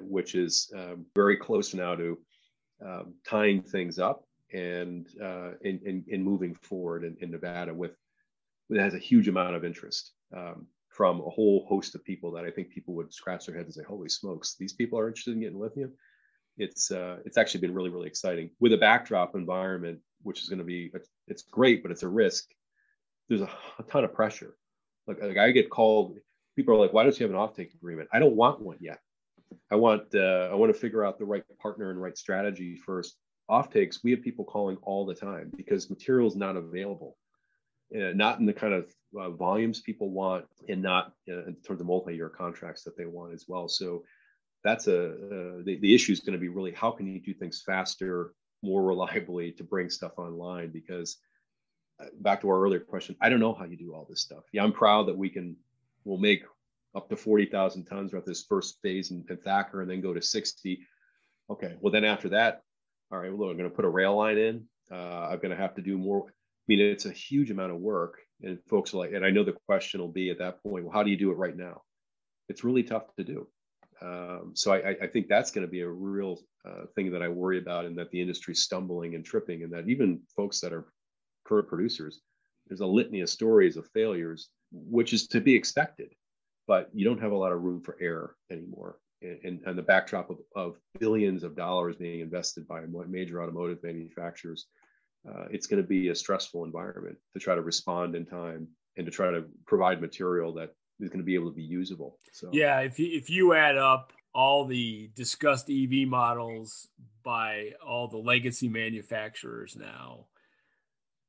which 0.00 0.34
is 0.34 0.70
um, 0.76 1.06
very 1.14 1.36
close 1.36 1.74
now 1.74 1.94
to 1.94 2.18
um, 2.84 3.14
tying 3.26 3.62
things 3.62 3.98
up 3.98 4.24
and 4.52 5.08
uh, 5.22 5.52
in, 5.62 5.80
in, 5.84 6.04
in, 6.08 6.22
moving 6.22 6.54
forward 6.54 7.04
in, 7.04 7.16
in 7.20 7.30
Nevada 7.30 7.72
with 7.72 7.96
it 8.70 8.80
has 8.80 8.94
a 8.94 8.98
huge 8.98 9.28
amount 9.28 9.54
of 9.54 9.64
interest 9.64 10.12
um, 10.34 10.66
from 10.88 11.20
a 11.20 11.30
whole 11.30 11.66
host 11.68 11.94
of 11.94 12.04
people 12.04 12.30
that 12.32 12.44
I 12.44 12.50
think 12.50 12.70
people 12.70 12.94
would 12.94 13.12
scratch 13.12 13.46
their 13.46 13.56
heads 13.56 13.76
and 13.76 13.84
say, 13.84 13.86
"Holy 13.86 14.08
smokes, 14.08 14.56
these 14.58 14.72
people 14.72 14.98
are 14.98 15.08
interested 15.08 15.34
in 15.34 15.40
getting 15.40 15.58
lithium." 15.58 15.92
It's 16.56 16.90
uh, 16.90 17.18
it's 17.24 17.36
actually 17.36 17.60
been 17.60 17.74
really 17.74 17.90
really 17.90 18.06
exciting 18.06 18.50
with 18.60 18.72
a 18.72 18.78
backdrop 18.78 19.34
environment, 19.34 20.00
which 20.22 20.42
is 20.42 20.48
going 20.48 20.60
to 20.60 20.64
be 20.64 20.92
it's 21.26 21.42
great, 21.42 21.82
but 21.82 21.90
it's 21.90 22.04
a 22.04 22.08
risk. 22.08 22.46
There's 23.28 23.42
a, 23.42 23.50
a 23.78 23.82
ton 23.84 24.04
of 24.04 24.14
pressure. 24.14 24.56
Like, 25.06 25.20
like 25.20 25.36
I 25.36 25.50
get 25.50 25.70
called. 25.70 26.16
People 26.56 26.74
are 26.74 26.78
like, 26.78 26.92
"Why 26.92 27.02
don't 27.02 27.18
you 27.18 27.26
have 27.26 27.34
an 27.34 27.40
offtake 27.40 27.74
agreement?" 27.74 28.08
I 28.12 28.18
don't 28.18 28.36
want 28.36 28.60
one 28.60 28.78
yet. 28.80 29.00
I 29.70 29.76
want 29.76 30.14
uh, 30.14 30.48
I 30.50 30.54
want 30.54 30.72
to 30.72 30.78
figure 30.78 31.04
out 31.04 31.18
the 31.18 31.24
right 31.24 31.44
partner 31.60 31.90
and 31.90 32.00
right 32.00 32.16
strategy 32.16 32.76
first. 32.76 33.16
Offtakes, 33.50 33.98
we 34.02 34.10
have 34.10 34.22
people 34.22 34.44
calling 34.44 34.76
all 34.82 35.04
the 35.04 35.14
time 35.14 35.50
because 35.54 35.90
material 35.90 36.26
is 36.26 36.36
not 36.36 36.56
available, 36.56 37.18
uh, 37.94 38.12
not 38.14 38.38
in 38.38 38.46
the 38.46 38.52
kind 38.52 38.72
of 38.72 38.90
uh, 39.18 39.30
volumes 39.30 39.80
people 39.80 40.10
want, 40.10 40.46
and 40.68 40.80
not 40.80 41.12
in 41.26 41.56
terms 41.66 41.80
of 41.80 41.86
multi-year 41.86 42.30
contracts 42.30 42.84
that 42.84 42.96
they 42.96 43.04
want 43.04 43.34
as 43.34 43.44
well. 43.48 43.68
So 43.68 44.04
that's 44.62 44.86
a 44.86 45.10
uh, 45.10 45.62
the, 45.64 45.78
the 45.80 45.94
issue 45.94 46.12
is 46.12 46.20
going 46.20 46.32
to 46.32 46.38
be 46.38 46.48
really 46.48 46.72
how 46.72 46.90
can 46.90 47.06
you 47.06 47.20
do 47.20 47.34
things 47.34 47.62
faster, 47.64 48.32
more 48.62 48.82
reliably 48.82 49.52
to 49.52 49.62
bring 49.62 49.90
stuff 49.90 50.12
online 50.18 50.70
because 50.70 51.18
uh, 52.00 52.06
back 52.20 52.40
to 52.40 52.48
our 52.48 52.60
earlier 52.62 52.80
question, 52.80 53.14
I 53.20 53.28
don't 53.28 53.40
know 53.40 53.54
how 53.54 53.66
you 53.66 53.76
do 53.76 53.94
all 53.94 54.06
this 54.08 54.22
stuff. 54.22 54.44
Yeah, 54.52 54.64
I'm 54.64 54.72
proud 54.72 55.06
that 55.08 55.16
we 55.16 55.28
can 55.28 55.56
we'll 56.04 56.18
make 56.18 56.44
up 56.94 57.08
to 57.08 57.16
40,000 57.16 57.84
tons 57.84 58.10
throughout 58.10 58.26
this 58.26 58.44
first 58.44 58.78
phase 58.82 59.10
in, 59.10 59.24
Thacker 59.24 59.82
and 59.82 59.90
then 59.90 60.00
go 60.00 60.14
to 60.14 60.22
60. 60.22 60.86
Okay, 61.50 61.74
well, 61.80 61.92
then 61.92 62.04
after 62.04 62.30
that, 62.30 62.62
all 63.10 63.18
right, 63.18 63.34
well, 63.34 63.50
I'm 63.50 63.56
going 63.56 63.68
to 63.68 63.74
put 63.74 63.84
a 63.84 63.90
rail 63.90 64.16
line 64.16 64.38
in. 64.38 64.64
Uh, 64.90 65.28
I'm 65.30 65.38
going 65.38 65.50
to 65.50 65.56
have 65.56 65.74
to 65.74 65.82
do 65.82 65.98
more. 65.98 66.26
I 66.28 66.32
mean, 66.68 66.80
it's 66.80 67.06
a 67.06 67.12
huge 67.12 67.50
amount 67.50 67.72
of 67.72 67.78
work. 67.78 68.20
And 68.42 68.58
folks 68.68 68.94
are 68.94 68.98
like, 68.98 69.12
and 69.12 69.24
I 69.24 69.30
know 69.30 69.44
the 69.44 69.56
question 69.66 70.00
will 70.00 70.08
be 70.08 70.30
at 70.30 70.38
that 70.38 70.62
point, 70.62 70.84
well, 70.84 70.92
how 70.92 71.02
do 71.02 71.10
you 71.10 71.16
do 71.16 71.30
it 71.30 71.36
right 71.36 71.56
now? 71.56 71.82
It's 72.48 72.64
really 72.64 72.82
tough 72.82 73.14
to 73.16 73.24
do. 73.24 73.46
Um, 74.02 74.52
so 74.54 74.72
I, 74.72 74.96
I, 75.02 75.06
think 75.06 75.28
that's 75.28 75.50
going 75.50 75.66
to 75.66 75.70
be 75.70 75.80
a 75.80 75.88
real 75.88 76.40
uh, 76.68 76.86
thing 76.94 77.12
that 77.12 77.22
I 77.22 77.28
worry 77.28 77.58
about, 77.58 77.84
and 77.84 77.96
that 77.96 78.10
the 78.10 78.20
industry's 78.20 78.60
stumbling 78.60 79.14
and 79.14 79.24
tripping, 79.24 79.62
and 79.62 79.72
that 79.72 79.88
even 79.88 80.20
folks 80.36 80.60
that 80.60 80.72
are 80.72 80.86
current 81.44 81.68
producers, 81.68 82.20
there's 82.66 82.80
a 82.80 82.86
litany 82.86 83.20
of 83.20 83.30
stories 83.30 83.76
of 83.76 83.88
failures, 83.94 84.48
which 84.72 85.12
is 85.12 85.28
to 85.28 85.40
be 85.40 85.54
expected 85.54 86.12
but 86.66 86.90
you 86.92 87.04
don't 87.04 87.20
have 87.20 87.32
a 87.32 87.36
lot 87.36 87.52
of 87.52 87.62
room 87.62 87.80
for 87.80 87.96
error 88.00 88.36
anymore. 88.50 88.98
And, 89.22 89.60
and, 89.64 89.78
the 89.78 89.82
backdrop 89.82 90.28
of, 90.28 90.38
of 90.54 90.76
billions 90.98 91.44
of 91.44 91.56
dollars 91.56 91.96
being 91.96 92.20
invested 92.20 92.68
by 92.68 92.82
major 93.08 93.42
automotive 93.42 93.78
manufacturers, 93.82 94.66
uh, 95.26 95.46
it's 95.50 95.66
going 95.66 95.82
to 95.82 95.88
be 95.88 96.08
a 96.08 96.14
stressful 96.14 96.62
environment 96.62 97.16
to 97.32 97.40
try 97.40 97.54
to 97.54 97.62
respond 97.62 98.14
in 98.14 98.26
time 98.26 98.68
and 98.98 99.06
to 99.06 99.10
try 99.10 99.30
to 99.30 99.44
provide 99.66 100.02
material 100.02 100.52
that 100.54 100.74
is 101.00 101.08
going 101.08 101.20
to 101.20 101.24
be 101.24 101.34
able 101.34 101.48
to 101.48 101.56
be 101.56 101.62
usable. 101.62 102.18
So 102.32 102.50
yeah, 102.52 102.80
if 102.80 102.98
you, 102.98 103.16
if 103.16 103.30
you 103.30 103.54
add 103.54 103.78
up 103.78 104.12
all 104.34 104.66
the 104.66 105.10
discussed 105.14 105.70
EV 105.70 106.06
models 106.06 106.88
by 107.22 107.70
all 107.84 108.08
the 108.08 108.18
legacy 108.18 108.68
manufacturers 108.68 109.74
now, 109.74 110.26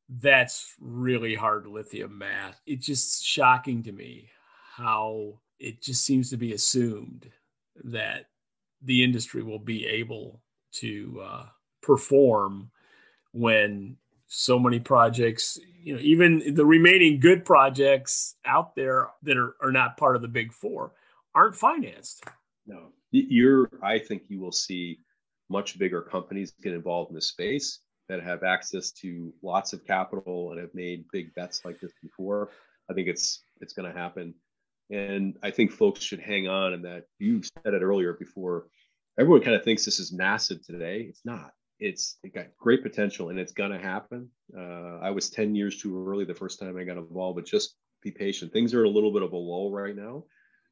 that's 0.09 0.73
really 0.81 1.33
hard 1.33 1.65
lithium 1.65 2.17
math. 2.17 2.59
It's 2.65 2.85
just 2.85 3.23
shocking 3.23 3.83
to 3.83 3.93
me 3.93 4.29
how 4.75 5.39
it 5.59 5.81
just 5.81 6.03
seems 6.03 6.29
to 6.29 6.37
be 6.37 6.53
assumed 6.53 7.29
that 7.83 8.25
the 8.81 9.03
industry 9.03 9.41
will 9.41 9.59
be 9.59 9.85
able 9.85 10.41
to 10.73 11.21
uh, 11.23 11.45
perform 11.81 12.69
when 13.31 13.95
so 14.27 14.59
many 14.59 14.79
projects, 14.79 15.57
you 15.81 15.93
know, 15.93 16.01
even 16.01 16.55
the 16.55 16.65
remaining 16.65 17.19
good 17.19 17.45
projects 17.45 18.35
out 18.45 18.75
there 18.75 19.09
that 19.23 19.37
are, 19.37 19.55
are 19.61 19.71
not 19.71 19.97
part 19.97 20.15
of 20.15 20.21
the 20.21 20.27
big 20.27 20.51
four 20.51 20.91
aren't 21.33 21.55
financed. 21.55 22.25
No, 22.67 22.87
you're, 23.11 23.69
I 23.81 23.99
think 23.99 24.23
you 24.27 24.39
will 24.41 24.51
see 24.51 24.99
much 25.49 25.77
bigger 25.79 26.01
companies 26.01 26.53
get 26.61 26.73
involved 26.73 27.11
in 27.11 27.15
the 27.15 27.21
space 27.21 27.79
that 28.09 28.21
have 28.23 28.43
access 28.43 28.91
to 28.91 29.33
lots 29.41 29.73
of 29.73 29.85
capital 29.85 30.51
and 30.51 30.59
have 30.59 30.73
made 30.73 31.05
big 31.11 31.33
bets 31.35 31.63
like 31.63 31.79
this 31.79 31.93
before. 32.01 32.49
I 32.89 32.93
think 32.93 33.07
it's 33.07 33.43
it's 33.61 33.73
going 33.73 33.91
to 33.91 33.97
happen, 33.97 34.33
and 34.89 35.37
I 35.41 35.51
think 35.51 35.71
folks 35.71 36.03
should 36.03 36.19
hang 36.19 36.47
on. 36.47 36.73
And 36.73 36.85
that 36.85 37.05
you 37.19 37.41
said 37.43 37.73
it 37.73 37.81
earlier 37.81 38.13
before, 38.13 38.67
everyone 39.19 39.41
kind 39.41 39.55
of 39.55 39.63
thinks 39.63 39.85
this 39.85 39.99
is 39.99 40.13
massive 40.13 40.65
today. 40.65 41.05
It's 41.09 41.25
not. 41.25 41.51
It's 41.79 42.17
it 42.23 42.33
got 42.33 42.55
great 42.57 42.83
potential, 42.83 43.29
and 43.29 43.39
it's 43.39 43.51
going 43.51 43.71
to 43.71 43.79
happen. 43.79 44.29
Uh, 44.57 44.99
I 45.01 45.11
was 45.11 45.29
ten 45.29 45.55
years 45.55 45.81
too 45.81 46.07
early 46.07 46.23
the 46.25 46.33
first 46.33 46.59
time 46.59 46.77
I 46.77 46.83
got 46.83 46.97
involved, 46.97 47.35
but 47.35 47.45
just 47.45 47.75
be 48.01 48.11
patient. 48.11 48.53
Things 48.53 48.73
are 48.73 48.83
a 48.83 48.89
little 48.89 49.11
bit 49.11 49.23
of 49.23 49.33
a 49.33 49.37
lull 49.37 49.71
right 49.71 49.95
now. 49.95 50.23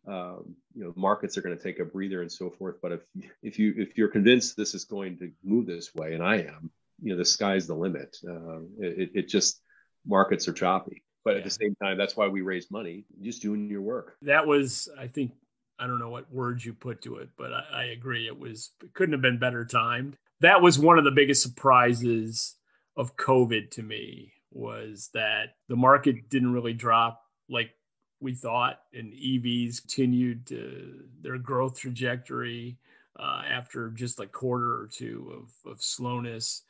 Um, 0.05 0.55
you 0.73 0.83
know, 0.83 0.93
markets 0.95 1.37
are 1.37 1.41
going 1.41 1.57
to 1.57 1.63
take 1.63 1.79
a 1.79 1.85
breather 1.85 2.21
and 2.21 2.31
so 2.31 2.49
forth. 2.49 2.75
But 2.81 2.93
if 2.93 3.01
if 3.41 3.59
you 3.59 3.73
if 3.77 3.97
you're 3.97 4.09
convinced 4.09 4.55
this 4.55 4.75
is 4.75 4.85
going 4.85 5.17
to 5.19 5.31
move 5.43 5.65
this 5.65 5.93
way, 5.93 6.13
and 6.13 6.23
I 6.23 6.37
am, 6.37 6.71
you 7.01 7.11
know 7.11 7.17
the 7.17 7.25
sky's 7.25 7.67
the 7.67 7.75
limit. 7.75 8.15
Uh, 8.25 8.59
it, 8.79 9.11
it 9.13 9.27
just 9.27 9.61
markets 10.05 10.47
are 10.47 10.53
choppy, 10.53 11.03
but 11.23 11.37
at 11.37 11.43
the 11.43 11.49
same 11.49 11.75
time, 11.75 11.97
that's 11.97 12.15
why 12.15 12.27
we 12.27 12.41
raise 12.41 12.71
money. 12.71 13.05
Just 13.21 13.41
doing 13.41 13.69
your 13.69 13.81
work. 13.81 14.17
That 14.21 14.45
was, 14.45 14.89
I 14.97 15.07
think, 15.07 15.31
I 15.79 15.87
don't 15.87 15.99
know 15.99 16.09
what 16.09 16.31
words 16.31 16.65
you 16.65 16.73
put 16.73 17.01
to 17.03 17.17
it, 17.17 17.29
but 17.37 17.53
I, 17.53 17.63
I 17.73 17.83
agree. 17.85 18.27
It 18.27 18.37
was 18.37 18.71
it 18.81 18.93
couldn't 18.93 19.13
have 19.13 19.21
been 19.21 19.39
better 19.39 19.65
timed. 19.65 20.17
That 20.41 20.61
was 20.61 20.77
one 20.77 20.97
of 20.97 21.03
the 21.03 21.11
biggest 21.11 21.41
surprises 21.41 22.55
of 22.97 23.15
COVID 23.15 23.71
to 23.71 23.83
me 23.83 24.33
was 24.51 25.09
that 25.13 25.55
the 25.67 25.75
market 25.75 26.29
didn't 26.29 26.53
really 26.53 26.73
drop 26.73 27.21
like 27.49 27.71
we 28.19 28.33
thought, 28.33 28.79
and 28.93 29.11
EVs 29.11 29.81
continued 29.81 30.47
to, 30.47 31.03
their 31.21 31.37
growth 31.37 31.79
trajectory 31.79 32.77
uh, 33.19 33.41
after 33.49 33.89
just 33.89 34.19
a 34.19 34.27
quarter 34.27 34.79
or 34.79 34.87
two 34.91 35.43
of, 35.65 35.71
of 35.71 35.81
slowness 35.81 36.63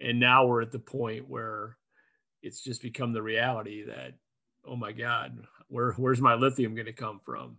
and 0.00 0.18
now 0.18 0.46
we're 0.46 0.62
at 0.62 0.72
the 0.72 0.78
point 0.78 1.28
where 1.28 1.76
it's 2.42 2.62
just 2.62 2.82
become 2.82 3.12
the 3.12 3.22
reality 3.22 3.84
that 3.84 4.14
oh 4.66 4.76
my 4.76 4.92
god 4.92 5.38
where 5.68 5.92
where's 5.92 6.20
my 6.20 6.34
lithium 6.34 6.74
going 6.74 6.86
to 6.86 6.92
come 6.92 7.20
from 7.24 7.56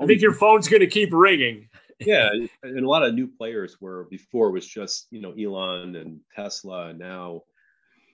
i 0.00 0.06
think 0.06 0.20
your 0.20 0.32
phone's 0.32 0.68
going 0.68 0.80
to 0.80 0.86
keep 0.86 1.12
ringing 1.12 1.68
yeah 2.00 2.30
and 2.62 2.84
a 2.84 2.88
lot 2.88 3.04
of 3.04 3.14
new 3.14 3.26
players 3.26 3.76
where 3.80 4.04
before 4.04 4.50
was 4.50 4.66
just 4.66 5.06
you 5.10 5.20
know 5.20 5.32
elon 5.32 5.96
and 5.96 6.20
tesla 6.34 6.88
and 6.88 6.98
now 6.98 7.40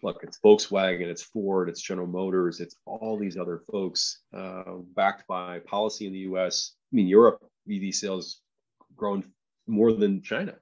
look 0.02 0.20
it's 0.22 0.38
volkswagen 0.44 1.06
it's 1.06 1.22
ford 1.22 1.68
it's 1.68 1.80
general 1.80 2.06
motors 2.06 2.60
it's 2.60 2.76
all 2.86 3.18
these 3.18 3.36
other 3.36 3.62
folks 3.70 4.20
uh, 4.36 4.76
backed 4.94 5.26
by 5.26 5.58
policy 5.60 6.06
in 6.06 6.12
the 6.12 6.20
us 6.20 6.74
i 6.92 6.96
mean 6.96 7.06
europe 7.06 7.42
ev 7.70 7.94
sales 7.94 8.40
grown 8.96 9.24
more 9.66 9.92
than 9.92 10.22
china 10.22 10.54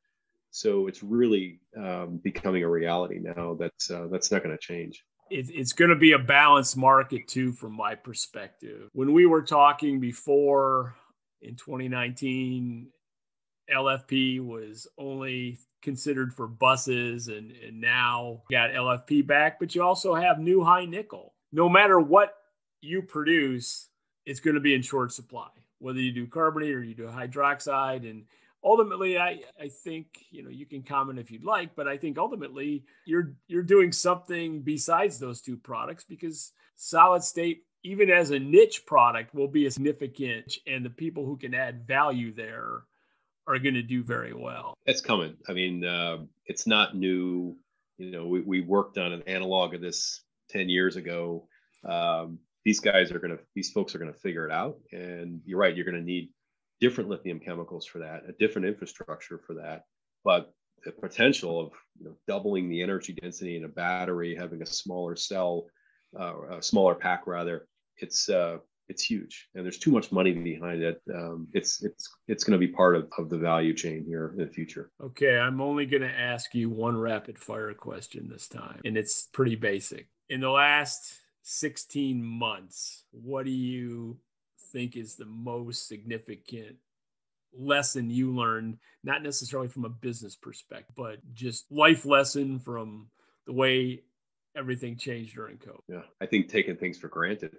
so 0.51 0.87
it's 0.87 1.03
really 1.03 1.61
um, 1.77 2.21
becoming 2.23 2.65
a 2.65 2.69
reality 2.69 3.21
now. 3.21 3.57
That's 3.59 3.91
uh, 3.91 4.09
that's 4.11 4.33
not 4.33 4.43
going 4.43 4.57
to 4.57 4.61
change. 4.61 5.05
It's 5.31 5.73
going 5.73 5.91
to 5.91 5.97
be 5.97 6.13
a 6.13 6.19
balanced 6.19 6.77
market 6.77 7.29
too, 7.29 7.53
from 7.53 7.73
my 7.73 7.95
perspective. 7.95 8.89
When 8.93 9.13
we 9.13 9.27
were 9.27 9.43
talking 9.43 10.01
before 10.01 10.95
in 11.43 11.57
2019, 11.57 12.89
LFP 13.73 14.45
was 14.45 14.87
only 14.97 15.59
considered 15.83 16.33
for 16.35 16.47
buses, 16.47 17.29
and, 17.29 17.53
and 17.53 17.81
now 17.81 18.43
got 18.51 18.71
LFP 18.71 19.27
back, 19.27 19.59
but 19.59 19.75
you 19.75 19.83
also 19.83 20.15
have 20.15 20.39
new 20.39 20.63
high 20.63 20.85
nickel. 20.85 21.35
No 21.53 21.69
matter 21.69 22.01
what 22.01 22.35
you 22.81 23.03
produce, 23.03 23.89
it's 24.27 24.41
going 24.41 24.55
to 24.55 24.61
be 24.61 24.75
in 24.75 24.83
short 24.83 25.13
supply, 25.13 25.49
whether 25.79 26.01
you 26.01 26.13
do 26.13 26.27
carbonate 26.27 26.75
or 26.75 26.83
you 26.83 26.95
do 26.95 27.07
hydroxide. 27.07 28.09
And 28.09 28.25
ultimately 28.65 29.19
i 29.19 29.41
i 29.61 29.69
think 29.69 30.07
you 30.31 30.43
know 30.43 30.51
you 30.51 30.67
can 30.67 30.83
comment 30.83 31.19
if 31.19 31.31
you'd 31.31 31.45
like 31.45 31.75
but 31.77 31.87
i 31.87 31.97
think 31.97 32.19
ultimately 32.19 32.85
you're 33.07 33.35
you're 33.47 33.63
doing 33.63 33.93
something 33.93 34.61
besides 34.63 35.19
those 35.19 35.41
two 35.41 35.57
products 35.57 36.05
because 36.05 36.53
solid 36.75 37.23
state 37.23 37.63
even 37.85 38.11
as 38.11 38.31
a 38.31 38.39
niche 38.39 38.85
product 38.87 39.35
will 39.35 39.49
be 39.49 39.67
a 39.67 39.71
significant 39.71 40.57
and 40.67 40.85
the 40.85 40.91
people 40.91 41.25
who 41.25 41.37
can 41.37 41.55
add 41.55 41.87
value 41.87 42.35
there 42.35 42.83
are 43.49 43.59
going 43.59 43.75
to 43.75 43.83
do 43.83 44.05
very 44.05 44.35
well. 44.35 44.75
It's 44.87 45.01
coming. 45.01 45.37
I 45.49 45.53
mean 45.53 45.85
uh, 45.85 46.19
it's 46.47 46.67
not 46.67 46.97
new. 46.97 47.57
You 47.97 48.11
know 48.13 48.27
we, 48.27 48.41
we 48.41 48.61
worked 48.61 48.99
on 48.99 49.13
an 49.13 49.23
analog 49.27 49.75
of 49.75 49.81
this 49.81 50.23
10 50.51 50.69
years 50.69 50.97
ago. 50.97 51.49
Um, 51.89 52.39
these 52.65 52.81
guys 52.81 53.11
are 53.11 53.19
going 53.19 53.37
to 53.37 53.43
these 53.55 53.71
folks 53.71 53.95
are 53.95 53.99
going 53.99 54.13
to 54.13 54.19
figure 54.19 54.47
it 54.47 54.53
out. 54.53 54.79
And 54.93 55.41
you're 55.45 55.59
right 55.59 55.75
you're 55.75 55.87
going 55.87 55.97
to 55.97 56.03
need 56.03 56.31
different 56.81 57.11
lithium 57.11 57.41
chemicals 57.41 57.87
for 57.87 57.99
that, 57.99 58.23
a 58.29 58.33
different 58.33 58.69
infrastructure 58.69 59.39
for 59.39 59.55
that. 59.55 59.85
But 60.25 60.53
the 60.85 60.93
potential 60.93 61.61
of 61.61 61.73
you 61.99 62.07
know, 62.07 62.17
doubling 62.27 62.69
the 62.69 62.83
energy 62.83 63.13
density 63.13 63.57
in 63.57 63.65
a 63.65 63.69
battery, 63.69 64.35
having 64.35 64.63
a 64.63 64.67
smaller 64.67 65.17
cell, 65.17 65.67
uh, 66.19 66.57
a 66.57 66.63
smaller 66.63 66.95
pack 66.95 67.27
rather, 67.27 67.67
it's 67.99 68.29
uh, 68.29 68.59
it's 68.89 69.03
huge, 69.03 69.49
and 69.55 69.65
there's 69.65 69.79
too 69.79 69.91
much 69.91 70.13
money 70.13 70.33
behind 70.33 70.83
it. 70.83 71.01
Um, 71.15 71.49
it's 71.53 71.83
it's 71.83 72.09
it's 72.27 72.45
going 72.45 72.59
to 72.59 72.67
be 72.67 72.73
part 72.73 72.97
of, 72.97 73.09
of 73.19 73.29
the 73.29 73.37
value 73.37 73.75
chain 73.75 74.05
here 74.07 74.33
in 74.37 74.45
the 74.45 74.51
future. 74.51 74.91
Okay, 75.03 75.39
I'm 75.39 75.61
only 75.61 75.85
going 75.85 76.03
to 76.03 76.19
ask 76.19 76.55
you 76.55 76.71
one 76.71 76.97
rapid 76.97 77.39
fire 77.39 77.75
question 77.75 78.29
this 78.29 78.49
time, 78.49 78.81
and 78.85 78.97
it's 78.97 79.29
pretty 79.33 79.57
basic. 79.57 80.09
In 80.31 80.41
the 80.41 80.51
last 80.51 81.19
16 81.43 82.23
months, 82.23 83.05
what 83.11 83.45
do 83.45 83.51
you 83.51 84.19
think 84.73 84.97
is 84.97 85.15
the 85.15 85.27
most 85.27 85.89
significant 85.89 86.77
lesson 87.57 88.11
you 88.11 88.35
learned, 88.35 88.79
not 89.05 89.23
necessarily 89.23 89.69
from 89.69 89.85
a 89.85 89.89
business 89.89 90.37
perspective, 90.37 90.95
but 90.97 91.19
just 91.35 91.71
life 91.71 92.05
lesson 92.05 92.59
from 92.59 93.09
the 93.47 93.53
way 93.53 94.03
everything 94.57 94.97
changed 94.97 95.35
during 95.35 95.57
COVID? 95.57 95.81
Yeah, 95.89 96.03
I 96.21 96.27
think 96.27 96.49
taking 96.49 96.77
things 96.77 96.99
for 96.99 97.09
granted, 97.09 97.57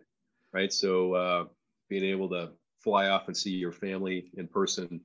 right? 0.54 0.72
So 0.72 1.14
uh, 1.14 1.46
being 1.90 2.04
able 2.04 2.30
to 2.30 2.52
fly 2.80 3.10
off 3.10 3.28
and 3.28 3.36
see 3.36 3.52
your 3.52 3.72
family 3.72 4.32
in 4.38 4.48
person, 4.48 5.02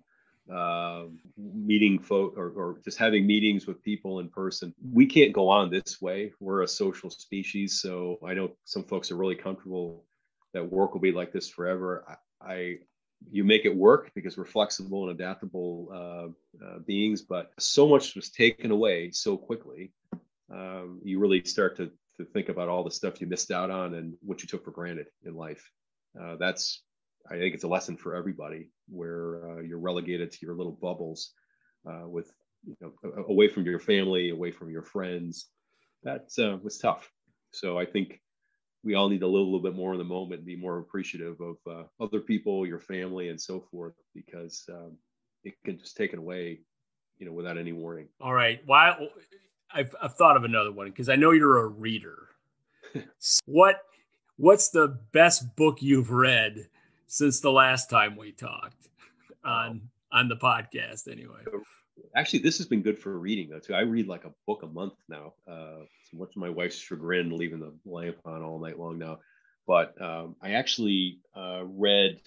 uh, 0.52 1.04
meeting 1.38 1.98
folk 1.98 2.34
or, 2.36 2.50
or 2.50 2.78
just 2.84 2.98
having 2.98 3.26
meetings 3.26 3.66
with 3.66 3.82
people 3.82 4.20
in 4.20 4.28
person. 4.28 4.74
We 4.92 5.06
can't 5.06 5.32
go 5.32 5.48
on 5.48 5.70
this 5.70 6.02
way. 6.02 6.32
We're 6.40 6.62
a 6.62 6.68
social 6.68 7.10
species. 7.10 7.80
So 7.80 8.18
I 8.26 8.34
know 8.34 8.52
some 8.64 8.84
folks 8.84 9.10
are 9.10 9.16
really 9.16 9.36
comfortable 9.36 10.04
that 10.54 10.72
work 10.72 10.94
will 10.94 11.00
be 11.00 11.12
like 11.12 11.32
this 11.32 11.48
forever. 11.48 12.04
I, 12.08 12.52
I 12.54 12.78
you 13.30 13.44
make 13.44 13.64
it 13.64 13.74
work 13.74 14.10
because 14.14 14.36
we're 14.36 14.44
flexible 14.44 15.08
and 15.08 15.18
adaptable 15.18 15.88
uh, 15.92 16.64
uh, 16.64 16.78
beings, 16.86 17.22
but 17.22 17.52
so 17.58 17.88
much 17.88 18.14
was 18.14 18.30
taken 18.30 18.70
away 18.70 19.10
so 19.12 19.36
quickly. 19.36 19.92
Um, 20.52 21.00
you 21.02 21.18
really 21.18 21.42
start 21.44 21.76
to, 21.78 21.90
to 22.18 22.24
think 22.24 22.48
about 22.48 22.68
all 22.68 22.84
the 22.84 22.90
stuff 22.90 23.20
you 23.20 23.26
missed 23.26 23.50
out 23.50 23.70
on 23.70 23.94
and 23.94 24.14
what 24.20 24.42
you 24.42 24.48
took 24.48 24.64
for 24.64 24.72
granted 24.72 25.06
in 25.24 25.34
life. 25.34 25.70
Uh, 26.20 26.36
that's, 26.36 26.82
I 27.30 27.36
think 27.38 27.54
it's 27.54 27.64
a 27.64 27.68
lesson 27.68 27.96
for 27.96 28.14
everybody 28.14 28.68
where 28.88 29.50
uh, 29.50 29.60
you're 29.62 29.78
relegated 29.78 30.30
to 30.32 30.46
your 30.46 30.54
little 30.54 30.78
bubbles 30.80 31.32
uh, 31.88 32.06
with, 32.06 32.30
you 32.66 32.76
know, 32.80 32.92
away 33.28 33.48
from 33.48 33.64
your 33.64 33.80
family, 33.80 34.30
away 34.30 34.50
from 34.50 34.70
your 34.70 34.82
friends. 34.82 35.46
That 36.02 36.28
uh, 36.38 36.58
was 36.62 36.76
tough. 36.76 37.10
So 37.52 37.78
I 37.78 37.86
think 37.86 38.20
we 38.84 38.94
all 38.94 39.08
need 39.08 39.20
to 39.20 39.26
live 39.26 39.42
a 39.42 39.44
little 39.44 39.60
bit 39.60 39.74
more 39.74 39.92
in 39.92 39.98
the 39.98 40.04
moment 40.04 40.40
and 40.40 40.46
be 40.46 40.56
more 40.56 40.78
appreciative 40.78 41.40
of 41.40 41.56
uh, 41.66 41.84
other 42.00 42.20
people, 42.20 42.66
your 42.66 42.80
family, 42.80 43.28
and 43.28 43.40
so 43.40 43.60
forth, 43.70 43.94
because 44.14 44.64
um, 44.70 44.96
it 45.42 45.54
can 45.64 45.78
just 45.78 45.96
take 45.96 46.12
it 46.12 46.18
away, 46.18 46.60
you 47.18 47.26
know, 47.26 47.32
without 47.32 47.58
any 47.58 47.72
warning. 47.72 48.08
All 48.20 48.34
right. 48.34 48.60
Why? 48.66 49.08
I've, 49.72 49.94
I've 50.00 50.14
thought 50.14 50.36
of 50.36 50.44
another 50.44 50.70
one 50.70 50.88
because 50.88 51.08
I 51.08 51.16
know 51.16 51.32
you're 51.32 51.58
a 51.58 51.66
reader. 51.66 52.28
what 53.46 53.80
What's 54.36 54.70
the 54.70 54.98
best 55.12 55.54
book 55.54 55.80
you've 55.80 56.10
read 56.10 56.68
since 57.06 57.38
the 57.38 57.52
last 57.52 57.88
time 57.88 58.16
we 58.16 58.32
talked 58.32 58.88
on 59.44 59.82
on 60.10 60.28
the 60.28 60.34
podcast? 60.34 61.10
Anyway, 61.10 61.38
actually, 62.16 62.40
this 62.40 62.58
has 62.58 62.66
been 62.66 62.82
good 62.82 62.98
for 62.98 63.16
reading 63.16 63.48
though 63.48 63.60
too. 63.60 63.74
I 63.74 63.82
read 63.82 64.08
like 64.08 64.24
a 64.24 64.32
book 64.46 64.64
a 64.64 64.66
month 64.66 64.94
now. 65.08 65.34
Uh, 65.48 65.84
much 66.18 66.32
to 66.32 66.38
my 66.38 66.50
wife's 66.50 66.78
chagrin, 66.78 67.36
leaving 67.36 67.60
the 67.60 67.74
lamp 67.84 68.16
on 68.24 68.42
all 68.42 68.58
night 68.58 68.78
long 68.78 68.98
now. 68.98 69.18
But 69.66 70.00
um, 70.00 70.36
I 70.42 70.52
actually 70.52 71.20
uh, 71.34 71.62
read 71.64 72.20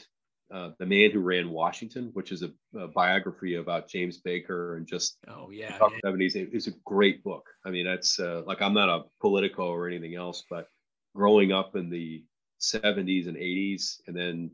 uh, 0.52 0.72
The 0.80 0.86
Man 0.86 1.12
Who 1.12 1.20
Ran 1.20 1.50
Washington, 1.50 2.10
which 2.14 2.32
is 2.32 2.44
a, 2.44 2.52
a, 2.78 2.88
biography 2.88 3.56
about 3.56 3.90
James 3.90 4.18
Baker 4.18 4.78
and 4.78 4.88
just 4.88 5.18
oh 5.28 5.50
yeah, 5.52 5.78
seventies. 6.04 6.36
It's 6.36 6.68
a 6.68 6.74
great 6.86 7.24
book. 7.24 7.48
I 7.66 7.70
mean, 7.70 7.86
that's 7.86 8.20
uh, 8.20 8.44
like 8.46 8.62
I'm 8.62 8.74
not 8.74 8.90
a 8.90 9.04
Politico 9.22 9.68
or 9.68 9.88
anything 9.88 10.16
else, 10.16 10.44
but 10.50 10.68
growing 11.16 11.52
up 11.52 11.76
in 11.76 11.90
the 11.90 12.24
70s 12.62 13.28
and 13.28 13.38
80s, 13.38 14.00
and 14.08 14.16
then 14.16 14.52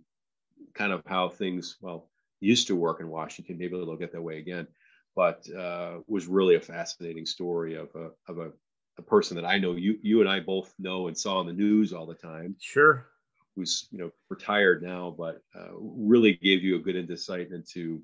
kind 0.73 0.91
of 0.91 1.03
how 1.05 1.29
things 1.29 1.77
well 1.81 2.09
used 2.39 2.67
to 2.67 2.75
work 2.75 2.99
in 2.99 3.09
Washington. 3.09 3.57
Maybe 3.57 3.71
they'll 3.75 3.95
get 3.95 4.11
that 4.13 4.21
way 4.21 4.39
again, 4.39 4.67
but 5.15 5.47
uh, 5.51 5.99
was 6.07 6.27
really 6.27 6.55
a 6.55 6.61
fascinating 6.61 7.25
story 7.25 7.75
of 7.75 7.89
a 7.95 8.09
of 8.27 8.39
a, 8.39 8.51
a 8.97 9.01
person 9.01 9.35
that 9.35 9.45
I 9.45 9.57
know 9.57 9.73
you 9.73 9.97
you 10.01 10.21
and 10.21 10.29
I 10.29 10.39
both 10.39 10.73
know 10.79 11.07
and 11.07 11.17
saw 11.17 11.41
in 11.41 11.47
the 11.47 11.53
news 11.53 11.93
all 11.93 12.05
the 12.05 12.15
time. 12.15 12.55
Sure 12.59 13.07
who's 13.55 13.87
you 13.91 13.99
know 13.99 14.11
retired 14.29 14.81
now, 14.81 15.13
but 15.17 15.41
uh, 15.55 15.71
really 15.79 16.33
gave 16.33 16.63
you 16.63 16.75
a 16.75 16.79
good 16.79 16.95
insight 16.95 17.51
into, 17.51 18.01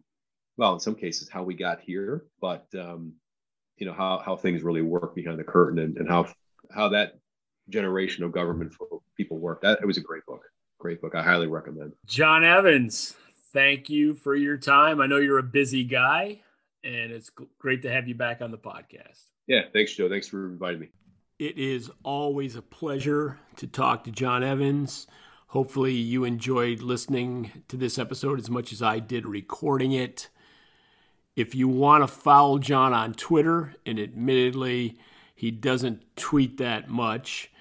well, 0.57 0.73
in 0.73 0.79
some 0.79 0.95
cases 0.95 1.29
how 1.29 1.43
we 1.43 1.53
got 1.53 1.79
here, 1.81 2.25
but 2.41 2.65
um, 2.75 3.13
you 3.77 3.85
know 3.85 3.93
how 3.93 4.21
how 4.23 4.35
things 4.35 4.61
really 4.61 4.81
work 4.81 5.15
behind 5.15 5.39
the 5.39 5.43
curtain 5.43 5.79
and, 5.79 5.97
and 5.97 6.09
how 6.09 6.27
how 6.71 6.89
that 6.89 7.13
generation 7.69 8.23
of 8.23 8.31
government 8.31 8.73
people 9.15 9.37
work. 9.37 9.61
That 9.61 9.79
it 9.81 9.85
was 9.85 9.97
a 9.97 10.01
great 10.01 10.25
book, 10.25 10.43
great 10.77 11.01
book. 11.01 11.15
I 11.15 11.23
highly 11.23 11.47
recommend. 11.47 11.93
Jon 12.05 12.43
Evans, 12.43 13.15
thank 13.53 13.89
you 13.89 14.15
for 14.15 14.35
your 14.35 14.57
time. 14.57 15.01
I 15.01 15.07
know 15.07 15.17
you're 15.17 15.39
a 15.39 15.43
busy 15.43 15.83
guy, 15.83 16.41
and 16.83 17.11
it's 17.11 17.31
great 17.57 17.81
to 17.83 17.91
have 17.91 18.07
you 18.07 18.15
back 18.15 18.41
on 18.41 18.51
the 18.51 18.57
podcast. 18.57 19.23
Yeah, 19.49 19.63
thanks, 19.73 19.91
Joe. 19.93 20.07
Thanks 20.07 20.27
for 20.27 20.45
inviting 20.45 20.79
me. 20.79 20.89
It 21.39 21.57
is 21.57 21.89
always 22.03 22.55
a 22.55 22.61
pleasure 22.61 23.39
to 23.57 23.65
talk 23.65 24.03
to 24.03 24.11
Jon 24.11 24.43
Evans. 24.43 25.07
Hopefully, 25.47 25.93
you 25.93 26.23
enjoyed 26.23 26.81
listening 26.81 27.63
to 27.67 27.75
this 27.75 27.97
episode 27.97 28.37
as 28.37 28.51
much 28.51 28.71
as 28.71 28.83
I 28.83 28.99
did 28.99 29.25
recording 29.25 29.91
it. 29.91 30.29
If 31.35 31.55
you 31.55 31.67
want 31.67 32.03
to 32.03 32.07
follow 32.07 32.59
Jon 32.59 32.93
on 32.93 33.15
Twitter, 33.15 33.73
and 33.87 33.99
admittedly, 33.99 34.99
he 35.33 35.49
doesn't 35.49 36.15
tweet 36.15 36.57
that 36.57 36.87
much, 36.87 37.51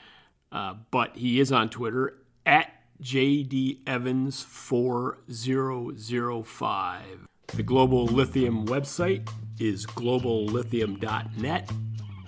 uh, 0.53 0.75
but 0.91 1.17
he 1.17 1.41
is 1.41 1.51
on 1.53 1.71
Twitter 1.71 2.19
at 2.45 2.71
JD 3.01 3.79
Evans 3.87 4.43
4005. 4.43 7.28
The 7.55 7.63
Global 7.63 8.05
Lithium 8.07 8.67
website 8.67 9.29
is 9.59 9.87
globallithium.net, 9.87 11.71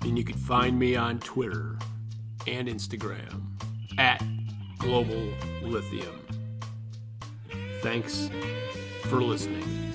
and 0.03 0.19
you 0.19 0.25
can 0.25 0.37
find 0.37 0.79
me 0.79 0.97
on 0.97 1.21
Twitter 1.21 1.79
and 2.47 2.69
Instagram 2.69 3.43
at 3.99 4.23
Global 4.79 5.33
Lithium. 5.63 6.27
Thanks 7.83 8.31
for 9.03 9.23
listening. 9.23 9.90